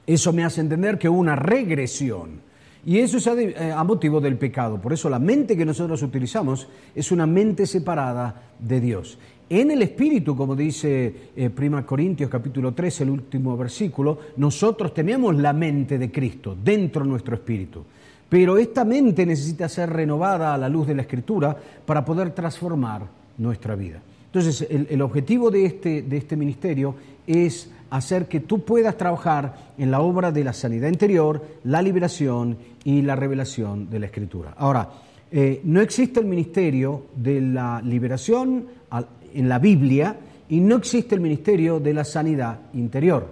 [0.06, 2.42] Eso me hace entender que hubo una regresión.
[2.86, 4.80] Y eso es eh, a, motivo del pecado.
[4.80, 9.18] Por eso la mente que nosotros utilizamos es una mente separada de Dios.
[9.50, 15.36] En el Espíritu, como dice eh, Prima Corintios capítulo 3, el último versículo, nosotros tenemos
[15.36, 17.86] la mente de Cristo dentro de nuestro Espíritu.
[18.28, 21.56] Pero esta mente necesita ser renovada a la luz de la Escritura
[21.86, 23.04] para poder transformar
[23.38, 24.02] nuestra vida.
[24.34, 26.96] Entonces, el, objetivo de este, de este ministerio
[27.28, 32.58] es hacer que tú puedas trabajar en la obra de la sanidad interior, la liberación
[32.84, 34.56] y la revelación de la Escritura.
[34.58, 34.90] Ahora,
[35.32, 38.66] eh, no existe el ministerio de la liberación
[39.36, 40.18] en la Biblia
[40.50, 43.28] y no existe el ministerio de la sanidad interior.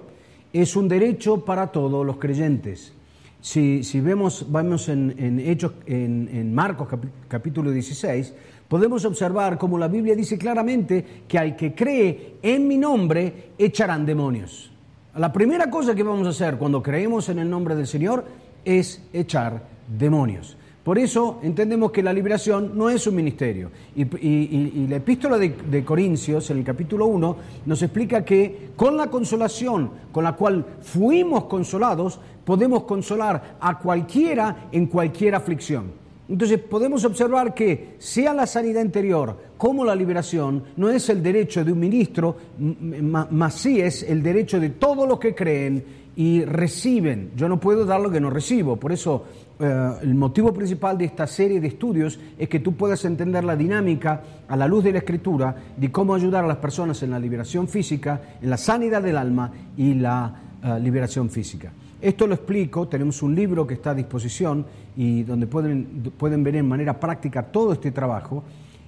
[0.53, 2.94] Es un derecho para todos los creyentes.
[3.41, 6.88] Si, vemos, vamos en, Hechos, en, Marcos
[7.28, 8.36] capítulo 16,
[8.72, 14.06] podemos observar como la Biblia dice claramente que al que cree en mi nombre echarán
[14.06, 14.72] demonios.
[15.18, 18.23] La primera cosa que vamos a hacer cuando creemos en el nombre del Señor
[18.64, 20.56] es echar demonios.
[20.85, 23.72] Por eso entendemos que la liberación no es un ministerio.
[23.93, 27.35] Y, la epístola de, de, Corintios, en el capítulo 1,
[27.65, 34.69] nos explica que con la consolación con la cual fuimos consolados, podemos consolar a cualquiera
[34.72, 36.01] en cualquier aflicción.
[36.32, 41.66] Entonces podemos observar que sea la sanidad interior como la liberación no es el derecho
[41.66, 45.84] de un ministro, más sí es el derecho de todos los que creen
[46.16, 47.32] y reciben.
[47.36, 48.78] Yo no puedo dar lo que no recibo.
[48.78, 49.26] Por eso
[49.60, 53.58] eh, el motivo principal de esta serie de estudios es que tú puedas entender la
[53.58, 57.20] dinámica a la luz de la escritura de cómo ayudar a las personas en la
[57.20, 60.34] liberación física, en la sanidad del alma y la
[60.64, 61.74] eh, liberación física.
[62.02, 64.65] Esto lo explico, tenemos un libro que está a disposición
[64.98, 68.44] y donde pueden, pueden ver en manera práctica todo este trabajo.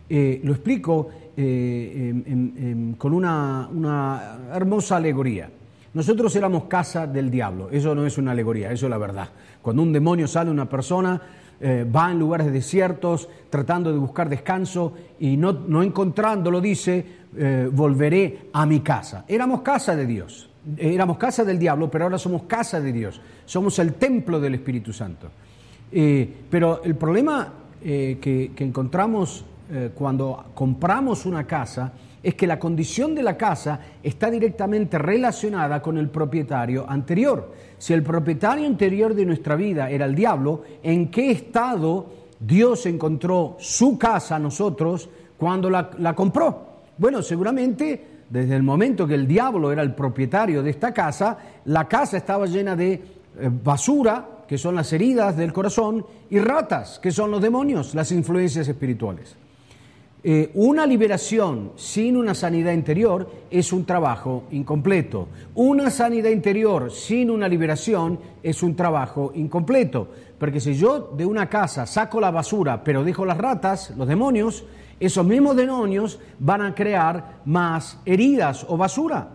[0.09, 5.47] Eh, lo explico eh, con una, una, hermosa alegoría.
[5.93, 9.29] Nosotros éramos casa del diablo, eso no es una alegoría, eso es la verdad.
[9.61, 11.21] Cuando un demonio sale una persona,
[11.61, 17.21] eh, va en lugares desiertos tratando de buscar descanso y no, no encontrándolo dice,
[17.71, 19.25] volveré a mi casa.
[19.27, 23.77] Éramos casa de Dios éramos casa del diablo, pero ahora somos casa de Dios, somos
[23.79, 25.29] el templo del Espíritu Santo.
[25.91, 27.53] Eh, pero el problema
[27.83, 33.79] eh, que, encontramos eh, cuando compramos una casa es que la condición de la casa
[34.01, 37.53] está directamente relacionada con el propietario anterior.
[37.77, 42.07] Si el propietario anterior de nuestra vida era el diablo, ¿en qué estado
[42.39, 46.73] Dios encontró su casa a nosotros cuando la, la compró?
[46.97, 51.87] Bueno, seguramente desde el momento que el diablo era el propietario de esta casa, la
[51.87, 52.99] casa estaba llena de eh,
[53.63, 58.67] basura, que son las heridas del corazón, y ratas, que son los demonios, las influencias
[58.67, 59.35] espirituales.
[60.23, 65.27] Eh, una liberación sin una sanidad interior es un trabajo incompleto.
[65.53, 70.07] Una sanidad interior sin una liberación es un trabajo incompleto.
[70.39, 74.63] Porque si yo de una casa saco la basura, pero dejo las ratas, los demonios,
[75.05, 79.29] esos mismos demonios van a crear más heridas o basura.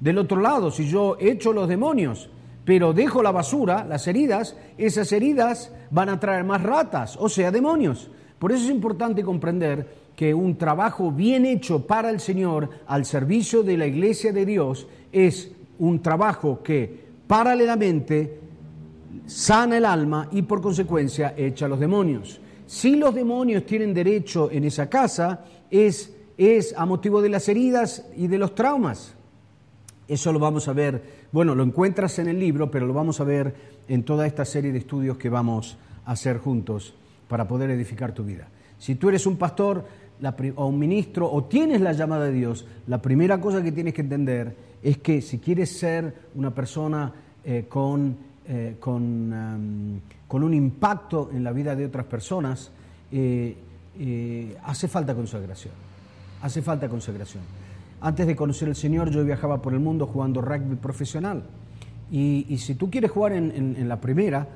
[0.00, 2.28] Del otro lado, si yo echo los demonios,
[2.64, 7.50] pero dejo la basura, las heridas, esas heridas van a traer más ratas, o sea,
[7.50, 8.10] demonios.
[8.38, 13.62] Por eso es importante comprender que un trabajo bien hecho para el Señor al servicio
[13.62, 18.40] de la iglesia de Dios es un trabajo que paralelamente
[19.26, 22.40] sana el alma y por consecuencia echa los demonios.
[22.66, 28.06] Si los demonios tienen derecho en esa casa, es, es a motivo de las heridas
[28.16, 29.14] y de los traumas.
[30.06, 33.24] Eso lo vamos a ver, bueno, lo encuentras en el libro, pero lo vamos a
[33.24, 33.54] ver
[33.88, 36.94] en toda esta serie de estudios que vamos a hacer juntos
[37.28, 38.48] para poder edificar tu vida.
[38.78, 39.84] Si tú eres un pastor
[40.56, 44.02] o un ministro o tienes la llamada de Dios, la primera cosa que tienes que
[44.02, 47.12] entender es que si quieres ser una persona
[47.44, 48.16] eh, con
[48.46, 52.70] eh, con, con, un impacto en la vida de otras personas,
[53.10, 53.56] eh,
[53.98, 55.72] eh, hace falta consagración.
[56.42, 57.42] Hace falta consagración.
[58.02, 61.42] Antes de conocer al Señor yo viajaba por el mundo jugando rugby profesional.
[62.12, 64.46] Y, si tú quieres jugar en, la primera,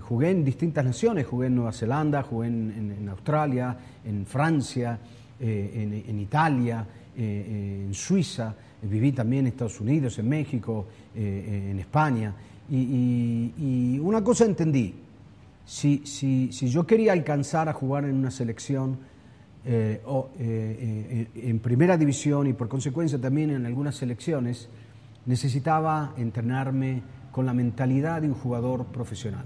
[0.00, 5.00] jugué en distintas naciones, jugué en Nueva Zelanda, jugué en, Australia, en Francia,
[5.40, 12.32] en, Italia, en Suiza, viví también en Estados Unidos, en México, en España.
[12.70, 14.94] Y, una cosa entendí,
[15.66, 18.98] si, si, si, yo quería alcanzar a jugar en una selección
[19.64, 24.68] eh, o, eh, eh, en primera división y por consecuencia también en algunas selecciones,
[25.26, 29.44] necesitaba entrenarme con la mentalidad de un jugador profesional.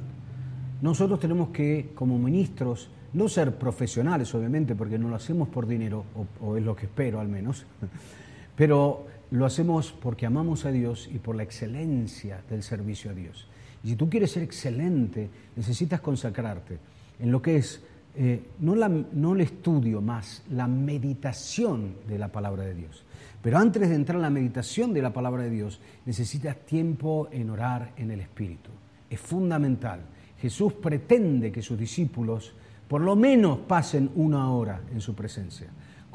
[0.82, 6.04] Nosotros tenemos que, como ministros, no ser profesionales, obviamente, porque no lo hacemos por dinero,
[6.14, 7.64] o, o es lo que espero al menos,
[8.56, 13.46] pero lo hacemos porque amamos a Dios y por la excelencia del servicio a Dios.
[13.84, 16.78] Y si tú quieres ser excelente, necesitas consacrarte
[17.20, 17.82] en lo que es
[18.16, 23.04] eh, no, no el estudio más, la meditación de la palabra de Dios.
[23.42, 27.50] Pero antes de entrar en la meditación de la palabra de Dios, necesitas tiempo en
[27.50, 28.70] orar en el Espíritu.
[29.08, 30.00] Es fundamental.
[30.40, 32.52] Jesús pretende que sus discípulos
[32.88, 35.68] por lo menos pasen una hora en su presencia.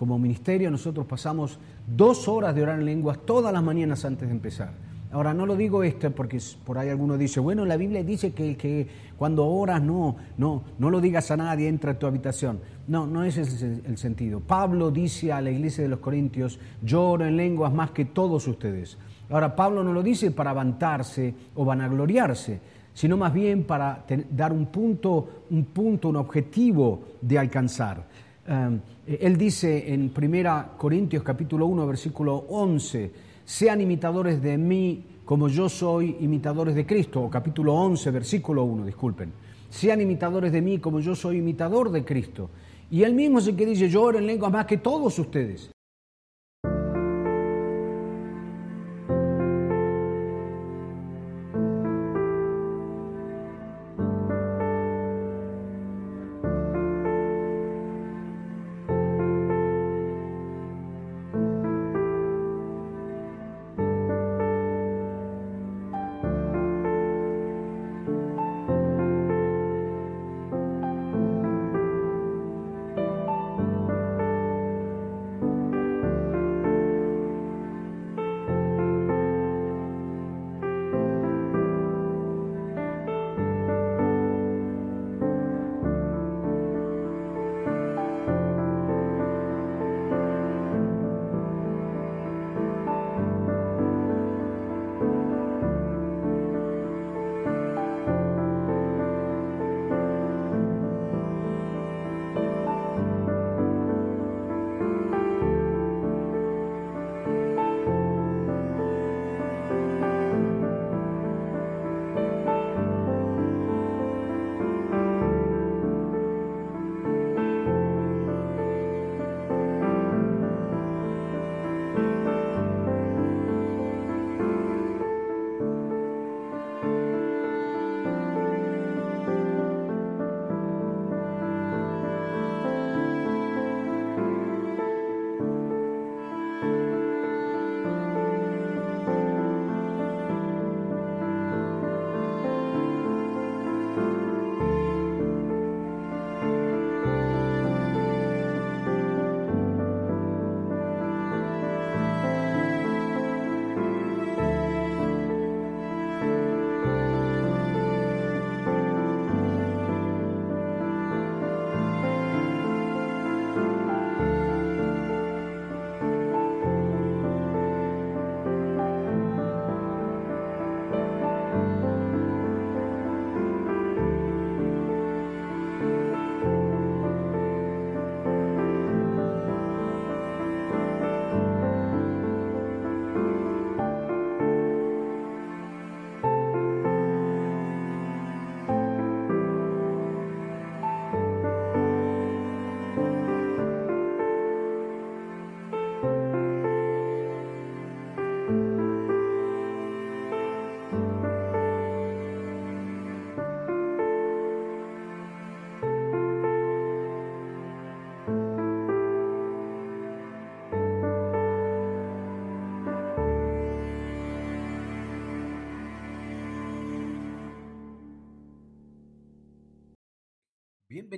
[0.04, 1.58] Como ministerio nosotros pasamos
[1.88, 4.74] dos horas de orar en lenguas todas las mañanas antes de empezar.
[5.14, 8.86] Ahora, no lo digo esto porque por ahí alguno dice, bueno, la Biblia dice que,
[9.18, 12.60] cuando oras no, no, no lo digas a nadie, entra a tu habitación.
[12.86, 14.42] No, no ese es el sentido.
[14.42, 18.46] Pablo dice a la iglesia de los Corintios, yo oro en lenguas más que todos
[18.46, 18.98] ustedes.
[19.30, 22.60] Ahora, Pablo no lo dice para vantarse o vanagloriarse,
[22.94, 28.12] sino más bien para dar un punto, un punto, un objetivo de alcanzar.
[28.46, 33.12] Um, él dice en 1 Corintios capítulo 1, versículo 11,
[33.46, 39.32] sean imitadores de mí como yo soy imitadores de Cristo, capítulo 11, versículo 1, disculpen.
[39.70, 42.50] Sean imitadores de mí como yo soy imitador de Cristo.
[42.92, 45.73] Y él mismo es el que dice, yo oro en lenguas más que todos ustedes.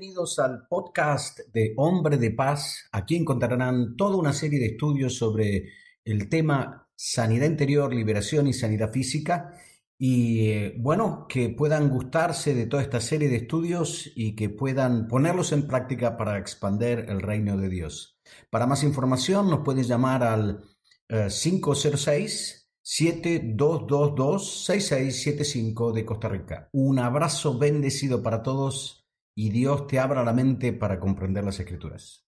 [0.06, 2.88] Bienvenidos al podcast de Hombre de Paz.
[2.91, 5.72] Aquí encontrarán toda una serie de estudios sobre
[6.03, 9.57] el tema sanidad interior, liberación y sanidad física.
[9.98, 15.07] Y eh, bueno, que puedan gustarse de toda esta serie de estudios y que puedan
[15.07, 18.19] ponerlos en práctica para expandir el reino de Dios.
[18.52, 20.61] Para más información nos puedes llamar al
[21.10, 26.69] 506 7222 6675 de Costa Rica.
[26.73, 29.05] Un abrazo bendecido para todos
[29.36, 32.26] y Dios te abra la mente para comprender las escrituras.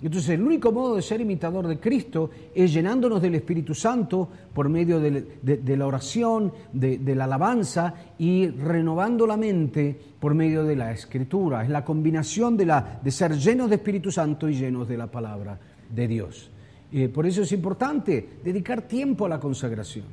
[0.00, 4.68] Entonces el único modo de ser imitador de Cristo es llenándonos del Espíritu Santo por
[4.68, 10.92] medio de, la oración, de, la alabanza y renovando la mente por medio de la
[10.92, 11.64] Escritura.
[11.64, 15.58] Es la combinación de, ser llenos de Espíritu Santo y llenos de la palabra
[15.90, 16.48] de Dios.
[16.92, 20.06] Eh, por eso es importante dedicar tiempo a la consagración.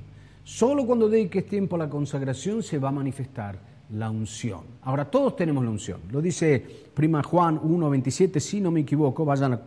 [0.44, 4.62] Solo cuando dediques tiempo a la consagración se va a manifestar la unción.
[4.84, 6.02] Ahora, todos tenemos la unción.
[6.12, 9.62] Lo dice Prima Juan 1.27, si no me equivoco, vayan a,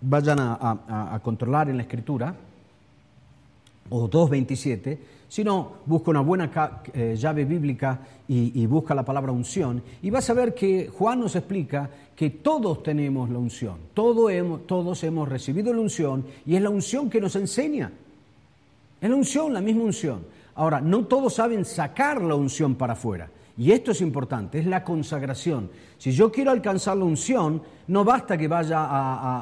[0.00, 2.34] vayan a controlar en la escritura,
[3.90, 4.98] o 2.27,
[5.28, 6.50] sino busca una buena
[6.92, 11.36] eh, llave bíblica y, busca la palabra unción, y vas a ver que Juan nos
[11.36, 13.76] explica que todos tenemos la unción,
[14.30, 17.92] hemos, todos hemos recibido la unción, y es la unción que nos enseña.
[19.00, 20.24] Es la unción, la misma unción.
[20.56, 23.28] Ahora, no todos saben sacar la unción para afuera.
[23.58, 25.70] Y esto es importante, es la consagración.
[25.96, 28.84] Si yo quiero alcanzar la unción, no basta que vaya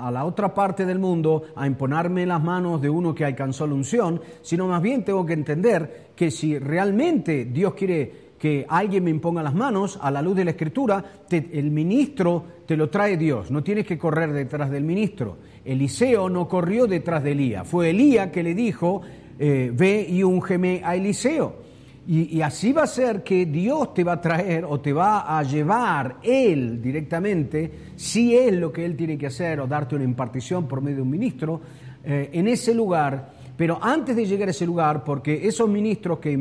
[0.07, 3.75] a, la otra parte del mundo a imponerme las manos de uno que alcanzó la
[3.75, 9.11] unción, sino más bien tengo que entender que si realmente Dios quiere que alguien me
[9.11, 13.51] imponga las manos, a la luz de la Escritura, el ministro te lo trae Dios,
[13.51, 15.39] no tienes que correr detrás del ministro.
[15.65, 19.01] Eliseo no corrió detrás de Elías, fue Elías que le dijo,
[19.39, 21.64] eh, ve y ungeme a Eliseo.
[22.07, 25.43] Y, así va a ser que Dios te va a traer o te va a
[25.43, 30.69] llevar Él directamente, si es lo que Él tiene que hacer o darte una impartición
[30.69, 31.61] por medio de un ministro,
[32.05, 33.33] eh, en ese lugar.
[33.57, 36.37] Pero antes de llegar a ese lugar, porque esos ministros que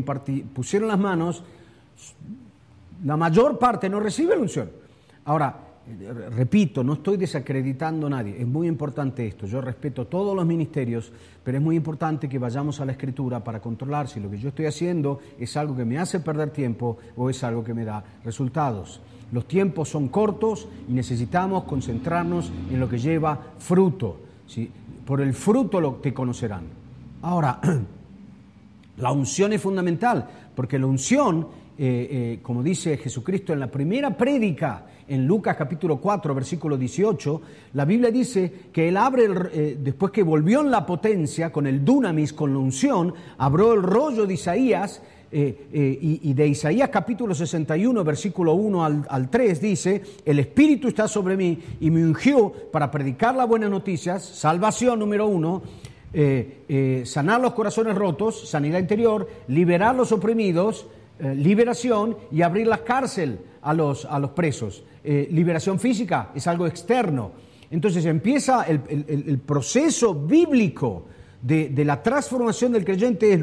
[0.53, 1.44] pusieron las manos,
[3.06, 4.69] la mayor parte no recibe la unción.
[5.23, 5.56] Ahora,
[6.32, 11.12] repito, no estoy desacreditando a nadie, es muy importante esto, yo respeto todos los ministerios,
[11.44, 14.50] pero es muy importante que vayamos a la escritura para controlar si lo que yo
[14.50, 18.04] estoy haciendo es algo que me hace perder tiempo o es algo que me da
[18.24, 19.02] resultados.
[19.34, 24.20] Los tiempos son cortos y necesitamos concentrarnos en lo que lleva fruto.
[25.06, 26.64] Por el fruto lo te conocerán.
[27.24, 27.60] Ahora,
[28.98, 31.48] la unción es fundamental, porque la unción,
[31.78, 37.42] eh, eh, como dice Jesucristo en la primera prédica, en Lucas capítulo 4, versículo 18,
[37.74, 41.84] la Biblia dice que él abre, eh, después que volvió en la potencia, con el
[41.84, 45.02] dunamis, con la unción, abrió el rollo de Isaías,
[45.36, 51.08] eh, eh, y, de Isaías capítulo 61, versículo 1 al, 3, dice, el Espíritu está
[51.08, 55.64] sobre mí y me ungió para predicar las buenas noticias, salvación número uno,
[57.06, 60.86] sanar los corazones rotos, sanidad interior, liberar los oprimidos,
[61.34, 64.84] liberación y abrir la cárcel a los, a los presos.
[65.04, 67.32] Eh, liberación física es algo externo.
[67.72, 71.06] Entonces empieza el, proceso bíblico
[71.41, 73.41] de, la transformación del creyente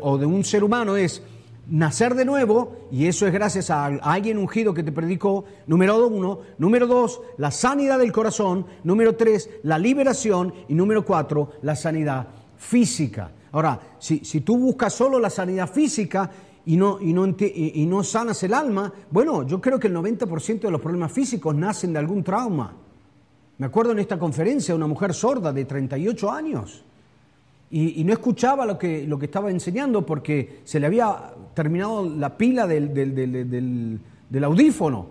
[0.00, 1.22] o de un ser humano es
[1.68, 6.40] nacer de nuevo, y eso es gracias a alguien ungido que te predicó, número uno,
[6.58, 12.28] número dos, la sanidad del corazón, número tres, la liberación, y número cuatro, la sanidad
[12.56, 13.30] física.
[13.52, 16.30] Ahora, si, si tú buscas solo la sanidad física,
[16.66, 20.60] y no, y no, y no sanas el alma, bueno, yo creo que el 90%
[20.60, 22.74] de los problemas físicos nacen de algún trauma.
[23.58, 26.84] Me acuerdo en esta conferencia una mujer sorda de 38 años
[27.70, 32.36] y, no escuchaba lo que, lo que estaba enseñando porque se le había terminado la
[32.36, 34.00] pila del, del,
[34.30, 35.08] del, audífono.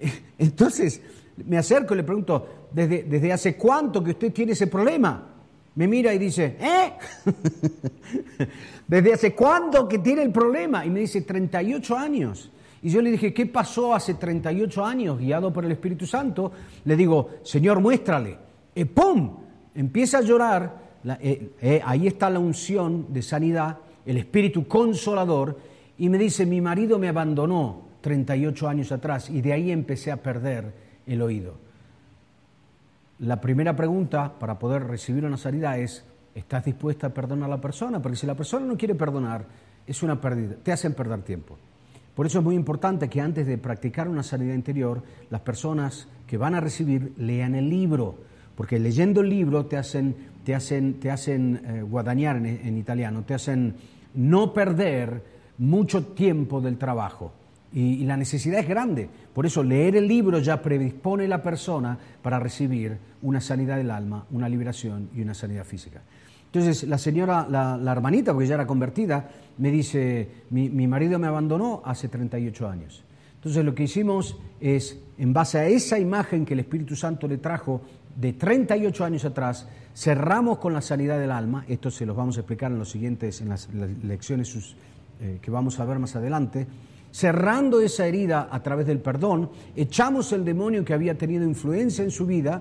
[0.38, 1.00] Entonces
[1.46, 5.35] me acerco y le pregunto, ¿desde, ¿desde hace cuánto que usted tiene ese problema?
[5.76, 6.92] Me mira y dice, ¿eh?
[8.88, 10.84] ¿Desde hace cuándo que tiene el problema?
[10.86, 12.50] Y me dice, 38 años.
[12.82, 15.18] Y yo le dije, ¿qué pasó hace 38 años?
[15.18, 16.50] Guiado por el Espíritu Santo,
[16.84, 18.38] le digo, Señor, muéstrale.
[18.74, 19.36] Y ¡Pum!
[19.74, 20.86] Empieza a llorar.
[21.20, 25.58] Eh, eh, ahí está la unción de sanidad, el Espíritu consolador.
[25.98, 30.22] Y me dice, mi marido me abandonó 38 años atrás y de ahí empecé a
[30.22, 30.72] perder
[31.06, 31.65] el oído.
[33.18, 36.04] La primera pregunta para poder recibir una sanidad es,
[36.36, 38.02] ¿Estás dispuesta a perdonar a la persona?
[38.02, 39.46] Porque si la persona no quiere perdonar,
[39.86, 41.56] es una pérdida, te hacen perder tiempo.
[42.14, 46.36] Por eso es muy importante que antes de practicar una sanidad interior, las personas que
[46.36, 48.16] van a recibir lean el libro,
[48.54, 50.14] porque leyendo el libro te hacen,
[50.44, 53.74] te hacen, te hacen eh, en italiano, te hacen
[54.12, 55.22] no perder
[55.56, 57.32] mucho tiempo del trabajo.
[57.76, 59.06] Y, la necesidad es grande.
[59.34, 63.90] Por eso leer el libro ya predispone a la persona para recibir una sanidad del
[63.90, 66.00] alma, una liberación y una sanidad física.
[66.46, 69.28] Entonces la señora, la, hermanita, porque ya era convertida,
[69.58, 73.04] me dice, mi, marido me abandonó hace 38 años.
[73.34, 77.36] Entonces lo que hicimos es, en base a esa imagen que el Espíritu Santo le
[77.36, 77.82] trajo
[78.16, 82.40] de 38 años atrás, cerramos con la sanidad del alma, esto se los vamos a
[82.40, 83.68] explicar en los siguientes, en las,
[84.02, 84.76] lecciones
[85.20, 86.66] eh, que vamos a ver más adelante,
[87.16, 92.10] cerrando esa herida a través del perdón, echamos el demonio que había tenido influencia en
[92.10, 92.60] su vida,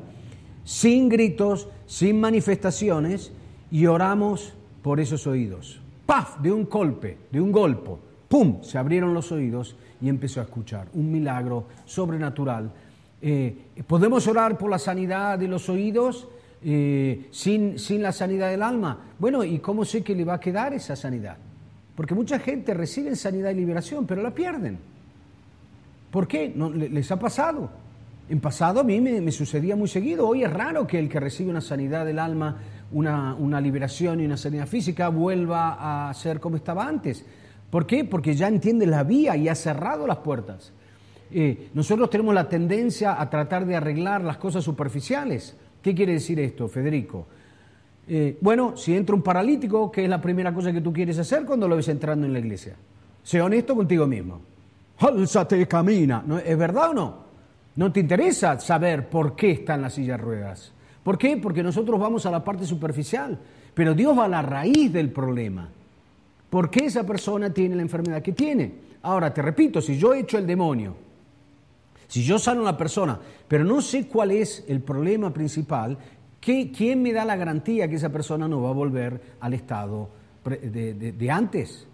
[0.64, 3.34] sin gritos, sin manifestaciones,
[3.70, 5.82] y oramos por esos oídos.
[6.06, 6.40] ¡Paf!
[6.40, 7.92] De un golpe, de un golpe,
[8.30, 8.62] ¡pum!
[8.64, 10.88] Se abrieron los oídos y empezó a escuchar.
[10.94, 12.72] Un milagro sobrenatural.
[13.22, 16.30] Eh, ¿Podemos orar por la sanidad de los oídos?
[16.68, 18.98] eh, sin, sin la sanidad del alma.
[19.20, 21.38] Bueno, ¿y cómo sé que le va a quedar esa sanidad?
[21.96, 24.78] Porque mucha gente recibe sanidad y liberación, pero la pierden.
[26.12, 26.52] ¿Por qué?
[26.54, 27.70] No, les ha pasado.
[28.28, 30.28] En pasado a mí me, sucedía muy seguido.
[30.28, 32.58] Hoy es raro que el que recibe una sanidad del alma,
[32.92, 37.26] una, liberación y una sanidad física vuelva a ser como estaba antes.
[37.70, 38.04] ¿Por qué?
[38.04, 40.74] Porque ya entiende la vía y ha cerrado las puertas.
[41.32, 45.56] Eh, nosotros tenemos la tendencia a tratar de arreglar las cosas superficiales.
[45.82, 47.28] ¿Qué quiere decir esto, Federico?
[48.08, 51.46] Eh, bueno, si entra un paralítico, ¿qué es la primera cosa que tú quieres hacer
[51.46, 52.76] cuando lo ves entrando en la iglesia?
[53.24, 54.42] Sé honesto contigo mismo.
[55.00, 56.24] Álzate camina.
[56.26, 57.26] ¿No, ¿Es verdad o no?
[57.76, 60.72] No te interesa saber por qué está en la silla de ruedas.
[61.04, 61.38] ¿Por qué?
[61.38, 63.38] Porque nosotros vamos a la parte superficial,
[63.74, 65.70] pero Dios va a la raíz del problema.
[66.50, 68.72] ¿Por qué esa persona tiene la enfermedad que tiene?
[69.02, 70.96] Ahora, te repito, si yo echo el demonio,
[72.08, 75.98] si yo sano a una persona, pero no sé cuál es el problema principal,
[76.46, 80.10] ¿quién me da la garantía que esa persona no va a volver al estado
[80.46, 81.88] de antes?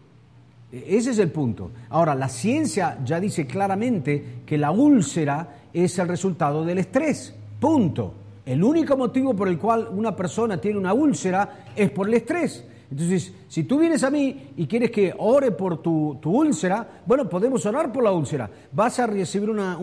[0.71, 1.71] Ese es el punto.
[1.89, 7.35] Ahora, la ciencia ya dice claramente que la úlcera es el resultado del estrés.
[7.59, 8.13] Punto.
[8.45, 12.65] El único motivo por el cual una persona tiene una úlcera es por el estrés.
[12.89, 17.65] Entonces, si tú vienes a mí y quieres que ore por tu, úlcera, bueno, podemos
[17.65, 18.49] orar por la úlcera.
[18.71, 19.77] ¿Vas a recibir una,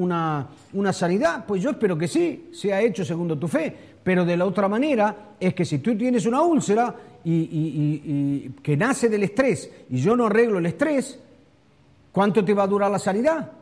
[0.73, 1.45] una, sanidad?
[1.47, 3.74] Pues yo espero que sí, sea hecho según tu fe.
[4.09, 9.11] Pero de la otra manera es que si tú tienes una úlcera y, que nace
[9.11, 11.19] del estrés y yo no arreglo el estrés,
[12.11, 13.53] ¿cuánto te va a durar la sanidad?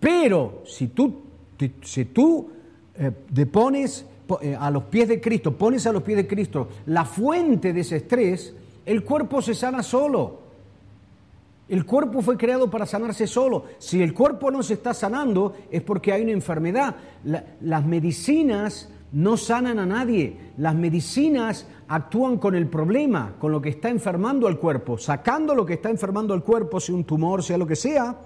[0.00, 1.22] Pero si tú,
[1.80, 2.50] si tú
[2.96, 4.04] eh, pones
[4.40, 7.82] eh, a los pies de Cristo, pones a los pies de Cristo la fuente de
[7.82, 8.52] ese estrés,
[8.84, 10.40] el cuerpo se sana solo.
[11.68, 13.66] El cuerpo fue creado para sanarse solo.
[13.78, 16.96] Si el cuerpo no se está sanando es porque hay una enfermedad.
[17.22, 20.36] las medicinas no sanan a nadie.
[20.58, 25.66] Las medicinas actúan con el problema, con lo que está enfermando al cuerpo, sacando lo
[25.66, 28.16] que está enfermando al cuerpo, sea un tumor, sea lo que sea.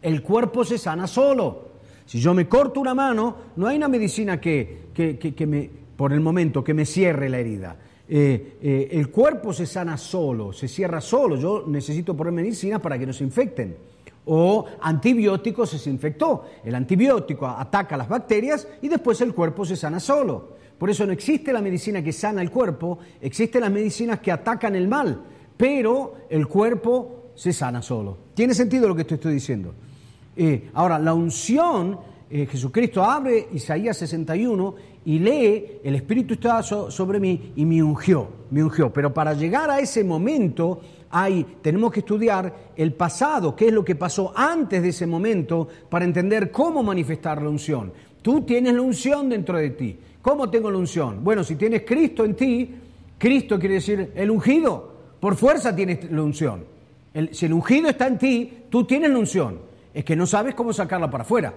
[0.00, 1.68] El cuerpo se sana solo.
[2.06, 6.20] Si yo me corto una mano, no hay una medicina que, que, me, por el
[6.20, 7.76] momento, que me cierre la herida.
[8.08, 11.36] Eh, eh, el cuerpo se sana solo, se cierra solo.
[11.36, 13.76] Yo necesito poner medicina para que no se infecten.
[14.28, 16.44] O antibióticos se infectó.
[16.64, 20.58] El antibiótico ataca las bacterias y después el cuerpo se sana solo.
[20.78, 24.76] Por eso no existe la medicina que sana el cuerpo, existen las medicinas que atacan
[24.76, 25.22] el mal,
[25.56, 28.16] pero el cuerpo se sana solo.
[28.34, 29.74] ¿Tiene sentido lo que te estoy diciendo?
[30.36, 31.98] Eh, ahora, la unción,
[32.30, 34.74] eh, Jesucristo abre Isaías 61
[35.04, 38.92] y lee, el Espíritu está sobre mí y me ungió, me ungió.
[38.92, 43.84] Pero para llegar a ese momento, hay, tenemos que estudiar el pasado, qué es lo
[43.84, 47.92] que pasó antes de ese momento, para entender cómo manifestar la unción.
[48.22, 49.98] Tú tienes la unción dentro de ti.
[50.20, 51.22] ¿Cómo tengo la unción?
[51.22, 52.74] Bueno, si tienes Cristo en ti,
[53.16, 54.92] Cristo quiere decir el ungido.
[55.20, 56.64] Por fuerza tienes la unción.
[57.32, 59.68] si el ungido está en ti, tú tienes la unción
[59.98, 61.52] es que no sabes cómo sacarla para afuera.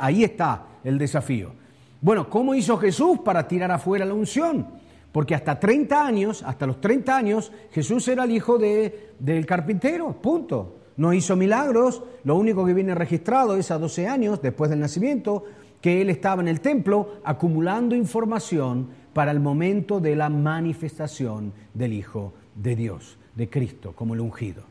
[0.00, 1.50] Ahí está el desafío.
[1.98, 4.66] Bueno, ¿cómo hizo Jesús para tirar afuera la unción?
[5.12, 10.12] Porque hasta 30 años, hasta los 30 años, Jesús era el hijo de, del carpintero,
[10.20, 10.76] punto.
[10.96, 15.44] No hizo milagros, lo único que viene registrado es a 12 años después del nacimiento,
[15.80, 21.92] que él estaba en el templo acumulando información para el momento de la manifestación del
[21.92, 24.64] Hijo de Dios, de Cristo, como el ungido.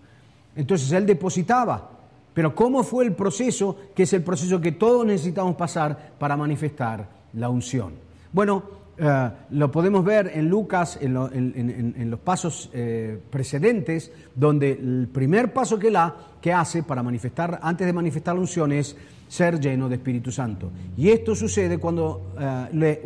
[0.55, 1.97] Entonces él depositaba
[2.38, 7.09] pero ¿cómo fue el proceso, que es el proceso que todos necesitamos pasar para manifestar
[7.34, 7.93] la unción?
[8.31, 8.61] Bueno,
[8.99, 15.78] eh, lo podemos ver en Lucas, en, los pasos eh, precedentes, donde el primer paso
[15.78, 18.95] que, la, que hace para manifestar, antes de manifestar la unción, es
[19.28, 20.72] ser lleno de Espíritu Santo.
[20.98, 23.02] Y esto sucede cuando eh,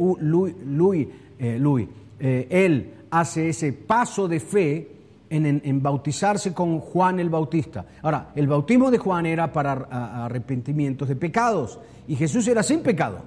[0.65, 1.88] Louis,
[2.19, 4.91] él hace ese paso de fe
[5.30, 7.85] en, bautizarse con Juan el Bautista.
[8.01, 9.73] Ahora, el bautismo de Juan era para
[10.26, 13.19] arrepentimientos de pecados y Jesús era sin pecado.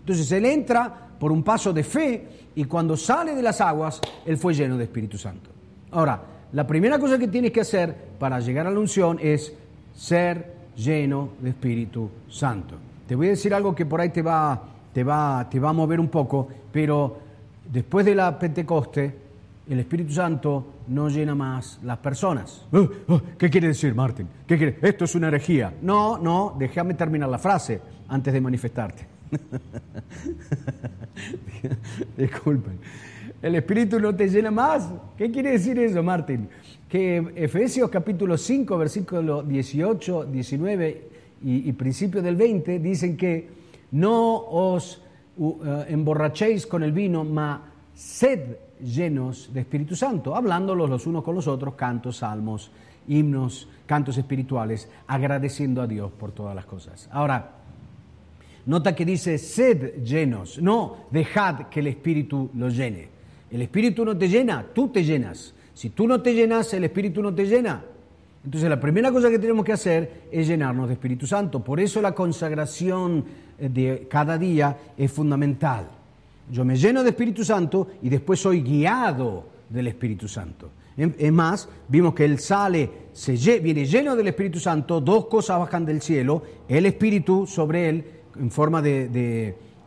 [0.00, 2.26] Entonces él entra por un paso de fe
[2.56, 5.50] y cuando sale de las aguas, él fue lleno de Espíritu Santo.
[5.92, 6.20] Ahora,
[6.50, 9.54] la primera cosa que tienes que hacer para llegar a la unción es
[9.94, 12.74] ser lleno de Espíritu Santo.
[13.06, 14.60] Te voy a decir algo que por ahí te va,
[14.92, 17.18] te va, te va a mover un poco, pero
[17.70, 19.14] después de la Pentecoste,
[19.68, 22.66] el Espíritu Santo no llena más las personas.
[22.72, 24.26] Oh, oh, ¿Qué quiere decir, Martín?
[24.44, 24.76] ¿Qué quiere?
[24.82, 25.72] Esto es una herejía.
[25.82, 29.11] No, no, déjame terminar la frase antes de manifestarte.
[32.16, 32.78] Disculpen.
[33.40, 34.88] El Espíritu no te llena más.
[35.16, 36.48] ¿Qué quiere decir eso, Martín?
[36.88, 41.08] Que Efesios capítulo 5, versículo 18, 19
[41.44, 43.48] y, principio del 20 dicen que
[43.90, 45.02] no os
[45.38, 51.34] eh, emborrachéis con el vino, ma sed llenos de Espíritu Santo, hablándolos los unos con
[51.34, 52.70] los otros, cantos, salmos,
[53.08, 57.08] himnos, cantos espirituales, agradeciendo a Dios por todas las cosas.
[57.12, 57.61] Ahora,
[58.66, 63.08] nota que dice sed llenos, no dejad que el Espíritu los llene.
[63.50, 65.54] El Espíritu no te llena, tú te llenas.
[65.74, 67.84] Si tú no te llenas, el Espíritu no te llena.
[68.44, 71.60] Entonces la primera cosa que tenemos que hacer es llenarnos de Espíritu Santo.
[71.60, 73.24] Por eso la consagración
[73.58, 75.86] eh, de cada día es fundamental.
[76.50, 80.70] Yo me lleno de Espíritu Santo y después soy guiado del Espíritu Santo.
[80.96, 85.86] Es más, vimos que Él sale, se, viene lleno del Espíritu Santo, dos cosas bajan
[85.86, 88.04] del cielo, el Espíritu sobre Él
[88.38, 89.08] en forma de,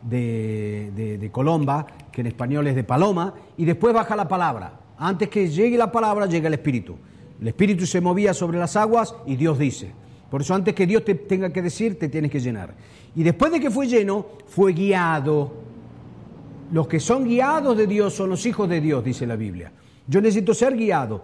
[0.02, 4.80] de, colomba, que en español es de paloma, y después baja la palabra.
[4.98, 6.96] Antes que llegue la palabra, llega el Espíritu.
[7.40, 9.92] El Espíritu se movía sobre las aguas y Dios dice.
[10.30, 12.74] Por eso antes que Dios te tenga que decir, te tienes que llenar.
[13.14, 15.54] Y después de que fue lleno, fue guiado.
[16.72, 19.70] Los que son guiados de Dios son los hijos de Dios, dice la Biblia.
[20.06, 21.22] Yo necesito ser guiado.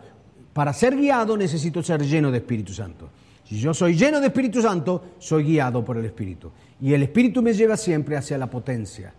[0.52, 3.08] Para ser guiado necesito ser lleno de Espíritu Santo.
[3.44, 6.50] Si yo soy lleno de Espíritu Santo, soy guiado por el Espíritu.
[6.80, 9.12] Y el Espíritu me lleva siempre hacia la potencia.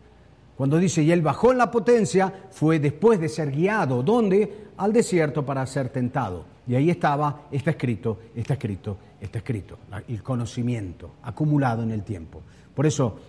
[0.55, 4.03] Cuando dice, y él bajó en la potencia, fue después de ser guiado.
[4.03, 4.67] ¿Dónde?
[4.77, 6.45] Al desierto para ser tentado.
[6.67, 9.77] Y ahí estaba, está escrito, está escrito, está escrito.
[10.07, 12.41] El conocimiento acumulado en el tiempo.
[12.73, 13.19] Por eso,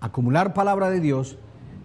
[0.00, 1.38] acumular palabra de Dios,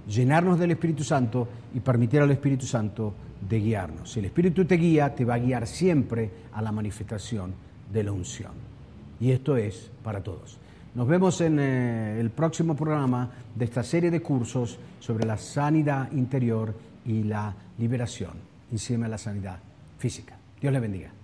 [0.07, 3.14] llenarnos del Espíritu Santo y permitir al Espíritu Santo
[3.47, 4.11] de guiarnos.
[4.11, 8.12] Si el Espíritu te guía, te va a guiar siempre a la manifestación de la
[8.12, 8.52] unción.
[9.20, 10.57] Y esto es para todos.
[10.94, 16.12] Nos vemos en eh, el próximo programa de esta serie de cursos sobre la sanidad
[16.14, 16.74] interior
[17.06, 18.34] y la liberación
[18.72, 19.60] encima de la sanidad
[19.98, 20.38] física.
[20.60, 21.14] Dios le bendiga.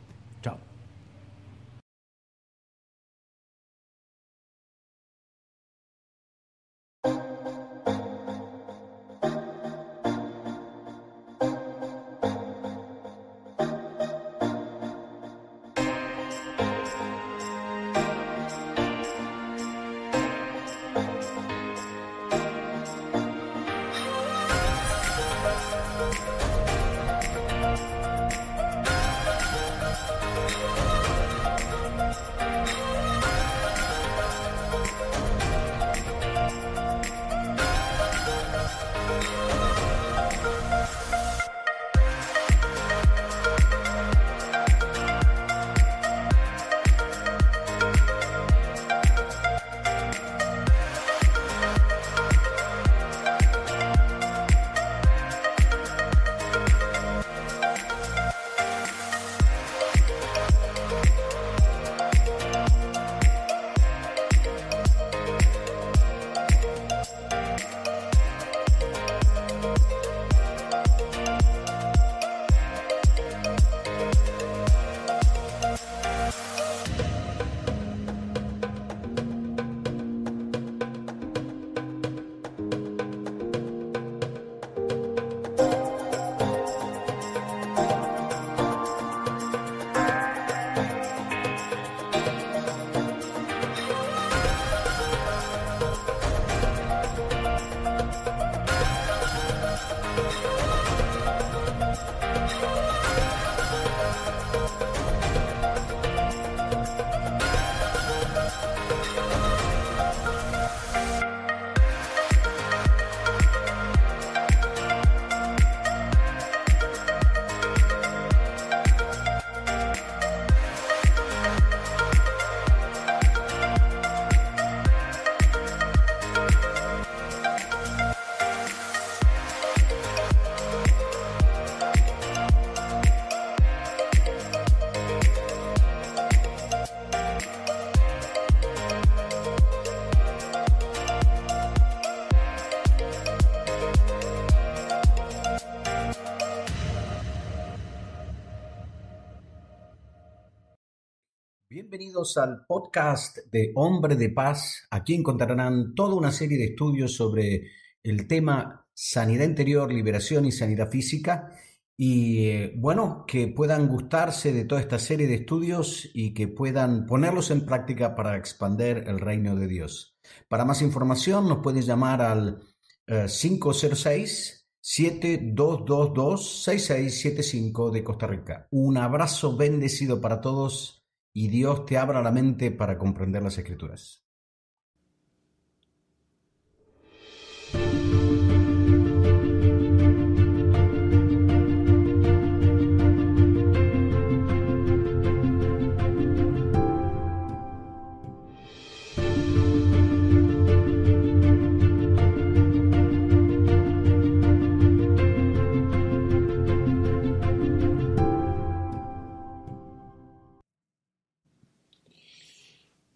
[152.22, 154.88] Al podcast de Hombre de Paz.
[154.92, 157.72] Aquí encontrarán toda una serie de estudios sobre
[158.04, 161.52] el tema sanidad interior, liberación y sanidad física.
[161.98, 167.08] Y eh, bueno, que puedan gustarse de toda esta serie de estudios y que puedan
[167.08, 170.16] ponerlos en práctica para expandir el reino de Dios.
[170.48, 172.62] Para más información nos pueden llamar al
[173.08, 178.68] 506 7222 6675 de Costa Rica.
[178.70, 181.01] Un abrazo bendecido para todos
[181.34, 184.26] y Dios te abra la mente para comprender las escrituras.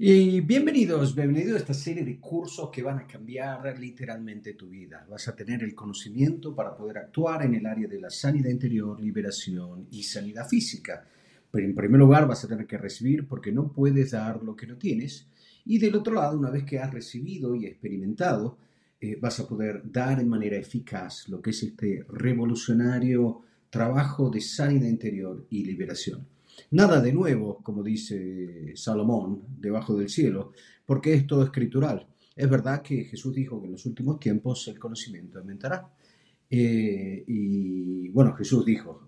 [0.08, 5.04] Bienvenidos, bienvenidos a esta serie de cursos que van a cambiar literalmente tu vida.
[5.10, 9.02] Vas a tener el conocimiento para poder actuar en el área de la sanidad interior,
[9.02, 11.04] liberación y sanidad física.
[11.50, 14.68] Pero en primer lugar vas a tener que recibir porque no puedes dar lo que
[14.68, 15.28] no tienes.
[15.66, 18.60] Y del otro lado, una vez que has recibido y experimentado,
[19.02, 23.42] eh, vas a poder dar en manera eficaz lo que es este revolucionario
[23.72, 26.35] trabajo de sanidad interior y liberación.
[26.76, 30.52] Nada de nuevo, como dice Salomón, debajo del cielo,
[30.86, 32.06] porque es todo escritural.
[32.36, 35.90] Es verdad que Jesús dijo que en los últimos tiempos el conocimiento aumentará.
[36.50, 39.08] Eh, y bueno, Jesús dijo,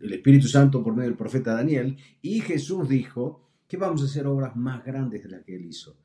[0.00, 4.24] el Espíritu Santo por medio del profeta Daniel, y Jesús dijo que vamos a hacer
[4.28, 5.96] obras más grandes de las que él hizo.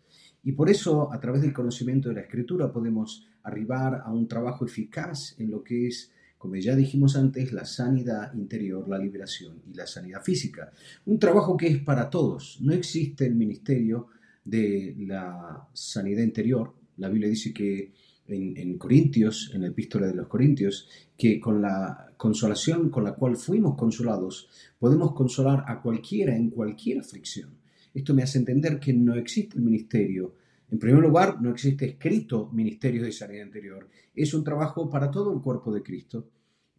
[0.41, 4.65] Y por eso, a través del conocimiento de la Escritura, podemos arribar a un trabajo
[4.65, 6.11] eficaz en lo que es
[6.43, 10.73] como ya dijimos antes, la sanidad interior, la liberación y la sanidad física.
[11.05, 12.57] Un trabajo que es para todos.
[12.59, 14.07] No existe el ministerio
[14.43, 16.73] de la sanidad interior.
[16.97, 17.93] La Biblia dice que
[18.27, 23.37] en, Corintios, en la epístola de los Corintios, que con la consolación con la cual
[23.37, 27.51] fuimos consolados, podemos consolar a cualquiera en cualquier aflicción.
[27.93, 30.33] Esto me hace entender que no existe el ministerio
[30.73, 33.87] en primer lugar, no existe escrito ministerio de sanidad interior.
[34.15, 36.29] Es un trabajo para todo el cuerpo de Cristo.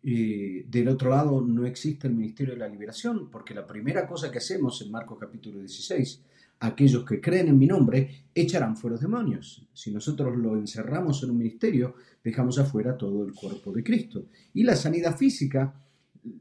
[0.06, 4.30] Y del otro lado, no existe el ministerio de la liberación, porque la primera cosa
[4.30, 6.20] que hacemos en Marcos capítulo 16,
[6.60, 9.66] aquellos que creen en mi nombre echarán fuera los demonios.
[9.72, 14.26] Si nosotros lo encerramos en un ministerio, dejamos afuera todo el cuerpo de Cristo.
[14.52, 15.74] Y la sanidad física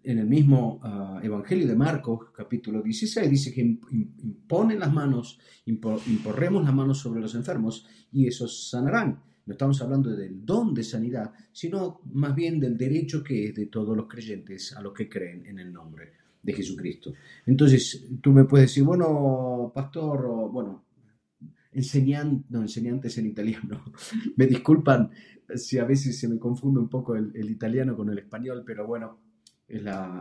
[0.03, 6.65] en el mismo ah, Evangelio de Marcos, capítulo 16, dice que imponen las manos, imporremos
[6.65, 9.21] las manos sobre los enfermos y esos sanarán.
[9.45, 13.65] No estamos hablando del don de sanidad, sino más bien del derecho que es de
[13.67, 17.13] todos los creyentes a los que creen en el nombre de Jesucristo.
[17.45, 20.85] Entonces, tú me puedes decir, bueno, pastor, bueno,
[21.71, 23.83] enseñan, no, enseñantes en italiano.
[24.37, 25.09] me disculpan
[25.55, 29.19] si a veces se me confunde un poco el italiano con el español, pero bueno,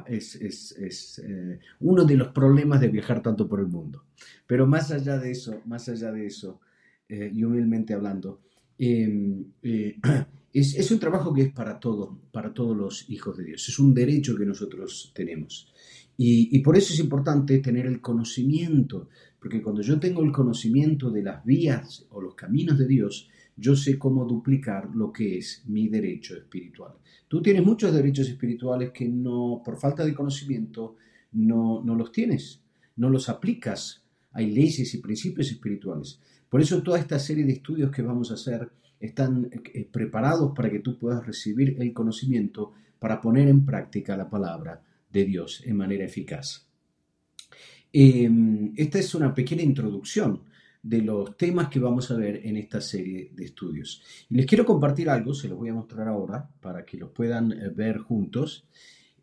[0.07, 4.05] es, eh, uno de los problemas de viajar tanto por el mundo.
[4.47, 6.61] Pero más allá de eso, más allá de eso,
[7.09, 8.41] eh, y humildemente hablando,
[8.83, 9.97] em, eh,
[10.53, 13.69] es, un trabajo que es para todos, para todos los hijos de Dios.
[13.69, 15.73] Es un derecho que nosotros tenemos.
[16.17, 19.09] Y, por eso es importante tener el conocimiento,
[19.41, 23.75] porque cuando yo tengo el conocimiento de las vías o los caminos de Dios, yo
[23.75, 26.93] sé cómo duplicar lo que es mi derecho espiritual.
[27.29, 30.97] Tú tienes muchos derechos espirituales que no, por falta de conocimiento,
[31.33, 32.63] no, no los tienes,
[32.97, 34.05] no los aplicas.
[34.33, 36.21] Hay leyes y principios espirituales.
[36.53, 38.69] Por eso toda esta serie de estudios que vamos a hacer
[39.01, 44.29] están eh, preparados para que tú puedas recibir el conocimiento para poner en práctica la
[44.29, 44.79] palabra
[45.11, 46.67] de Dios en manera eficaz.
[47.91, 50.43] Em, esta es una pequeña introducción
[50.83, 54.03] de los temas que vamos a ver en esta serie de estudios.
[54.29, 57.53] Y les quiero compartir algo, se los voy a mostrar ahora para que los puedan
[57.53, 58.67] eh, ver juntos,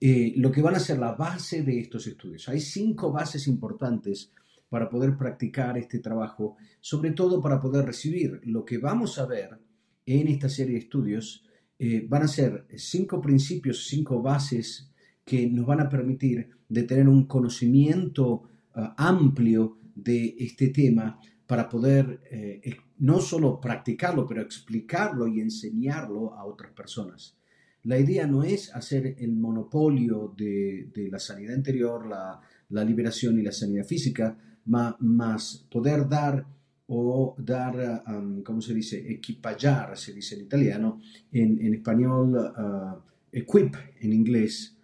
[0.01, 2.49] eh, lo que van a ser la base de estos estudios.
[2.49, 4.31] Hay cinco bases importantes
[4.69, 9.59] para poder practicar este trabajo, sobre todo para poder recibir lo que vamos a ver
[10.05, 11.45] en esta serie de estudios.
[11.77, 14.91] Eh, van a ser cinco principios, cinco bases
[15.25, 18.43] que nos van a permitir de tener un conocimiento
[18.73, 22.61] ah, amplio de este tema para poder eh,
[22.99, 27.37] no solo practicarlo, pero explicarlo y enseñarlo a otras personas.
[27.83, 32.41] La idea no es hacer el monopolio de, la sanidad interior, la,
[32.83, 36.45] liberación y la sanidad física, más poder dar
[36.87, 39.11] o dar, um, ¿cómo se dice?
[39.11, 40.99] Equipallar, se dice en italiano,
[41.31, 42.99] en, español, uh,
[43.31, 44.75] equip en inglés,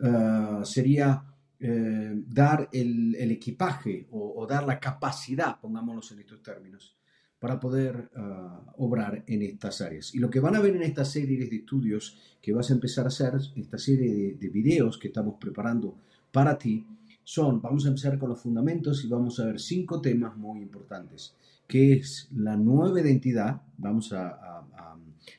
[0.00, 1.24] uh, sería
[1.66, 6.94] eh, dar el, equipaje o, dar la capacidad, pongámoslo en estos términos,
[7.38, 10.14] para poder ah, obrar en estas áreas.
[10.14, 13.06] Y lo que van a ver en esta serie de estudios que vas a empezar
[13.06, 15.96] a hacer, esta serie de, videos que estamos preparando
[16.30, 16.86] para ti,
[17.24, 21.34] son, vamos a empezar con los fundamentos y vamos a ver cinco temas muy importantes,
[21.66, 24.54] que es la nueva identidad, vamos a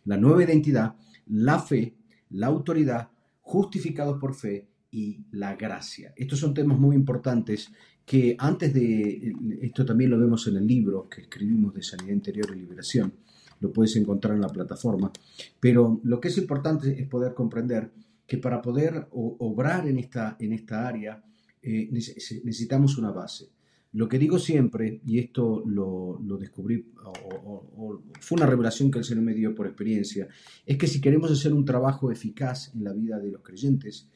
[0.05, 0.95] la nueva identidad,
[1.27, 1.95] la fe,
[2.31, 3.09] la autoridad,
[3.41, 6.13] justificados por fe y la gracia.
[6.15, 7.71] Estos son temas muy importantes
[8.05, 12.47] que antes de, esto también lo vemos en el libro que escribimos de Sanidad Interior
[12.51, 13.13] y Liberación,
[13.59, 15.11] lo puedes encontrar en la plataforma,
[15.59, 17.91] pero lo que es importante es poder comprender
[18.27, 21.23] que para poder obrar en esta, en esta área
[21.67, 23.49] eh, necesitamos una base.
[23.93, 29.23] Lo que digo siempre, y esto lo, descubrí, o, fue una revelación que el Señor
[29.23, 30.27] me dio por experiencia,
[30.63, 34.07] es que si queremos hacer un trabajo eficaz en la vida de los creyentes,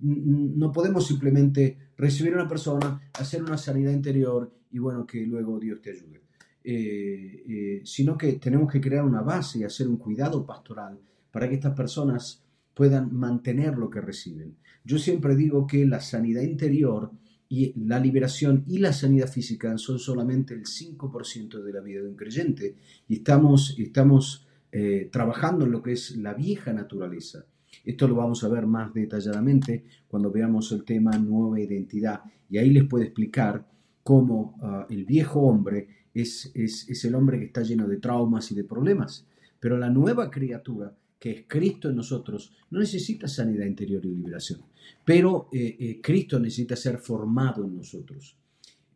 [0.00, 5.58] no podemos simplemente recibir a una persona, hacer una sanidad interior y bueno, que luego
[5.58, 6.20] Dios te ayude.
[6.64, 11.54] eh, sino que tenemos que crear una base y hacer un cuidado pastoral para que
[11.54, 12.44] estas personas
[12.74, 14.56] puedan mantener lo que reciben.
[14.88, 17.10] Yo siempre digo que la sanidad interior
[17.46, 22.08] y la liberación y la sanidad física son solamente el 5% de la vida de
[22.08, 22.74] un creyente.
[23.06, 27.44] Y estamos, estamos eh, trabajando en lo que es la vieja naturaleza.
[27.84, 32.22] Esto lo vamos a ver más detalladamente cuando veamos el tema nueva identidad.
[32.48, 33.68] Y ahí les puedo explicar
[34.02, 38.50] cómo ah, el viejo hombre es, es, es el hombre que está lleno de traumas
[38.52, 39.26] y de problemas,
[39.60, 44.60] pero la nueva criatura que es Cristo en nosotros, no necesita sanidad interior y liberación,
[45.04, 48.36] pero eh, eh, Cristo necesita ser formado en nosotros.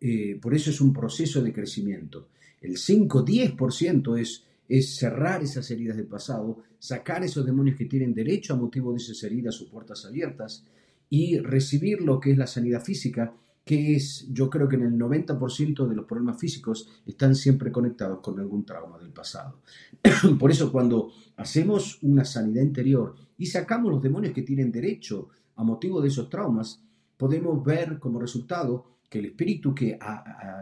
[0.01, 2.29] Eh, por eso es un proceso de crecimiento.
[2.61, 8.55] El 5-10% es, es cerrar esas heridas del pasado, sacar esos demonios que tienen derecho
[8.55, 10.65] a motivo de esas heridas o puertas abiertas
[11.09, 14.99] y recibir lo que es la sanidad física que es, yo creo que en el
[14.99, 19.61] 90% de los problemas físicos están siempre conectados con algún trauma del pasado.
[20.39, 25.65] Por eso cuando hacemos una sanidad interior y sacamos los demonios que tienen derecho a
[25.65, 26.83] motivo de esos traumas,
[27.17, 29.99] podemos ver como resultado que el espíritu que,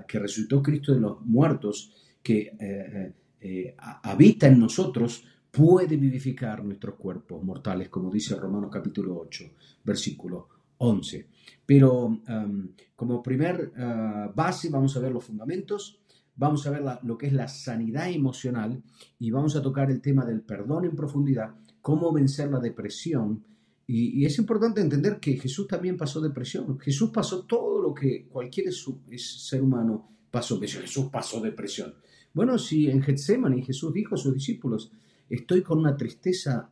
[0.07, 6.97] que resucitó Cristo de los muertos, que eh, eh, habita en nosotros, puede vivificar nuestros
[6.97, 9.45] cuerpos mortales, como dice Romanos capítulo 8,
[9.85, 10.49] versículo
[10.79, 11.27] 11.
[11.71, 16.01] Pero em, como primer eh, base vamos a ver los fundamentos,
[16.35, 18.83] vamos a ver lo que es la sanidad emocional
[19.21, 23.45] y vamos a tocar el tema del perdón en profundidad, cómo vencer la depresión.
[23.87, 26.77] Y, es importante entender que Jesús también pasó depresión.
[26.81, 30.59] Jesús pasó todo lo que cualquier ser humano pasó.
[30.61, 31.95] Jesús pasó depresión.
[32.35, 34.91] Bueno, si en Getsemaní Jesús dijo a sus discípulos,
[35.29, 36.69] estoy con una tristeza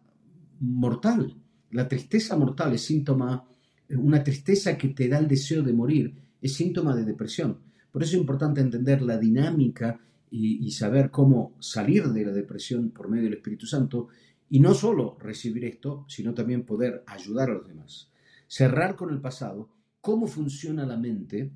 [0.58, 1.36] mortal.
[1.70, 3.44] La tristeza mortal es síntoma
[3.90, 7.59] una tristeza que te da el deseo de morir, es síntoma de depresión.
[7.90, 10.01] Por eso es importante entender la dinámica
[10.31, 14.09] y, saber cómo salir de la depresión por medio del Espíritu Santo
[14.51, 18.10] y no solo recibir esto, sino también poder ayudar a los demás.
[18.47, 19.70] Cerrar con el pasado,
[20.01, 21.51] cómo funciona la mente,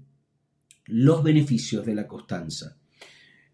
[0.86, 2.78] los beneficios de la constanza.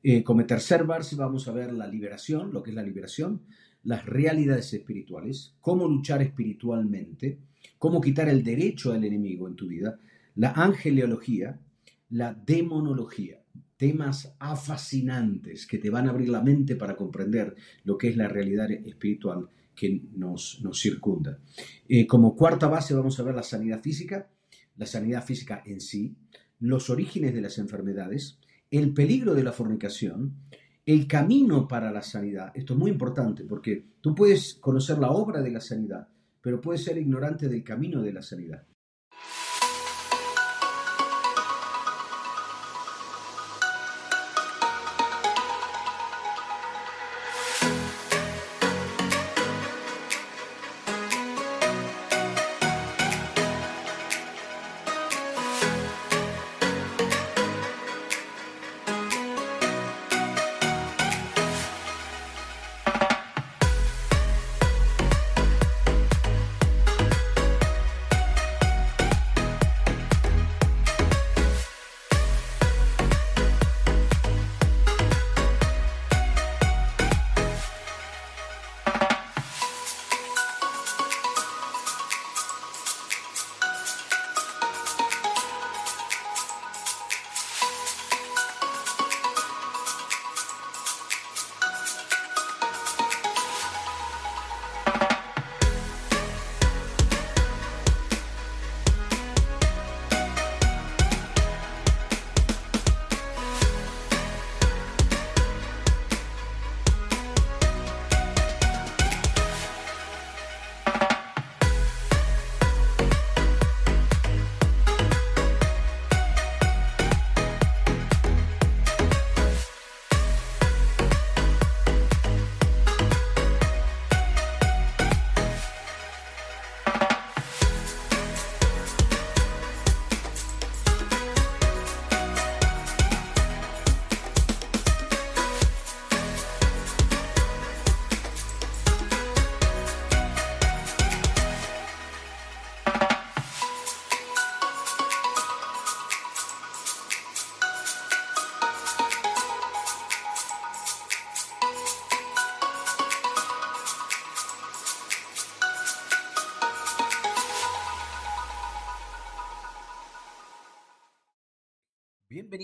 [0.03, 3.43] Eh, como tercer base vamos a ver la liberación, lo que es la liberación,
[3.83, 7.39] las realidades espirituales, cómo luchar espiritualmente,
[7.79, 9.99] cómo quitar el derecho al enemigo en tu vida,
[10.35, 11.61] la angeleología,
[12.11, 13.43] la demonología,
[13.77, 17.55] temas fascinantes que te van a abrir la mente para comprender
[17.85, 21.39] lo que es la realidad espiritual que nos, nos circunda.
[21.89, 24.29] Eh, como cuarta base vamos a ver la sanidad física,
[24.77, 26.17] la sanidad física en sí,
[26.59, 28.41] los orígenes de las enfermedades,
[28.71, 30.35] el peligro de la fornicación,
[30.85, 32.51] el camino para la sanidad.
[32.55, 36.09] Esto es muy importante porque tú puedes conocer la obra de la sanidad,
[36.49, 38.67] pero puede ser ignorante del camino de la sanidad.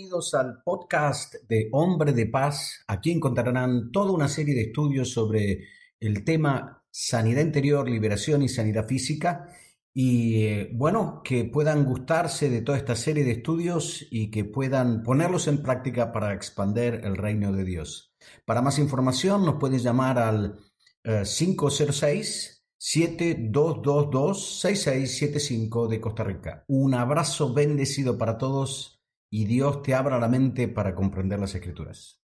[0.05, 2.83] Bienvenidos al podcast de Hombre de Paz.
[2.87, 5.67] Aquí encontrarán toda una serie de estudios sobre
[5.99, 9.49] el tema sanidad interior, liberación y sanidad física.
[9.91, 15.01] Y eh, bueno, que puedan gustarse de toda esta serie de estudios y que puedan
[15.01, 18.13] ponerlos en práctica para expandir el reino de Dios.
[18.45, 20.59] Para más información nos pueden llamar al
[21.03, 26.63] 506 7222 6675 de Costa Rica.
[26.67, 28.94] Un abrazo bendecido para todos
[29.35, 32.21] y Dios te abra la mente para comprender las escrituras.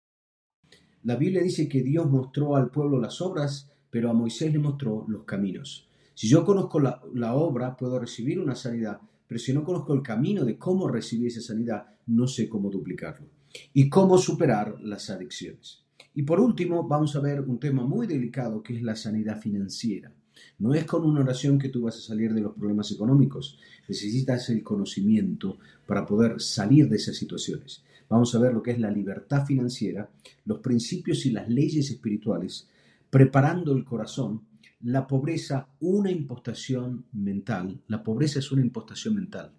[1.03, 5.03] La Biblia dice que Dios mostró al pueblo las obras, pero a Moisés le mostró
[5.09, 5.89] los caminos.
[6.13, 10.45] Si yo conozco la, obra, puedo recibir una sanidad, pero si no conozco el camino
[10.45, 13.27] de cómo recibir esa sanidad, no sé cómo duplicarlo.
[13.73, 15.83] Y cómo superar las adicciones.
[16.15, 20.13] Y por último, vamos a ver un tema muy delicado que es la sanidad financiera.
[20.59, 23.57] No es con una oración que tú vas a salir de los problemas económicos.
[23.87, 27.83] Necesitas el conocimiento para poder salir de esas situaciones.
[28.09, 30.09] Vamos a ver lo que es la libertad financiera,
[30.45, 32.67] los principios y las leyes espirituales,
[33.09, 34.41] preparando el corazón
[34.83, 37.81] la pobreza una impostación mental.
[37.87, 39.51] La pobreza es una impostación mental.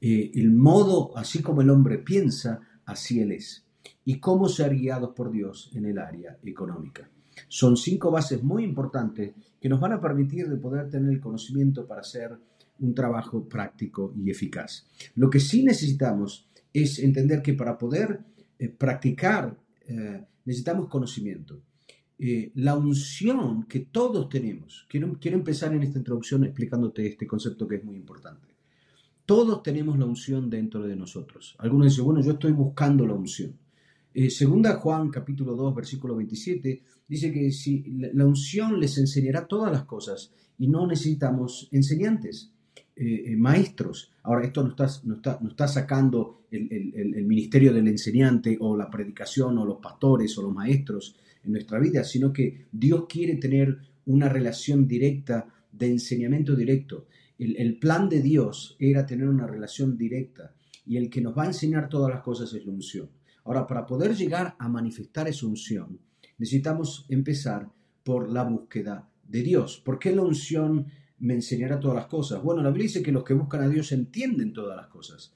[0.00, 3.64] Eh, el modo, así como el hombre piensa, así él es.
[4.04, 7.08] Y cómo ser guiados por Dios en el área económica.
[7.48, 11.86] Son cinco bases muy importantes que nos van a permitir de poder tener el conocimiento
[11.86, 12.36] para hacer
[12.80, 14.86] un trabajo práctico y eficaz.
[15.14, 18.20] Lo que sí necesitamos es entender que para poder
[18.58, 21.62] eh, practicar eh, necesitamos conocimiento.
[22.18, 24.86] Eh, la unción que todos tenemos.
[24.88, 28.48] Quiero, quiero empezar en esta introducción explicándote este concepto que es muy importante.
[29.26, 31.54] Todos tenemos la unción dentro de nosotros.
[31.58, 33.56] Algunos dicen, bueno, yo estoy buscando la unción.
[34.14, 37.82] Eh, segunda Juan capítulo 2 versículo 27 dice que si
[38.12, 42.52] la unción les enseñará todas las cosas y no necesitamos enseñantes,
[42.94, 44.12] eh, maestros.
[44.22, 48.58] Ahora, esto no está, no está, no está sacando el, el, el, ministerio del enseñante
[48.60, 53.06] o la predicación o los pastores o los maestros en nuestra vida, sino que Dios
[53.08, 57.06] quiere tener una relación directa de enseñamiento directo.
[57.38, 60.54] El, plan de Dios era tener una relación directa
[60.86, 63.08] y el que nos va a enseñar todas las cosas es la unción.
[63.44, 65.98] Ahora, para poder llegar a manifestar esa unción,
[66.38, 67.68] necesitamos empezar
[68.04, 69.80] por la búsqueda de Dios.
[69.84, 70.86] ¿Por qué la unción
[71.18, 72.42] me enseñará todas las cosas?
[72.42, 75.34] Bueno, la Biblia dice que los que buscan a Dios entienden todas las cosas.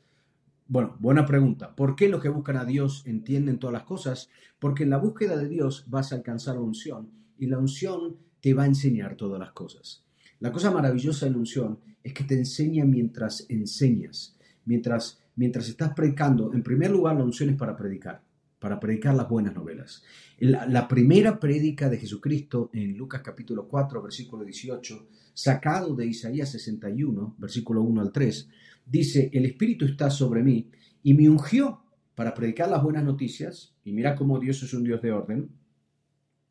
[0.68, 1.76] Bueno, buena pregunta.
[1.76, 4.28] ¿Por qué los que buscan a Dios entienden todas las cosas?
[4.59, 8.52] Porque en la búsqueda de Dios vas a alcanzar la unción y la unción te
[8.52, 10.05] va a enseñar todas las cosas.
[10.41, 15.94] La cosa maravillosa de la unción es que te enseña mientras enseñas, mientras, mientras estás
[15.94, 16.52] predicando.
[16.52, 18.23] En primer lugar, la unción es para predicar,
[18.58, 20.02] para predicar las buenas novelas.
[20.39, 27.36] La, primera prédica de Jesucristo en Lucas capítulo 4, versículo 18, sacado de Isaías 61,
[27.39, 28.48] versículo 1 al 3,
[28.84, 30.70] dice, el Espíritu está sobre mí
[31.02, 31.82] y me ungió
[32.15, 35.50] para predicar las buenas noticias, y mira cómo Dios es un Dios de orden.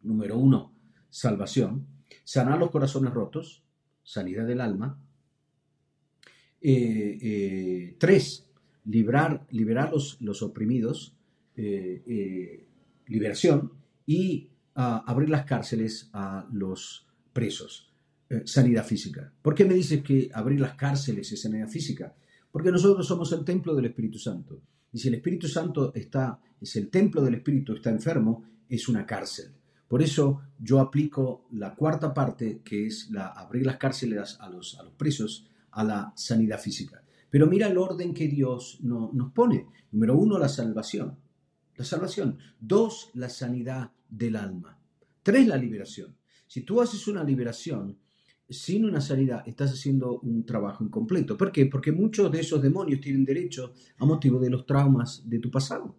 [0.03, 0.75] Número uno,
[1.09, 1.88] salvación,
[2.23, 3.64] sanar los corazones rotos,
[4.03, 5.01] sanidad del alma.
[6.61, 8.44] Eh, eh, tres,
[8.85, 11.15] librar, liberar los, los oprimidos,
[11.55, 12.65] eh,
[13.07, 13.72] liberación,
[14.05, 17.91] y ah, abrir las cárceles a los presos.
[18.45, 19.31] sanidad física.
[19.41, 22.15] ¿Por qué me dices que abrir las cárceles es sanidad física?
[22.51, 24.61] Porque nosotros somos el templo del Espíritu Santo.
[24.91, 29.05] Y si el Espíritu Santo está, es el templo del Espíritu, está enfermo, es una
[29.05, 29.51] cárcel.
[29.88, 34.80] Por eso yo aplico la cuarta parte, que es la, abrir las cárceles a los,
[34.80, 37.03] a los presos, a la sanidad física.
[37.35, 39.67] Pero mira el orden que Dios no, nos pone.
[39.91, 41.17] Número uno, la salvación.
[41.75, 42.38] La salvación.
[42.61, 44.80] Dos, la sanidad del alma.
[45.22, 46.15] Tres, la liberación.
[46.47, 47.97] Si tú haces una liberación,
[48.47, 51.38] sin una sanidad estás haciendo un trabajo incompleto.
[51.38, 51.65] ¿Por qué?
[51.65, 55.93] Porque muchos de esos demonios tienen derecho a motivo de los traumas de tu pasado.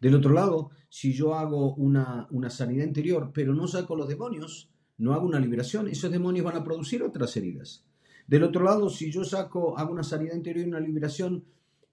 [0.00, 4.70] Del otro lado, si yo hago una, una sanidad interior, pero no saco los demonios,
[4.98, 7.89] no hago una liberación, esos demonios van a producir otras heridas.
[8.30, 11.42] Del otro lado, si yo saco, hago una sanidad interior y una liberación,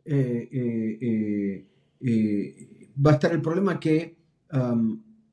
[0.05, 1.65] eh, eh,
[1.99, 4.15] eh, va a estar el problema que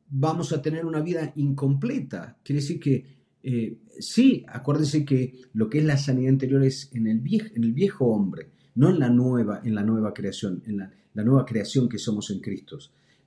[0.09, 2.39] vamos a tener una vida incompleta.
[2.43, 3.15] Quiere decir que
[3.47, 8.53] eh, sí, acuérdense que lo que es la sanidad interior es en el viejo, hombre,
[8.75, 10.91] no en la nueva, en la nueva creación, en la,
[11.23, 12.79] nueva creación que somos en Cristo.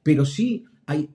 [0.01, 1.11] Pero sí hay,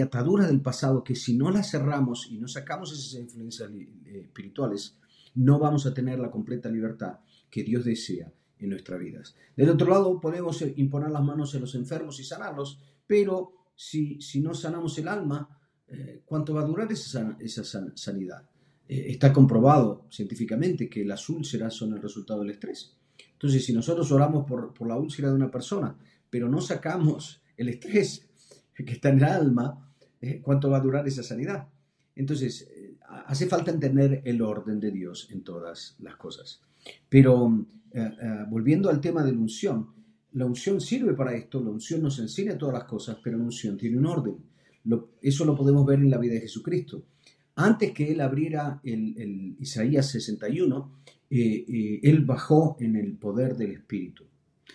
[0.00, 4.96] ataduras del pasado que si no las cerramos y no sacamos esas influencias eh, espirituales,
[5.34, 7.18] no vamos a tener la completa libertad
[7.50, 9.36] que Dios desea en nuestras vidas.
[9.56, 14.40] Del otro lado, podemos imponer las manos en los enfermos y sanarlos, pero si, si
[14.40, 15.48] no sanamos el alma,
[15.88, 17.64] eh, ¿cuánto va a durar esa, esa
[17.94, 18.48] sanidad?
[18.88, 22.96] Eh, está comprobado científicamente que las úlceras son el resultado del estrés.
[23.32, 25.96] Entonces, si nosotros oramos por, por la úlcera de una persona,
[26.30, 28.28] pero no sacamos el estrés
[28.74, 31.68] que está en el alma, eh, ¿cuánto va a durar esa sanidad?
[32.16, 32.73] Entonces, eh,
[33.26, 36.60] hace falta entender el orden de Dios en todas las cosas.
[37.08, 38.10] Pero eh,
[38.48, 39.88] volviendo al tema de la unción,
[40.32, 43.76] la unción sirve para esto, la unción nos enseña todas las cosas, pero la unción
[43.76, 44.36] tiene un orden.
[45.22, 47.04] eso lo podemos ver en la vida de Jesucristo.
[47.56, 50.92] Antes que él abriera el, Isaías 61,
[51.30, 54.24] él bajó en el poder del Espíritu.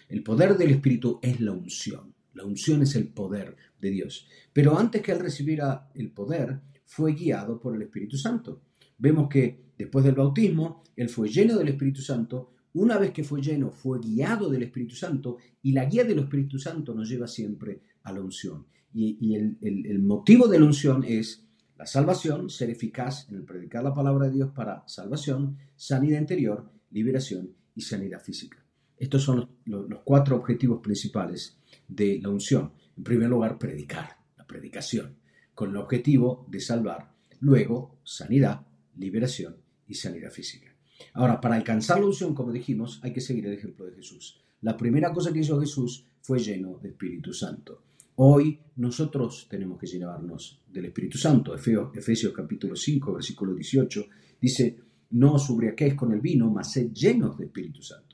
[0.07, 2.13] El poder del Espíritu es la unción.
[2.33, 4.27] La unción es el poder de Dios.
[4.53, 8.63] Pero antes que él recibiera el poder, fue guiado por el Espíritu Santo.
[8.97, 12.55] Vemos que después del bautismo, él fue lleno del Espíritu Santo.
[12.73, 16.57] Una vez que fue lleno, fue guiado del Espíritu Santo y la guía del Espíritu
[16.57, 18.65] Santo nos lleva siempre a la unción.
[18.91, 21.45] Y, el, motivo de la unción es
[21.77, 27.53] la salvación, ser eficaz en predicar la palabra de Dios para salvación, sanidad interior, liberación
[27.75, 28.65] y sanidad física.
[28.97, 31.55] Estos son los, cuatro objetivos principales
[31.87, 32.73] de la unción.
[32.97, 35.18] En primer lugar, predicar, la predicación,
[35.59, 37.11] con el objetivo de salvar.
[37.41, 38.65] Luego, sanidad,
[38.95, 39.57] liberación
[39.89, 40.73] y sanidad física.
[41.11, 44.41] Ahora, para alcanzar la unción, como dijimos, hay que seguir el ejemplo de Jesús.
[44.61, 47.81] La primera cosa que hizo Jesús fue lleno de Espíritu Santo.
[48.15, 51.53] Hoy nosotros tenemos que llenarnos del Espíritu Santo.
[51.53, 54.05] Efesios, capítulo 5, versículo 18,
[54.39, 54.79] dice,
[55.11, 58.09] no os es con el vino, mas sed llenos de Espíritu Santo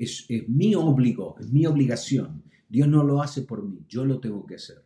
[0.00, 2.42] es, mi obligo, es mi obligación.
[2.68, 4.82] Dios no lo hace por mí, yo lo tengo que hacer.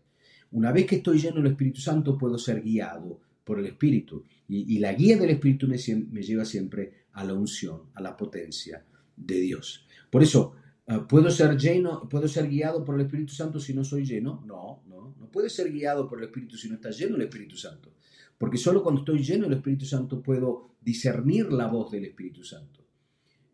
[0.55, 4.23] Una vez que estoy lleno del Espíritu Santo, puedo ser guiado por el Espíritu.
[4.47, 8.85] Y, la guía del Espíritu me, lleva siempre a la unción, a la potencia
[9.17, 9.85] de Dios.
[10.09, 10.55] Por eso,
[10.87, 14.45] ah, ¿puedo ser lleno, puedo ser guiado por el Espíritu Santo si no soy lleno?
[14.47, 17.57] No, no, no puedes ser guiado por el Espíritu si no estás lleno del Espíritu
[17.57, 17.93] Santo.
[18.39, 22.87] Porque solo cuando estoy lleno del Espíritu Santo puedo discernir la voz del Espíritu Santo.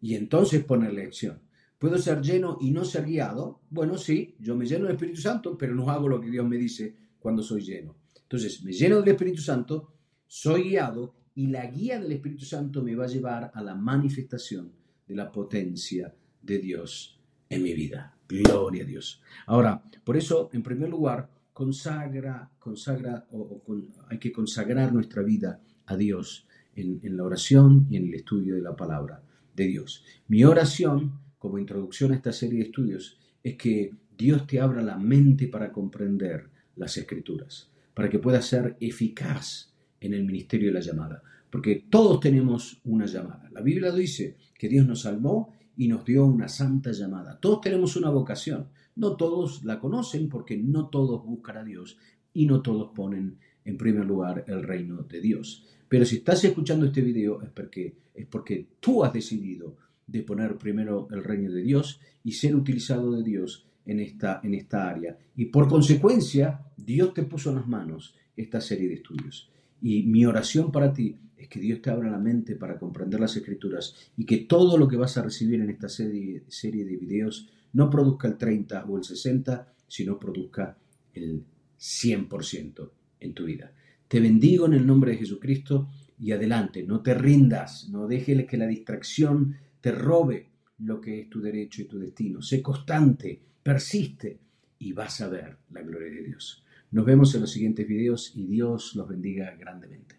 [0.03, 1.41] Y entonces ponerle acción.
[1.81, 3.63] ¿Puedo ser lleno y no ser guiado?
[3.71, 6.59] Bueno, sí, yo me lleno del Espíritu Santo, pero no hago lo que Dios me
[6.59, 7.97] dice cuando soy lleno.
[8.21, 9.95] Entonces, me lleno del Espíritu Santo,
[10.27, 14.71] soy guiado y la guía del Espíritu Santo me va a llevar a la manifestación
[15.09, 17.19] de la potencia de Dios
[17.49, 18.15] en mi vida.
[18.29, 19.23] Gloria a Dios.
[19.47, 23.63] Ahora, por eso, en primer lugar, consagra, consagra, o,
[24.11, 28.57] hay que consagrar nuestra vida a Dios en, en la oración y en el estudio
[28.57, 29.23] de la palabra
[29.57, 30.05] de Dios.
[30.29, 34.99] Mi oración como introducción a esta serie de estudios es que Dios te abra la
[34.99, 40.81] mente para comprender las escrituras, para que puedas ser eficaz en el ministerio de la
[40.81, 41.23] llamada.
[41.51, 43.49] Porque todos tenemos una llamada.
[43.53, 47.41] La Biblia dice que Dios nos salvó y nos dio una santa llamada.
[47.41, 48.69] Todos tenemos una vocación.
[48.97, 51.97] No todos la conocen porque no todos buscan a Dios
[52.35, 55.67] y no todos ponen en primer lugar el reino de Dios.
[55.89, 59.79] Pero si estás escuchando este video es porque, es porque tú has decidido
[60.11, 64.55] de poner primero el reino de Dios y ser utilizado de Dios en esta, en
[64.55, 65.17] esta área.
[65.37, 69.51] Y por consecuencia, Dios te puso en las manos esta serie de estudios.
[69.81, 73.37] Y mi oración para ti es que Dios te abra la mente para comprender las
[73.37, 77.49] escrituras y que todo lo que vas a recibir en esta serie, serie de videos
[77.73, 80.77] no produzca el 30 o el 60, sino produzca
[81.15, 81.45] el
[81.79, 82.91] 100%
[83.21, 83.73] en tu vida.
[84.09, 88.59] Te bendigo en el nombre de Jesucristo y adelante, no te rindas, no dejes que
[88.59, 92.41] la distracción te robe lo que es tu derecho y tu destino.
[92.43, 94.39] Sé constante, persiste
[94.79, 96.65] y vas a ver la gloria de Dios.
[96.93, 100.17] Nos vemos en los siguientes videos y Dios los bendiga grandemente.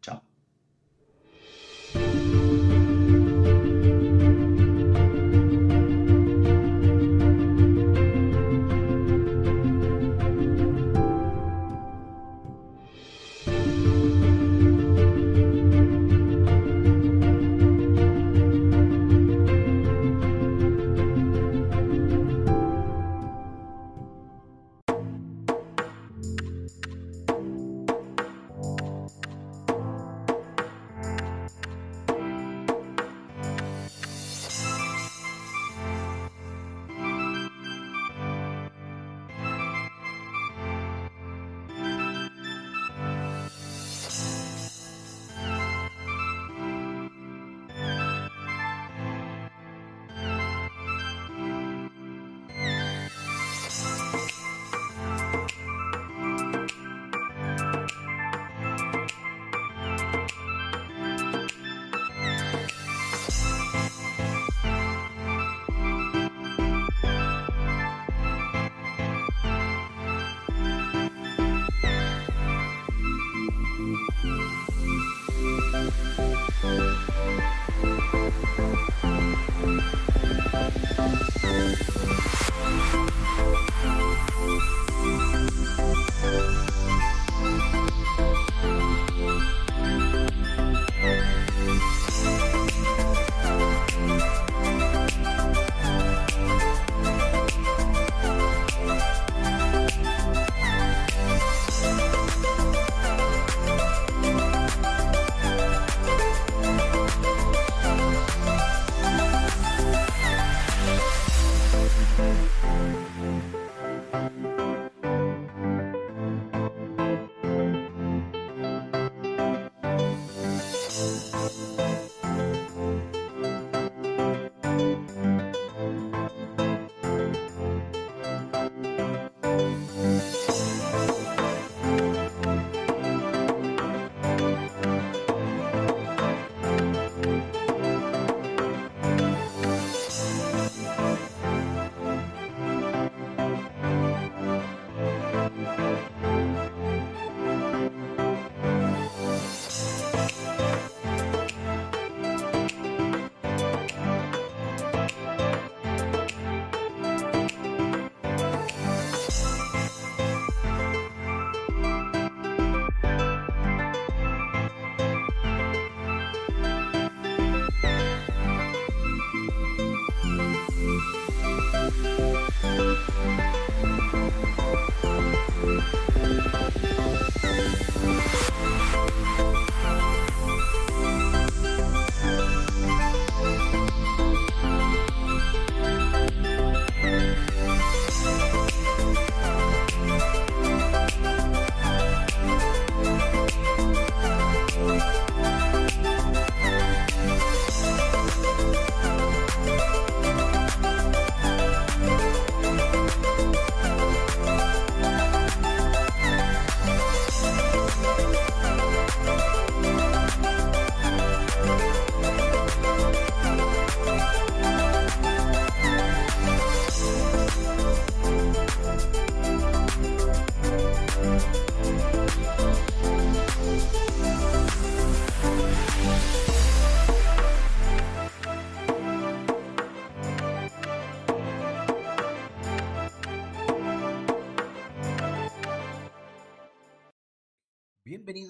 [0.00, 0.22] Chao.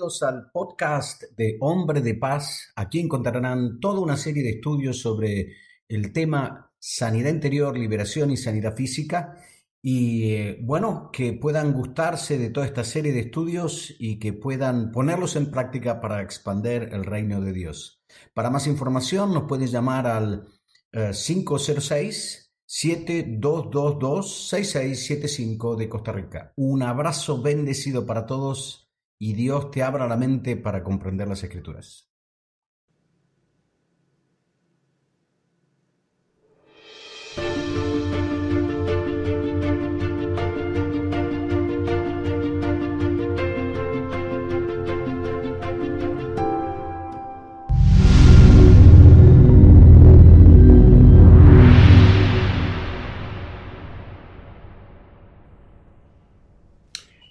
[0.04, 2.72] Al podcast de Hombre de Paz.
[2.76, 5.54] Aquí encontrarán toda una serie de estudios sobre
[5.88, 9.38] el tema sanidad interior, liberación y sanidad física.
[9.80, 14.92] Y eh, bueno, que puedan gustarse de toda esta serie de estudios y que puedan
[14.92, 18.02] ponerlos en práctica para expandir el reino de Dios.
[18.34, 20.48] Para más información nos pueden llamar al
[20.92, 26.52] 506 7222 6675 de Costa Rica.
[26.56, 28.83] Un abrazo bendecido para todos
[29.18, 32.13] y Dios te abra la mente para comprender las escrituras.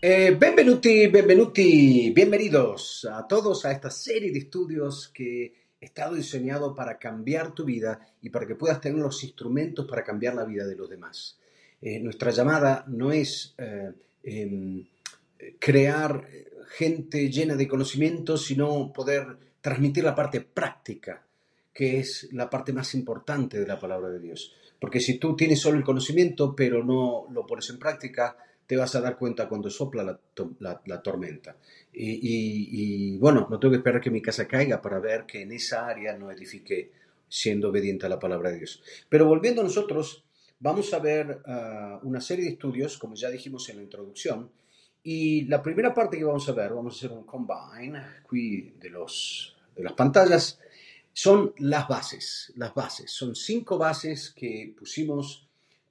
[0.05, 1.07] Eh, benvenuti,
[2.09, 5.45] bienvenidos a todos a esta serie de estudios que
[5.79, 10.03] he estado diseñado para cambiar tu vida y para que puedas tener los instrumentos para
[10.03, 11.39] cambiar la vida de los demás.
[11.81, 14.85] Eh, nuestra llamada no es eh, em,
[15.57, 16.27] crear
[16.67, 21.25] gente llena de conocimientos, sino poder transmitir la parte práctica,
[21.73, 24.53] que es la parte más importante de la palabra de Dios.
[24.77, 28.35] Porque si tú tienes solo el conocimiento, pero no lo pones en práctica,
[28.65, 30.19] te vas a dar cuenta cuando sopla
[30.59, 31.55] la, tormenta.
[31.91, 35.87] Y, bueno, no tengo que esperar que mi casa caiga para ver que en esa
[35.87, 36.91] área no edifique
[37.27, 38.81] siendo obediente a la palabra de Dios.
[39.09, 40.23] Pero volviendo a nosotros,
[40.59, 44.49] vamos a ver ah, una serie de estudios, como ya dijimos en la introducción,
[45.03, 48.89] y la primera parte que vamos a ver, vamos a hacer un combine aquí de,
[48.89, 50.59] los, de las pantallas,
[51.11, 53.11] son las bases, las bases.
[53.11, 55.42] Son cinco bases que pusimos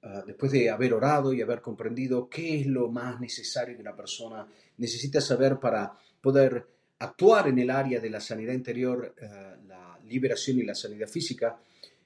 [0.05, 3.95] Ah, después de haber orado y haber comprendido qué es lo más necesario que una
[3.95, 4.45] persona
[4.77, 6.67] necesita saber para poder
[6.99, 11.57] actuar en el área de la sanidad interior, ah, la liberación y la sanidad física,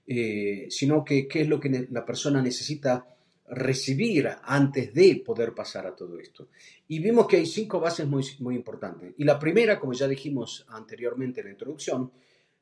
[0.06, 3.04] eh, sino que qué es lo que la persona necesita
[3.50, 6.50] recibir antes de poder pasar a todo esto.
[6.90, 9.16] Y vimos que hay cinco bases muy, muy importantes.
[9.18, 12.12] Y la primera, como ya dijimos anteriormente en la introducción,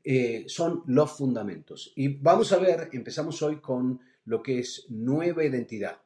[0.01, 1.91] eh, son los fundamentos.
[1.97, 6.01] Y vamos a ver, empezamos hoy con lo que es nueva identidad.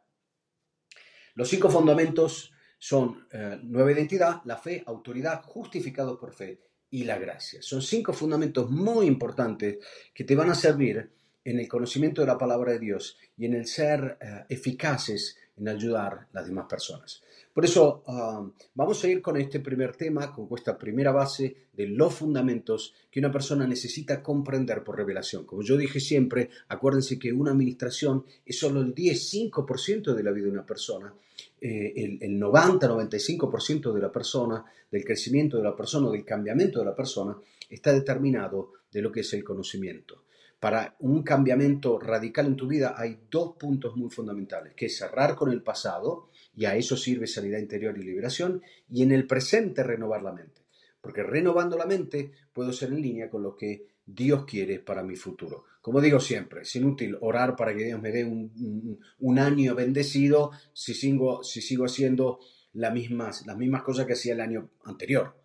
[1.36, 7.18] Los cinco fundamentos son eh, nueva identidad, la fe, autoridad, justificado por fe y la
[7.18, 7.62] gracia.
[7.62, 9.78] Son cinco fundamentos muy importantes
[10.14, 11.12] que te van a servir
[11.44, 15.68] en el conocimiento de la palabra de Dios y en el ser eh, eficaces en
[15.68, 17.22] ayudar a las demás personas.
[17.60, 21.88] Por eso um, vamos a ir con este primer tema, con esta primera base de
[21.88, 25.44] los fundamentos que una persona necesita comprender por revelación.
[25.44, 30.46] Como yo dije siempre, acuérdense que una administración es solo el 10-5% de la vida
[30.46, 31.14] de una persona.
[31.60, 36.86] Eh, el, el 90-95% de la persona, del crecimiento de la persona, del cambiamiento de
[36.86, 37.36] la persona,
[37.70, 40.24] está determinado de lo que es el conocimiento
[40.60, 45.52] para un cambiamiento radical en tu vida hay dos puntos muy fundamentales, que cerrar con
[45.52, 50.24] el pasado, y a eso sirve sanidad interior y liberación, y en el presente renovar
[50.24, 50.62] la mente.
[51.02, 55.16] Porque renovando la mente puedo ser en línea con lo que Dios quiere para mi
[55.16, 55.66] futuro.
[55.82, 60.94] Como digo siempre, es inútil orar para que Dios me dé un, año bendecido si
[60.94, 62.40] sigo, si sigo haciendo
[62.74, 65.36] las mismas, las mismas cosas que hacía el año anterior.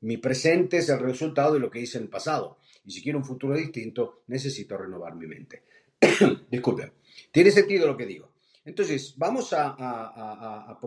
[0.00, 2.58] Mi presente es el resultado de lo que hice en el pasado.
[2.84, 5.62] Y si quiero un futuro distinto, necesito renovar mi mente.
[6.50, 6.92] Disculpen.
[7.30, 8.31] Tiene sentido lo que digo.
[8.64, 10.78] Entonces, vamos a, a,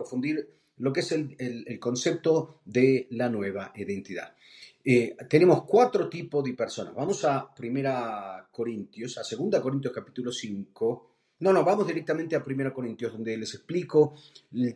[0.78, 4.36] lo que es el, concepto de la nueva identidad.
[4.84, 6.94] Eh, tenemos cuatro tipos de personas.
[6.94, 11.12] Vamos a Primera Corintios, a Segunda Corintios capítulo 5.
[11.40, 14.16] No, no, vamos directamente a Primera Corintios, donde les explico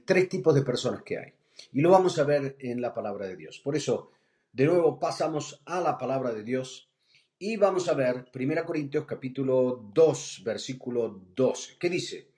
[0.04, 1.34] tres tipos de personas que hay.
[1.74, 3.60] Y lo vamos a ver en la palabra de Dios.
[3.64, 4.12] Por eso,
[4.52, 6.90] de nuevo pasamos a la palabra de Dios
[7.38, 12.29] y vamos a ver 1 Corintios capítulo 2, versículo 12, que dice,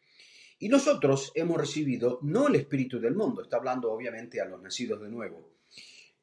[0.62, 5.02] y nosotros hemos recibido no el espíritu del mundo, está hablando obviamente a los nacidos
[5.02, 5.50] de nuevo,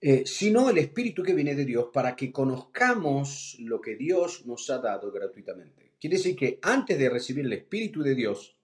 [0.00, 4.70] eh, sino el espíritu que viene de Dios para que conozcamos lo que Dios nos
[4.70, 5.92] ha dado gratuitamente.
[6.00, 8.57] Quiere decir que antes de recibir el espíritu de Dios,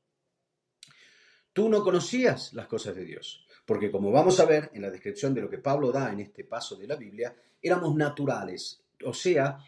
[1.52, 3.44] tú no conocías las cosas de Dios.
[3.66, 6.44] Porque como vamos a ver en la descripción de lo que Pablo da en este
[6.44, 9.58] paso de la Biblia, éramos naturales, o sea,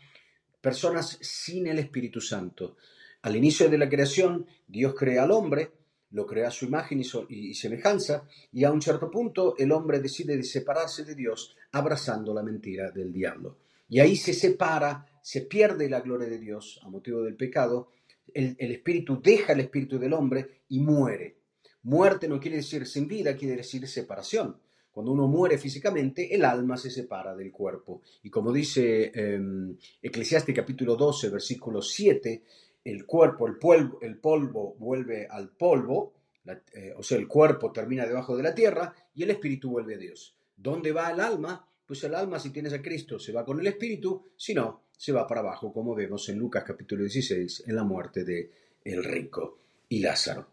[0.60, 2.76] personas sin el Espíritu Santo.
[3.23, 5.73] Al inicio de la creación, Dios crea al hombre,
[6.10, 10.36] lo crea a su imagen y, semejanza, y a un cierto punto el hombre decide
[10.36, 13.59] de separarse de Dios abrazando la mentira del diablo.
[13.89, 17.91] Y ahí se separa, se pierde la gloria de Dios a motivo del pecado,
[18.35, 21.36] el, espíritu deja el espíritu del hombre y muere.
[21.85, 24.57] Muerte no quiere decir sin vida, quiere decir separación.
[24.91, 28.02] Cuando uno muere físicamente, el alma se separa del cuerpo.
[28.23, 29.39] Y como dice eh,
[30.02, 32.43] Eclesiastes capítulo 12, versículo 7,
[32.86, 36.15] el cuerpo, el polvo, el polvo vuelve al polvo,
[36.73, 39.98] eh, o sea, el cuerpo termina debajo de la tierra y el espíritu vuelve a
[39.98, 40.36] Dios.
[40.56, 41.68] ¿Dónde va el alma?
[41.84, 45.10] Pues el alma, si tienes a Cristo, se va con el espíritu, si no, se
[45.10, 48.50] va para abajo, como vemos en Lucas capítulo 16, en la muerte de
[48.84, 49.58] el rico
[49.89, 50.50] y Lázaro.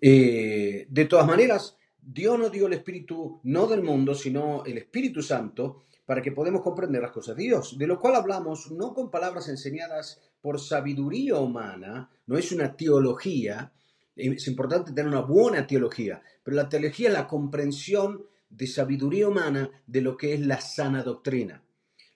[0.00, 5.22] Eh, de todas maneras, Dios nos dio el Espíritu no del mundo, sino el Espíritu
[5.22, 9.10] Santo, para que podamos comprender las cosas de Dios, de lo cual hablamos no con
[9.10, 13.72] palabras enseñadas por sabiduría humana, no es una teología,
[14.14, 19.68] es importante tener una buena teología, pero la teología es la comprensión de sabiduría humana
[19.88, 21.64] de lo que es la sana doctrina.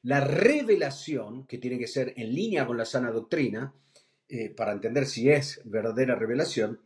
[0.03, 3.75] La revelación, que tiene que ser en línea con la sana doctrina,
[4.29, 6.79] eh, para entender si es verdadera revelación,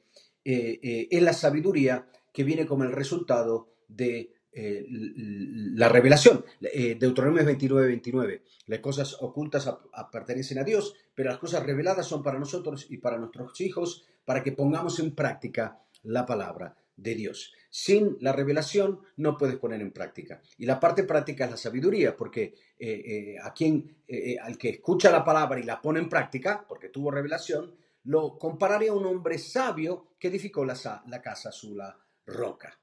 [0.43, 6.45] eh, eh, es la sabiduría que viene como el resultado de eh, la revelación.
[6.61, 8.43] Eh, Deuteronomio 29, 29.
[8.67, 9.69] Las cosas ocultas
[10.13, 14.43] pertenecen a Dios, pero las cosas reveladas son para nosotros y para nuestros hijos, para
[14.43, 17.53] que pongamos en práctica la palabra de Dios.
[17.69, 20.41] Sin la revelación no puedes poner en práctica.
[20.57, 23.97] Y la parte práctica es la sabiduría, porque eh, a quien,
[24.41, 27.75] al que escucha la palabra y la pone en práctica, porque tuvo revelación,
[28.05, 32.79] lo compararía a un hombre sabio que edificó la, la casa sobre la roca.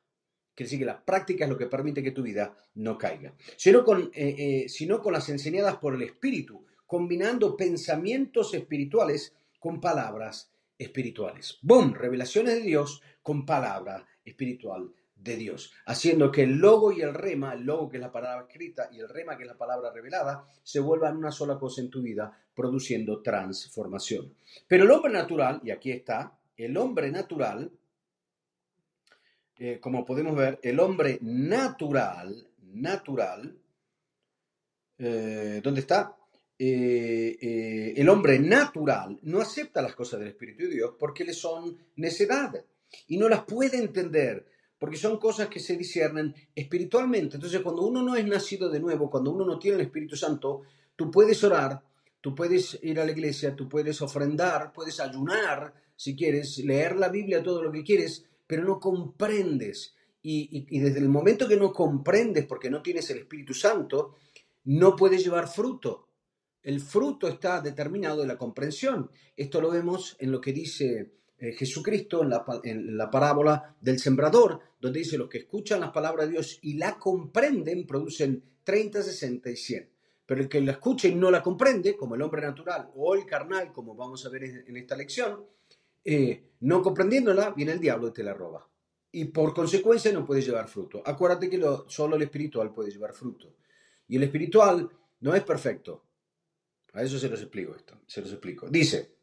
[0.61, 3.33] Quiere decir que la práctica es lo que permite que tu vida no caiga.
[3.57, 10.51] Sino con, eh, eh, con las enseñadas por el Espíritu, combinando pensamientos espirituales con palabras
[10.77, 11.57] espirituales.
[11.63, 11.93] ¡Bum!
[11.95, 17.53] Revelaciones de Dios con palabra espiritual de Dios, haciendo que el logo y el rema,
[17.53, 20.45] el logo que es la palabra escrita y el rema que es la palabra revelada,
[20.61, 24.35] se vuelvan una sola cosa en tu vida, produciendo transformación.
[24.67, 27.71] Pero el hombre natural, y aquí está, el hombre natural
[29.63, 33.55] eh, como podemos ver, el hombre natural, natural,
[34.97, 36.17] eh, ¿dónde está?
[36.57, 41.77] Eh, el hombre natural no acepta las cosas del Espíritu de Dios porque le son
[41.97, 42.65] necedad
[43.05, 44.47] y no las puede entender
[44.79, 47.35] porque son cosas que se disciernen espiritualmente.
[47.35, 50.63] Entonces, cuando uno no es nacido de nuevo, cuando uno no tiene el Espíritu Santo,
[50.95, 51.83] tú puedes orar,
[52.19, 57.09] tú puedes ir a la iglesia, tú puedes ofrendar, puedes ayunar, si quieres, leer la
[57.09, 59.95] Biblia, todo lo que quieres, pero no comprendes.
[60.21, 64.15] Y, desde el momento que no comprendes, porque no tienes el Espíritu Santo,
[64.65, 66.09] no puedes llevar fruto.
[66.61, 69.09] El fruto está determinado en la comprensión.
[69.37, 73.99] Esto lo vemos en lo que dice eh, Jesucristo en la, en la, parábola del
[73.99, 79.01] sembrador, donde dice, los que escuchan las palabras de Dios y la comprenden, producen 30,
[79.01, 79.89] 60 y 100.
[80.25, 83.25] Pero el que la escucha y no la comprende, como el hombre natural o el
[83.25, 85.45] carnal, como vamos a ver en esta lección,
[86.03, 88.67] eh, no comprendiéndola, viene el diablo y te la roba.
[89.11, 91.01] Y por consecuencia no puedes llevar fruto.
[91.05, 93.55] Acuérdate que solo el espiritual puede llevar fruto.
[94.07, 94.89] Y el espiritual
[95.19, 96.05] no es perfecto.
[96.93, 97.99] A eso se los explico esto.
[98.07, 98.69] Se los explico.
[98.69, 99.15] Dice,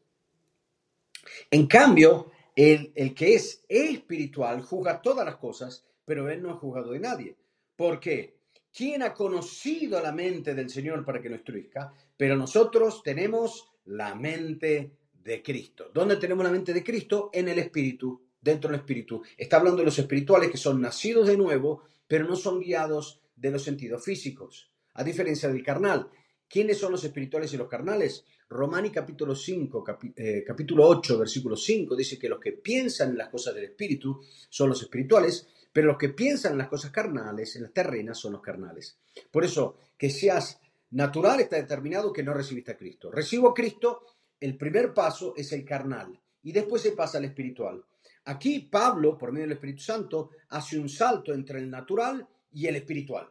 [1.49, 6.55] en cambio, el, el que es espiritual juzga todas las cosas, pero él no ha
[6.55, 7.37] juzgado de nadie.
[7.75, 8.39] ¿Por qué?
[8.71, 11.93] ¿Quién ha conocido la mente del Señor para que lo instruizca?
[12.15, 15.91] Pero nosotros tenemos la mente de Cristo.
[15.93, 17.29] ¿Dónde tenemos la mente de Cristo?
[17.33, 19.21] En el Espíritu, dentro del Espíritu.
[19.37, 23.51] Está hablando de los espirituales que son nacidos de nuevo, pero no son guiados de
[23.51, 26.09] los sentidos físicos, a diferencia del carnal.
[26.47, 28.25] ¿Quiénes son los espirituales y los carnales?
[28.49, 29.83] Romani capítulo 5,
[30.15, 34.19] eh, capítulo 8, versículo 5 dice que los que piensan en las cosas del Espíritu
[34.49, 38.33] son los espirituales, pero los que piensan en las cosas carnales, en las terrenas, son
[38.33, 38.97] los carnales.
[39.29, 40.59] Por eso, que seas
[40.91, 43.11] natural está determinado que no recibiste a Cristo.
[43.11, 44.01] Recibo a Cristo
[44.39, 47.83] el primer paso es el carnal y después se pasa al espiritual.
[48.25, 52.75] Aquí Pablo, por medio del Espíritu Santo, hace un salto entre el natural y el
[52.75, 53.29] espiritual.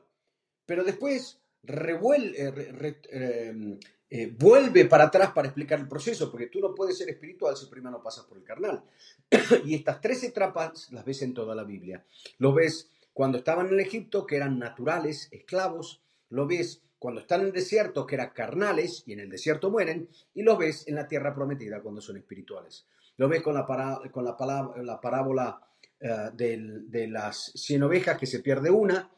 [0.67, 2.53] Pero después eh,
[3.11, 3.79] eh,
[4.11, 7.67] eh, vuelve para atrás para explicar el proceso, porque tú no puedes ser espiritual si
[7.67, 8.83] primero no pasas por el carnal.
[9.65, 12.05] y estas tres etapas las ves en toda la Biblia.
[12.39, 16.03] Lo ves cuando estaban en Egipto, que eran naturales, esclavos.
[16.31, 20.09] Lo ves cuando están en el desierto, que eran carnales y en el desierto mueren,
[20.35, 22.87] y los ves en la tierra prometida cuando son espirituales.
[23.17, 23.65] Lo ves con la,
[24.11, 25.61] con la, la parábola
[26.01, 29.11] eh, de las cien ovejas que se pierde una,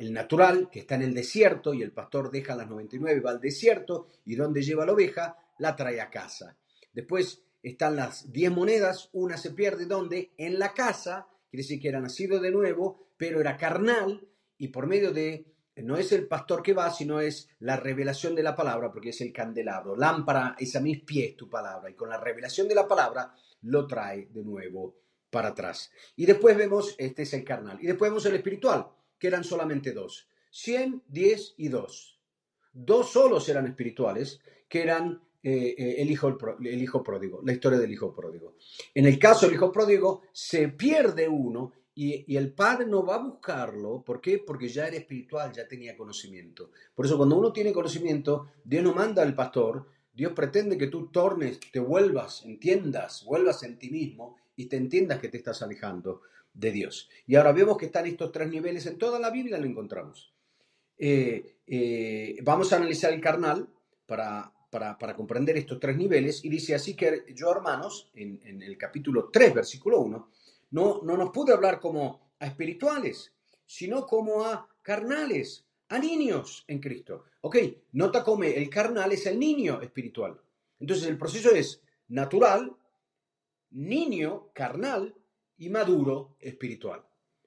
[0.00, 3.30] el natural que está en el desierto y el pastor deja las 99 y va
[3.30, 6.56] al desierto y donde lleva la oveja la trae a casa.
[6.92, 11.88] Después están las 10 monedas, una se pierde donde en la casa, quiere decir que
[11.88, 15.46] era nacido de nuevo, pero era carnal y por medio de
[15.82, 19.20] no es el pastor que va, sino es la revelación de la palabra, porque es
[19.20, 19.96] el candelabro.
[19.96, 23.86] Lámpara es a mis pies tu palabra, y con la revelación de la palabra lo
[23.86, 24.96] trae de nuevo
[25.30, 25.90] para atrás.
[26.16, 28.88] Y después vemos, este es el carnal, y después vemos el espiritual.
[29.18, 30.28] que eran solamente dos.
[30.50, 32.20] 100, 10 y 2.
[32.72, 37.78] Dos solos eran espirituales, que eran eh, eh, el, hijo, el hijo pródigo, la historia
[37.78, 38.56] del hijo pródigo.
[38.94, 43.22] En el caso del hijo pródigo, se pierde uno y, el padre no va a
[43.24, 44.04] buscarlo.
[44.04, 44.38] ¿Por qué?
[44.38, 46.70] Porque ya era espiritual, ya tenía conocimiento.
[46.94, 51.08] Por eso cuando uno tiene conocimiento, Dios no manda al pastor, Dios pretende que tú
[51.08, 56.22] tornes, te vuelvas, entiendas, vuelvas en ti mismo y te entiendas que te estás alejando
[56.54, 57.08] de Dios.
[57.26, 60.32] Y ahora vemos que están estos tres niveles, en toda la Biblia lo encontramos.
[60.96, 63.68] Eh, eh, vamos a analizar el carnal
[64.06, 68.78] para, para, comprender estos tres niveles y dice así que yo, hermanos, en, en el
[68.78, 70.28] capítulo 3, versículo 1,
[70.70, 73.32] no, no nos pude hablar como a espirituales,
[73.64, 77.24] sino como a carnales, a niños en Cristo.
[77.40, 77.56] Ok,
[77.92, 80.40] nota cómo el carnal es el niño espiritual.
[80.80, 82.74] Entonces el proceso es natural,
[83.70, 85.14] niño, carnal
[85.56, 87.04] y maduro espiritual.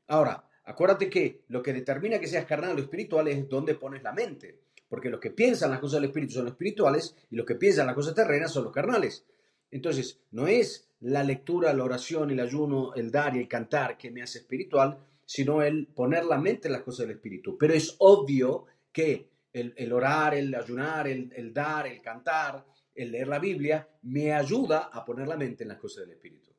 [0.07, 4.13] Ahora, acuérdate que lo que determina que seas carnal o espiritual es dónde pones la
[4.13, 4.59] mente.
[4.89, 7.95] Porque los que piensan las cosas del espíritu son espirituales y los que piensan las
[7.95, 9.25] cosas terrenas son los carnales.
[9.71, 14.11] Entonces, no es la lectura, la oración, el ayuno, el dar y el cantar que
[14.11, 17.57] me hace espiritual, sino el poner la mente en las cosas del espíritu.
[17.57, 23.39] Pero es obvio que el, orar, el ayunar, el, dar, el cantar, el leer la
[23.39, 26.51] Biblia, me ayuda a poner la mente en las cosas del espíritu.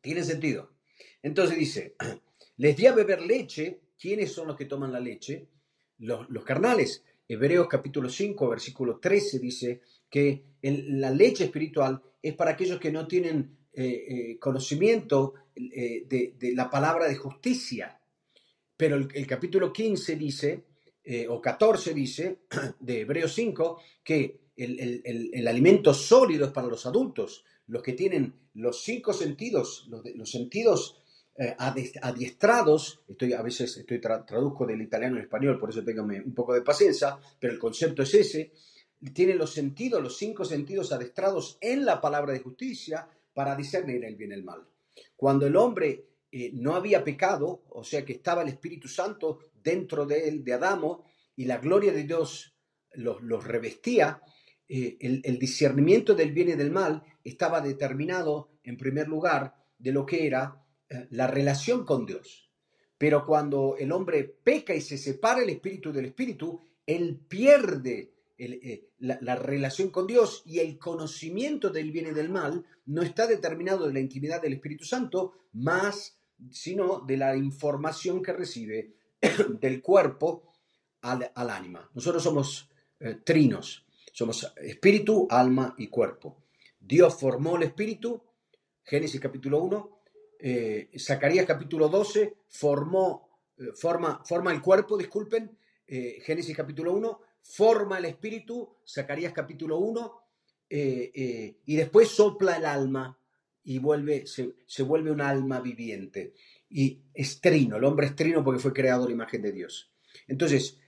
[0.00, 0.72] ¿Tiene sentido?
[1.22, 1.94] Entonces dice,
[2.56, 3.80] les di a beber leche.
[3.98, 5.46] ¿Quiénes son los que toman la leche?
[5.98, 7.04] Los, los carnales.
[7.28, 13.06] Hebreos capítulo 5, versículo 13 dice que la leche espiritual es para aquellos que no
[13.06, 18.00] tienen eh, eh, conocimiento eh, de, la palabra de justicia.
[18.76, 20.64] Pero el, capítulo 15 dice,
[21.28, 22.40] o 14 dice,
[22.80, 28.82] de Hebreos 5, que el, alimento sólido es para los adultos, los que tienen los
[28.82, 31.00] cinco sentidos, los, sentidos
[31.58, 36.54] adiestrados, estoy, a veces estoy traduzco del italiano al español, por eso tengo un poco
[36.54, 38.52] de paciencia, pero el concepto es ese,
[39.08, 44.16] tiene los sentidos, los cinco sentidos adestrados en la palabra de justicia para discernir el
[44.16, 44.66] bien y el mal.
[45.16, 50.04] Cuando el hombre eh, no había pecado, o sea que estaba el Espíritu Santo dentro
[50.04, 51.04] de él, de Adamo,
[51.34, 52.54] y la gloria de Dios
[52.92, 54.20] los, revestía,
[54.68, 60.04] eh, el, discernimiento del bien y del mal estaba determinado, en primer lugar, de lo
[60.04, 62.50] que era eh, la relación con Dios.
[62.98, 68.12] Pero cuando el hombre peca y se separa el espíritu del espíritu, él pierde
[68.42, 73.26] eh, la, relación con Dios y el conocimiento del bien y del mal no está
[73.26, 76.18] determinado de la intimidad del Espíritu Santo, más
[76.50, 78.94] sino de la información que recibe
[79.60, 80.54] del cuerpo
[81.02, 81.90] al, ánima.
[81.92, 86.38] Nosotros somos eh, trinos, somos espíritu, alma y cuerpo.
[86.80, 88.22] Dios formó el espíritu,
[88.82, 90.00] Génesis capítulo 1,
[90.38, 93.38] eh, Zacarías capítulo 12 formó,
[93.74, 100.22] forma, forma el cuerpo, disculpen, Génesis capítulo 1, forma el espíritu, Zacarías capítulo 1,
[100.68, 103.18] eh, eh, y después sopla el alma
[103.64, 106.34] y vuelve, se, se, vuelve un alma viviente.
[106.68, 109.90] Y es trino, el hombre es trino porque fue creado a la imagen de Dios.
[110.28, 110.78] Entonces,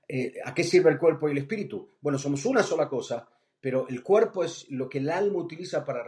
[0.09, 1.97] Eh, ¿A qué sirve el cuerpo y el espíritu?
[2.01, 3.29] Bueno, somos una sola cosa
[3.63, 6.05] pero el cuerpo es lo que el alma utiliza para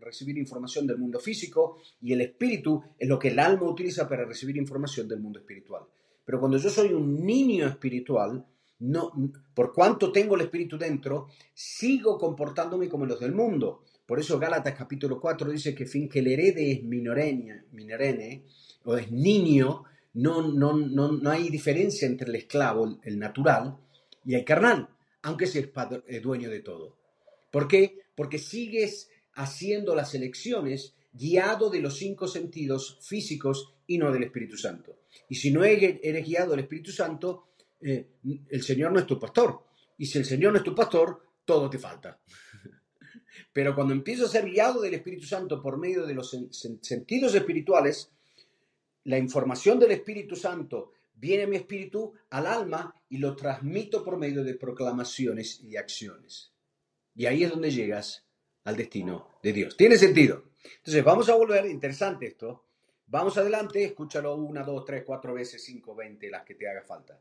[0.00, 4.24] recibir información del mundo físico y el espíritu es lo que el alma utiliza para
[4.24, 5.84] recibir información del mundo espiritual.
[6.24, 8.44] Pero cuando yo soy un niño espiritual,
[8.80, 9.12] no,
[9.54, 13.84] por cuanto tengo el espíritu dentro, sigo comportándome como los del mundo.
[14.04, 17.62] Por eso Gálatas capítulo 4 dice que fin que el herede es minorene,
[18.88, 19.84] o es niño,
[20.14, 23.76] no, no, no, no hay diferencia entre el esclavo, el natural,
[24.24, 24.88] y el carnal
[25.22, 25.68] aunque seas
[26.06, 26.96] eh, dueño de todo.
[27.50, 28.00] ¿Por qué?
[28.14, 34.56] Porque sigues haciendo las elecciones guiado de los cinco sentidos físicos y no del Espíritu
[34.56, 35.00] Santo.
[35.28, 37.48] Y si no eres guiado del Espíritu Santo,
[37.80, 38.12] eh,
[38.48, 39.64] el Señor no es tu pastor.
[39.98, 42.20] Y si el Señor no es tu pastor, todo te falta.
[43.52, 46.36] Pero cuando empiezo a ser guiado del Espíritu Santo por medio de los
[46.80, 48.12] sentidos espirituales,
[49.08, 54.44] la información del Espíritu Santo viene mi espíritu al alma y lo transmito por medio
[54.44, 56.52] de proclamaciones y acciones.
[57.14, 58.26] Y ahí es donde llegas
[58.64, 59.78] al destino de Dios.
[59.78, 60.50] ¿Tiene sentido?
[60.76, 62.66] Entonces, vamos a volver, interesante esto.
[63.06, 67.18] Vamos adelante, escúchalo una, dos, tres, cuatro veces, cinco, veinte, las que te haga falta.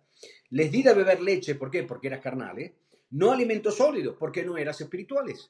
[0.49, 1.83] Les di de beber leche, ¿por qué?
[1.83, 2.73] Porque eras carnales.
[3.11, 5.49] No alimentos sólidos, porque no eras espirituales.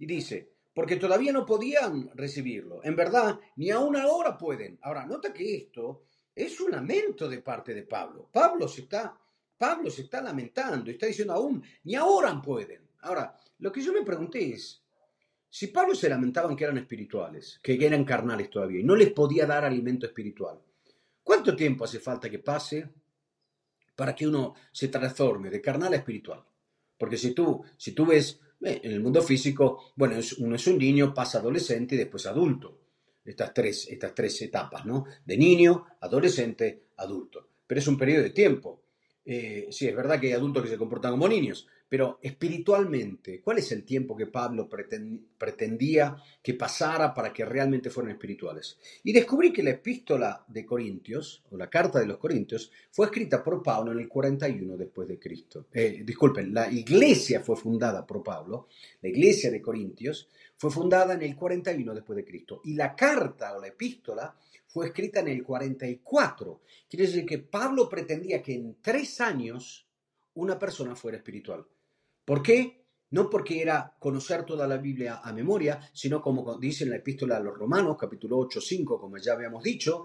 [0.00, 2.84] Y dice, porque todavía no podían recibirlo.
[2.84, 4.78] En verdad, ni aún ahora pueden.
[4.82, 6.02] Ahora, nota que esto
[6.34, 8.28] es un lamento de parte de Pablo.
[8.30, 9.18] Pablo se está,
[9.56, 12.90] Pablo se está lamentando, está diciendo aún, ni ahora pueden.
[13.00, 14.84] Ahora, lo que yo me pregunté es,
[15.48, 19.46] si Pablo se lamentaban que eran espirituales, que eran carnales todavía, y no les podía
[19.46, 20.60] dar alimento espiritual,
[21.22, 22.86] ¿cuánto tiempo hace falta que pase
[23.94, 26.44] para que uno se transforme de carnal a espiritual?
[26.98, 31.12] Porque si tú, si tú ves en el mundo físico, bueno, uno es un niño,
[31.14, 32.86] pasa adolescente y después adulto
[33.26, 35.04] estas tres, estas tres etapas, ¿no?
[35.24, 37.48] De niño, adolescente, adulto.
[37.66, 38.82] Pero es un periodo de tiempo.
[39.28, 43.58] Eh, sí, es verdad que hay adultos que se comportan como niños, pero espiritualmente, ¿cuál
[43.58, 48.78] es el tiempo que Pablo pretendía que pasara para que realmente fueran espirituales?
[49.02, 53.42] Y descubrí que la epístola de Corintios, o la carta de los Corintios, fue escrita
[53.42, 55.66] por Pablo en el 41 después de Cristo.
[55.72, 58.68] Eh, disculpen, la iglesia fue fundada por Pablo,
[59.02, 62.60] la iglesia de Corintios, fue fundada en el 41 después de Cristo.
[62.64, 64.34] Y la carta o la epístola
[64.76, 66.60] fue escrita en el 44.
[66.86, 69.88] Quiere decir que Pablo pretendía que en tres años
[70.34, 71.66] una persona fuera espiritual.
[72.26, 72.84] ¿Por qué?
[73.08, 77.38] No porque era conocer toda la Biblia a memoria, sino como dice en la epístola
[77.38, 80.04] a los Romanos, capítulo 8, 5, como ya habíamos dicho,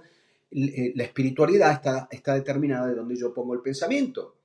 [0.49, 4.37] eh, la espiritualidad está, está determinada de donde yo pongo el pensamiento.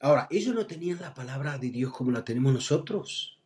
[0.00, 3.37] Ahora, ellos no tenían la palabra de Dios como la tenemos nosotros.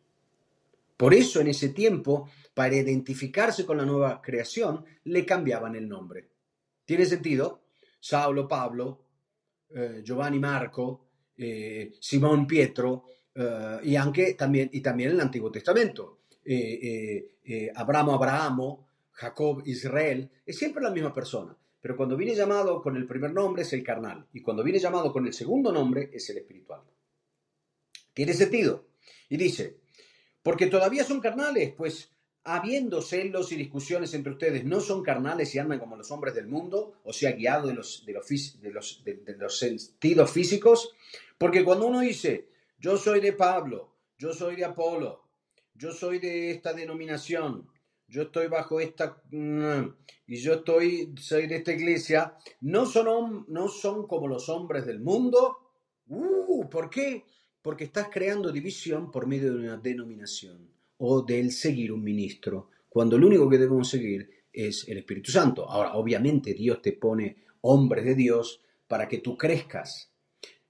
[1.03, 6.29] Por eso en ese tiempo, para identificarse con la nueva creación, le cambiaban el nombre.
[6.85, 7.65] ¿Tiene sentido?
[7.99, 9.03] Saulo, Pablo,
[9.71, 13.03] eh, Giovanni Marco, eh, Simón Pietro
[13.35, 16.19] eh, y, también, y también en el Antiguo Testamento.
[17.75, 21.53] Abramo, Abrahamo, Jacob, Israel, es siempre la misma persona.
[21.81, 25.11] Pero cuando viene llamado con el primer nombre es el carnal y cuando viene llamado
[25.11, 26.79] con el segundo nombre es el espiritual.
[28.13, 28.85] ¿Tiene sentido?
[29.27, 29.82] Y dice,
[30.43, 32.11] porque todavía son carnales, pues
[32.43, 36.47] habiendo celos y discusiones entre ustedes, no son carnales y andan como los hombres del
[36.47, 40.93] mundo, o sea, guiados de los, de los, de los, sentidos físicos,
[41.37, 45.23] porque cuando uno dice, yo soy de Pablo, yo soy de Apolo,
[45.73, 47.67] yo soy de esta denominación,
[48.07, 49.87] yo estoy bajo esta mm,
[50.27, 54.99] y yo estoy soy de esta iglesia, no son no son como los hombres del
[54.99, 55.57] mundo.
[56.07, 57.23] Uh, ¿por qué?
[57.63, 63.17] Porque estás creando división por medio de una denominación o del seguir un ministro, cuando
[63.17, 65.67] lo único que debemos seguir es el Espíritu Santo.
[65.67, 70.11] Ahora, obviamente Dios te pone hombres de Dios para que tú crezcas.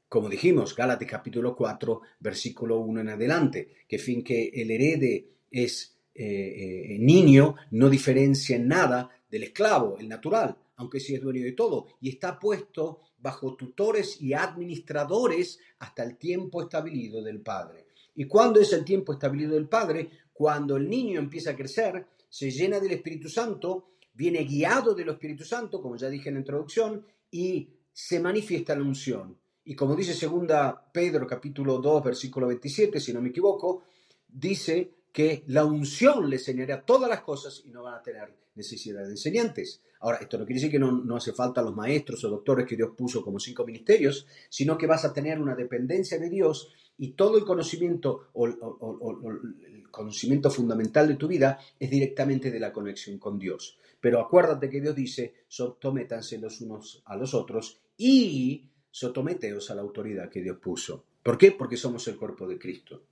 [0.08, 5.98] Como dijimos, Gálatas capítulo 4, versículo 1 en adelante, que fin que el herede es
[6.14, 11.44] eh, eh, niño, no diferencia en nada del esclavo, el natural, aunque sí es dueño
[11.44, 17.88] de todo, y está puesto bajo tutores y administradores hasta el tiempo establecido del Padre.
[18.16, 20.10] ¿Y cuándo es el tiempo establecido del Padre?
[20.34, 25.46] Cuando el niño empieza a crecer, se llena del Espíritu Santo, viene guiado del Espíritu
[25.46, 29.38] Santo, como ya dije en la introducción, y se manifiesta la unción.
[29.64, 33.84] Y como dice segunda Pedro capítulo 2 versículo 27, si no me equivoco,
[34.28, 39.04] dice que la unción les enseñará todas las cosas y no van a tener necesidad
[39.04, 39.82] de enseñantes.
[40.00, 42.92] Ahora, esto no quiere decir que no, hace falta los maestros o doctores que Dios
[42.98, 47.38] puso como cinco ministerios, sino que vas a tener una dependencia de Dios y todo
[47.38, 53.38] el conocimiento o, el conocimiento fundamental de tu vida es directamente de la conexión con
[53.38, 53.78] Dios.
[54.02, 59.84] Pero acuérdate que Dios dice, sotométanse los unos a los otros y sotometeos a la
[59.84, 61.06] autoridad que Dios puso.
[61.22, 61.52] ¿Por qué?
[61.52, 63.04] Porque somos el cuerpo de Cristo.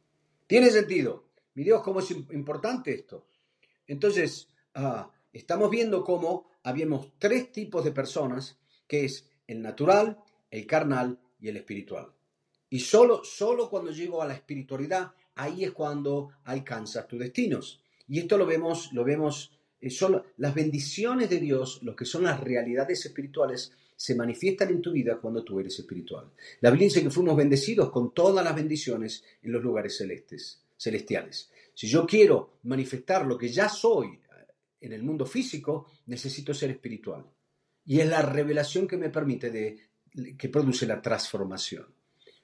[0.47, 1.30] ¿Tiene sentido?
[1.53, 3.27] Mi Dios, ¿cómo es importante esto?
[3.87, 8.57] Entonces, ah, estamos viendo cómo habíamos tres tipos de personas,
[8.87, 10.17] que es el natural,
[10.49, 12.13] el carnal y el espiritual.
[12.69, 17.81] Y solo, solo cuando llego a la espiritualidad, ahí es cuando alcanzas tus destinos.
[18.07, 22.23] Y esto lo vemos, lo vemos, eh, solo las bendiciones de Dios, lo que son
[22.23, 26.31] las realidades espirituales, se manifiestan en tu vida cuando tú eres espiritual.
[26.61, 31.51] La Biblia dice que fuimos bendecidos con todas las bendiciones en los lugares celestes, celestiales.
[31.75, 34.19] Si yo quiero manifestar lo que ya soy
[34.79, 37.23] en el mundo físico, necesito ser espiritual.
[37.85, 39.89] Y es la revelación que me permite de,
[40.37, 41.85] que produce la transformación.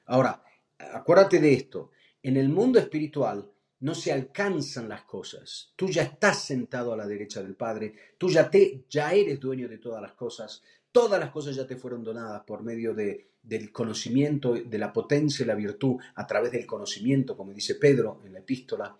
[0.05, 0.43] Ahora,
[0.77, 1.91] acuérdate de esto.
[2.21, 3.49] En el mundo espiritual
[3.79, 5.73] no se alcanzan las cosas.
[5.75, 9.67] Tú ya estás sentado a la derecha del Padre, tú ya, te, ya eres dueño
[9.67, 13.71] de todas las cosas, todas las cosas ya te fueron donadas por medio de, del
[13.71, 18.33] conocimiento, de la potencia y la virtud, a través del conocimiento, como dice Pedro en
[18.33, 18.97] la epístola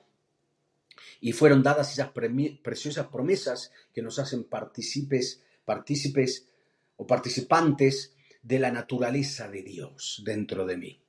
[1.22, 2.12] y fueron dadas esas
[2.62, 6.48] preciosas promesas que nos hacen partícipes, partícipes
[6.98, 11.02] o participantes de la naturaleza de Dios dentro de mí.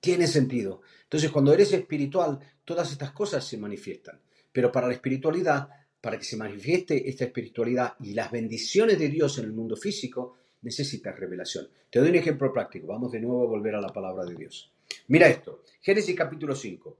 [0.00, 0.82] Tiene sentido.
[1.04, 4.20] Entonces, cuando eres espiritual, todas estas cosas se manifiestan.
[4.52, 5.68] Pero para la espiritualidad,
[6.00, 10.36] para que se manifieste esta espiritualidad y las bendiciones de Dios en el mundo físico,
[10.62, 11.68] necesitas revelación.
[11.90, 12.86] Te doy un ejemplo práctico.
[12.86, 14.72] Vamos de nuevo a volver a la palabra de Dios.
[15.08, 15.62] Mira esto.
[15.80, 16.96] Génesis capítulo 5.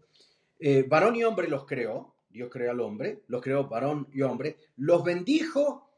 [0.59, 4.59] Eh, varón y hombre los creó Dios creó al hombre, los creó varón y hombre,
[4.77, 5.91] los bendijo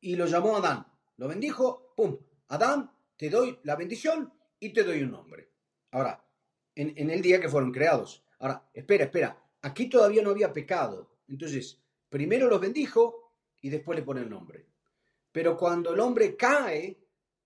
[0.00, 0.84] y los llamó Adán.
[1.16, 2.18] Lo bendijo, ¡pum!
[2.48, 5.48] Adán, te doy la bendición y te doy un nombre.
[5.92, 6.24] Ahora,
[6.74, 8.24] en, el día que fueron creados.
[8.40, 11.08] Ahora, espera, espera, aquí todavía no había pecado.
[11.28, 14.66] Entonces, primero los bendijo y después le pone el nombre.
[15.36, 16.98] Pero cuando el hombre cae,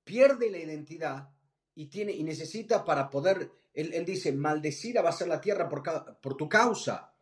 [0.05, 1.29] pierde la identidad
[1.75, 6.37] y, tiene, y necesita para poder, él, dice, maldecida va a ser la tierra por,
[6.37, 7.13] tu causa.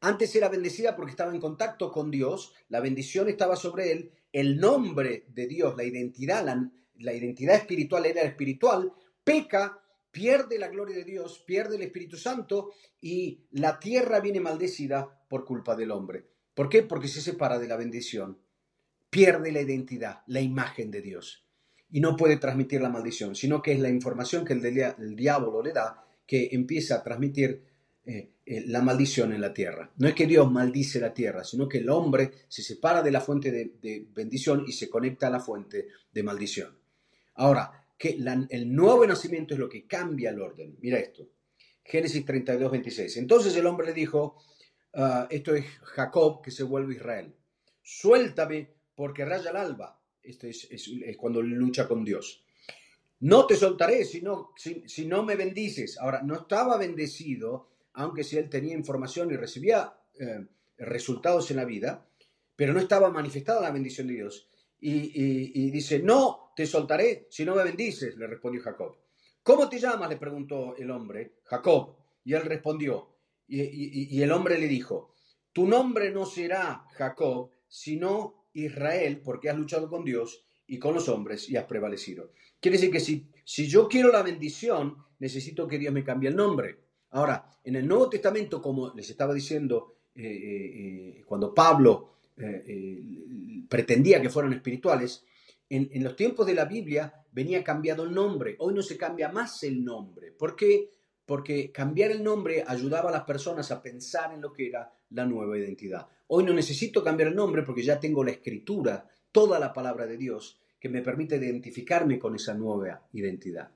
[0.00, 4.58] Antes era bendecida porque estaba en contacto con Dios, la bendición estaba sobre él, el
[4.58, 6.44] nombre de Dios, la identidad,
[6.96, 8.92] la, identidad espiritual era espiritual,
[9.24, 15.24] peca, pierde la gloria de Dios, pierde el Espíritu Santo y la tierra viene maldecida
[15.26, 16.26] por culpa del hombre.
[16.52, 16.82] ¿Por qué?
[16.82, 18.42] Porque se separa de la bendición,
[19.10, 21.48] pierde la identidad, la imagen de Dios
[21.90, 25.72] y no puede transmitir la maldición, sino que es la información que el, diablo le
[25.72, 27.62] da que empieza a transmitir
[28.04, 29.90] eh, eh, la maldición en la tierra.
[29.96, 33.20] No es que Dios maldice la tierra, sino que el hombre se separa de la
[33.20, 36.76] fuente de, bendición y se conecta a la fuente de maldición.
[37.36, 38.18] Ahora, que
[38.50, 40.76] el nuevo nacimiento es lo que cambia el orden.
[40.80, 41.28] Mira esto.
[41.82, 43.16] Génesis 32, 26.
[43.16, 44.36] Entonces el hombre le dijo,
[44.94, 47.34] ah, esto es Jacob que se vuelve Israel,
[47.82, 49.96] suéltame porque raya el alba.
[50.20, 50.68] Esto es,
[51.16, 52.42] cuando lucha con Dios.
[53.20, 55.98] No te soltaré si no, si no me bendices.
[55.98, 60.44] Ahora, no estaba bendecido aunque si él tenía información y recibía eh,
[60.78, 62.04] resultados en la vida,
[62.56, 64.48] pero no estaba manifestada la bendición de Dios.
[64.80, 68.96] Y, dice, no te soltaré si no me bendices, le respondió Jacob.
[69.44, 70.10] ¿Cómo te llamas?
[70.10, 71.94] le preguntó el hombre, Jacob.
[72.24, 73.10] Y él respondió,
[73.46, 75.14] y, y el hombre le dijo,
[75.52, 81.08] tu nombre no será Jacob, sino Israel, porque has luchado con Dios y con los
[81.08, 82.32] hombres y has prevalecido.
[82.60, 86.36] Quiere decir que si, si yo quiero la bendición, necesito que Dios me cambie el
[86.36, 86.78] nombre.
[87.10, 92.14] Ahora, en el Nuevo Testamento, como les estaba diciendo, eh, eh, eh, cuando Pablo
[93.68, 95.24] pretendía que fueran espirituales,
[95.68, 98.54] en, en, los tiempos de la Biblia venía cambiado el nombre.
[98.60, 100.30] Hoy no se cambia más el nombre.
[100.30, 100.90] ¿Por qué?
[101.28, 105.26] Porque cambiar el nombre ayudaba a las personas a pensar en lo que era la
[105.26, 106.08] nueva identidad.
[106.28, 110.16] Hoy no necesito cambiar el nombre porque ya tengo la escritura, toda la palabra de
[110.16, 113.70] Dios, que me permite identificarme con esa nueva identidad.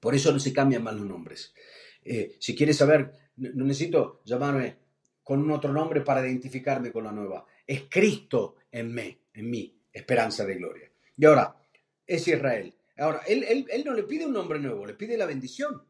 [0.00, 1.52] Por eso no se cambian más los nombres.
[2.02, 4.78] Eh, si quieres saber, no necesito llamarme
[5.22, 7.44] con un otro nombre para identificarme con la nueva.
[7.66, 10.90] Es Cristo en mí, en mí, esperanza de gloria.
[11.14, 11.54] Y ahora,
[12.06, 12.74] es Israel.
[12.96, 15.82] Ahora, él, él, no le pide un nombre nuevo, le pide la bendición.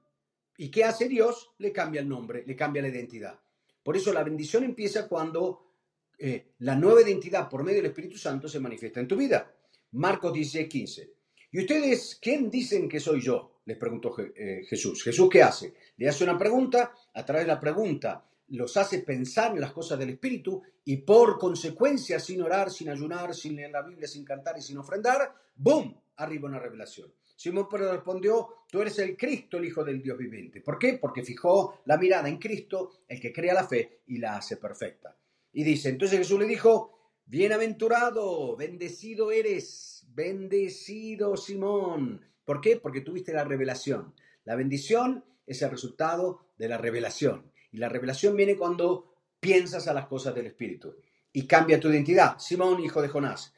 [0.57, 1.55] ¿Y qué hace Dios?
[1.59, 3.39] Le cambia el nombre, le cambia la identidad.
[3.83, 5.73] Por eso la bendición empieza cuando
[6.19, 9.53] eh, la nueva identidad por medio del Espíritu Santo se manifiesta en tu vida.
[9.93, 11.15] Marcos 16, 15.
[11.53, 13.61] ¿Y ustedes quién dicen que soy yo?
[13.67, 15.03] Les preguntó eh, Jesús.
[15.03, 15.75] ¿Jesús qué hace?
[15.97, 19.99] Le hace una pregunta, a través de la pregunta los hace pensar en las cosas
[19.99, 24.59] del Espíritu y por consecuencia, sin orar, sin ayunar, sin leer la Biblia, sin cantar
[24.59, 25.99] y sin ofrendar, ¡boom!
[26.17, 27.13] Arriba una revelación.
[27.37, 30.61] Simón Pedro respondió, tú eres el Cristo, el Hijo del Dios viviente.
[30.61, 30.99] ¿Por qué?
[31.01, 35.17] Porque fijó la mirada en Cristo, el que crea la fe y la hace perfecta.
[35.53, 42.21] Y dice, entonces Jesús le dijo, bienaventurado, bendecido eres, bendecido Simón.
[42.45, 42.77] ¿Por qué?
[42.77, 44.15] Porque tuviste la revelación.
[44.45, 47.51] La bendición es el resultado de la revelación.
[47.73, 50.97] Y la revelación viene cuando piensas a las cosas del Espíritu.
[51.33, 52.39] Y cambia tu identidad.
[52.39, 53.54] Simón, hijo de Jonás.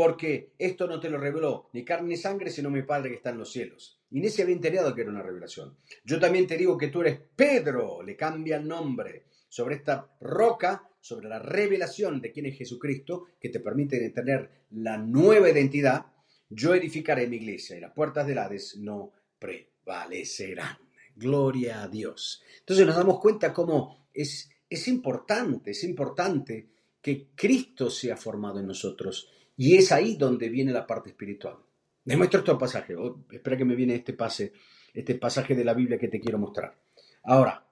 [0.00, 3.28] Porque esto no te lo reveló ni carne ni sangre, sino mi Padre que está
[3.28, 4.00] en los cielos.
[4.12, 5.76] Inés se había enterado que era una revelación.
[6.06, 9.26] Yo también te digo que tú eres Pedro, le cambia el nombre.
[9.50, 14.96] Sobre esta roca, sobre la revelación de quién es Jesucristo, que te permite tener la
[14.96, 16.06] nueva identidad,
[16.48, 20.78] yo edificaré mi iglesia y las puertas del Hades no prevalecerán.
[21.14, 22.42] Gloria a Dios.
[22.60, 26.70] Entonces nos damos cuenta cómo es, es importante, es importante
[27.02, 29.28] que Cristo sea formado en nosotros.
[29.60, 31.58] Y es ahí donde viene la parte espiritual.
[32.06, 32.96] Me muestro este pasaje.
[32.96, 34.54] Oh, espera que me viene este, pase,
[34.94, 36.80] este pasaje de la Biblia que te quiero mostrar.
[37.24, 37.68] Ahora,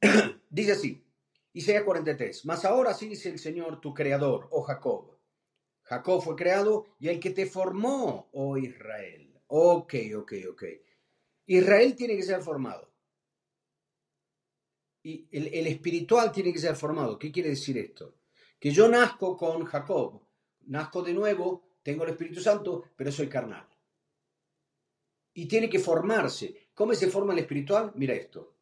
[0.50, 1.06] dice así,
[1.52, 5.16] Isaías 43, mas ahora sí dice el Señor tu creador, oh Jacob.
[5.84, 9.40] Jacob fue creado y el que te formó, oh Israel.
[9.46, 10.64] Ok, ok, ok.
[11.46, 12.92] Israel tiene que ser formado.
[15.04, 17.20] Y el, espiritual tiene que ser formado.
[17.20, 18.17] ¿Qué quiere decir esto?
[18.58, 20.20] Que yo nazco con Jacob,
[20.66, 23.66] nazco de nuevo, tengo el Espíritu Santo, pero soy carnal.
[25.32, 26.68] Y tiene que formarse.
[26.74, 27.92] ¿Cómo se forma el espiritual?
[27.94, 28.56] Mira esto.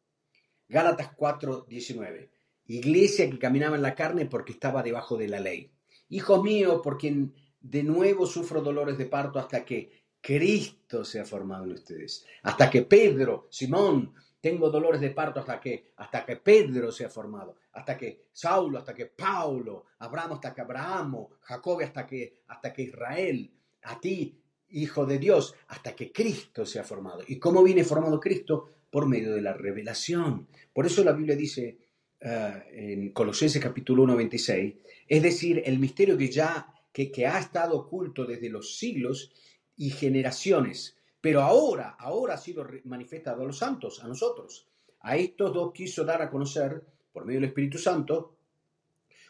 [0.67, 2.31] Gálatas 4, 19.
[2.65, 5.71] Iglesia que caminaba en la carne porque estaba debajo de la ley.
[6.09, 11.25] Hijo mío, por quien de nuevo sufro dolores de parto hasta que Cristo se ha
[11.25, 12.25] formado en ustedes.
[12.43, 14.13] Hasta que Pedro, Simón,
[14.47, 18.77] tengo dolores de parto hasta que, hasta que Pedro se ha formado, hasta que Saulo,
[18.77, 23.51] hasta que Paulo, Abraham hasta que Abraham, Jacob hasta que, hasta que Israel,
[23.83, 27.23] a ti, hijo de Dios, hasta que Cristo se ha formado.
[27.27, 28.69] ¿Y cómo viene formado Cristo?
[28.89, 30.47] Por medio de la revelación.
[30.71, 31.77] Por eso la Biblia dice
[32.21, 34.75] eh, en Colosenses capítulo 1, 26,
[35.09, 39.29] es decir, el misterio que ya que, que ha estado oculto desde los siglos
[39.75, 44.67] y generaciones, pero ahora, ahora ha sido manifestado a los santos, a nosotros.
[45.01, 48.35] A estos dos quiso dar a conocer, por medio del Espíritu Santo,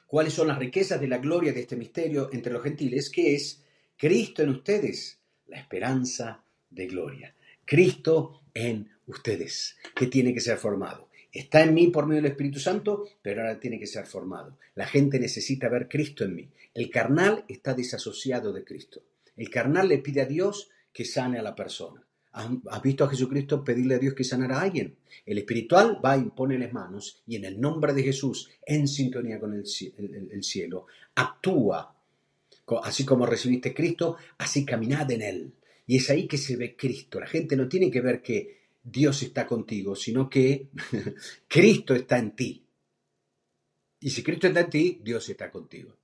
[0.05, 3.63] cuáles son las riquezas de la gloria de este misterio entre los gentiles, que es
[3.95, 7.35] Cristo en ustedes, la esperanza de gloria.
[7.65, 11.09] Cristo en ustedes, que tiene que ser formado.
[11.31, 14.57] Está en mí por medio del Espíritu Santo, pero ahora tiene que ser formado.
[14.75, 16.49] La gente necesita ver Cristo en mí.
[16.73, 19.03] El carnal está desasociado de Cristo.
[19.35, 22.03] El carnal le pide a Dios que sane a la persona.
[22.31, 24.97] ¿Has visto a Jesucristo pedirle a Dios que sanara a alguien?
[25.23, 29.53] El espiritual va, impone las manos y en el nombre de Jesús, en sintonía con
[29.53, 29.63] el,
[30.43, 31.95] cielo, actúa.
[32.81, 35.53] Así como recibiste Cristo, así caminad en Él.
[35.85, 37.19] Y es ahí que se ve Cristo.
[37.19, 40.69] La gente no tiene que ver que Dios está contigo, sino que
[41.47, 42.65] Cristo está en ti.
[43.99, 45.95] Y si Cristo está en ti, Dios está contigo.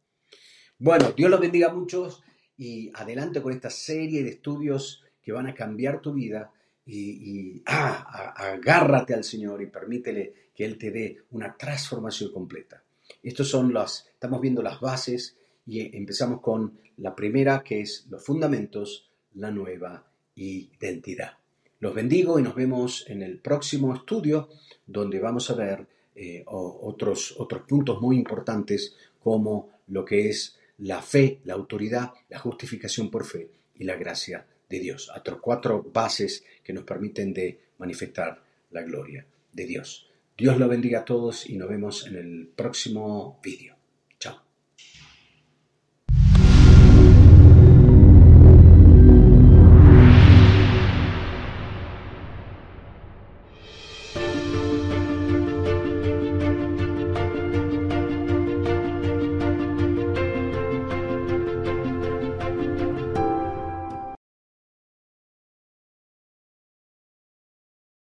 [0.77, 2.21] Bueno, Dios los bendiga a muchos
[2.63, 6.49] y adelante con esta serie de estudios que van a cambiar tu vida
[6.85, 12.81] y, ah, agárrate al Señor y permítele que Él te dé una transformación completa.
[13.21, 15.35] Estos son las, estamos viendo las bases
[15.65, 21.33] y empezamos con la primera que es los fundamentos, la nueva identidad.
[21.81, 24.47] Los bendigo y nos vemos en el próximo estudio
[24.87, 25.85] donde vamos a ver
[26.15, 32.39] eh, otros, otros puntos muy importantes como lo que es la fe, la autoridad, la
[32.39, 35.11] justificación por fe y la gracia de Dios.
[35.15, 40.09] Otros cuatro bases que nos permiten de manifestar la gloria de Dios.
[40.37, 43.72] Dios lo bendiga a todos y nos vemos en el próximo vídeo.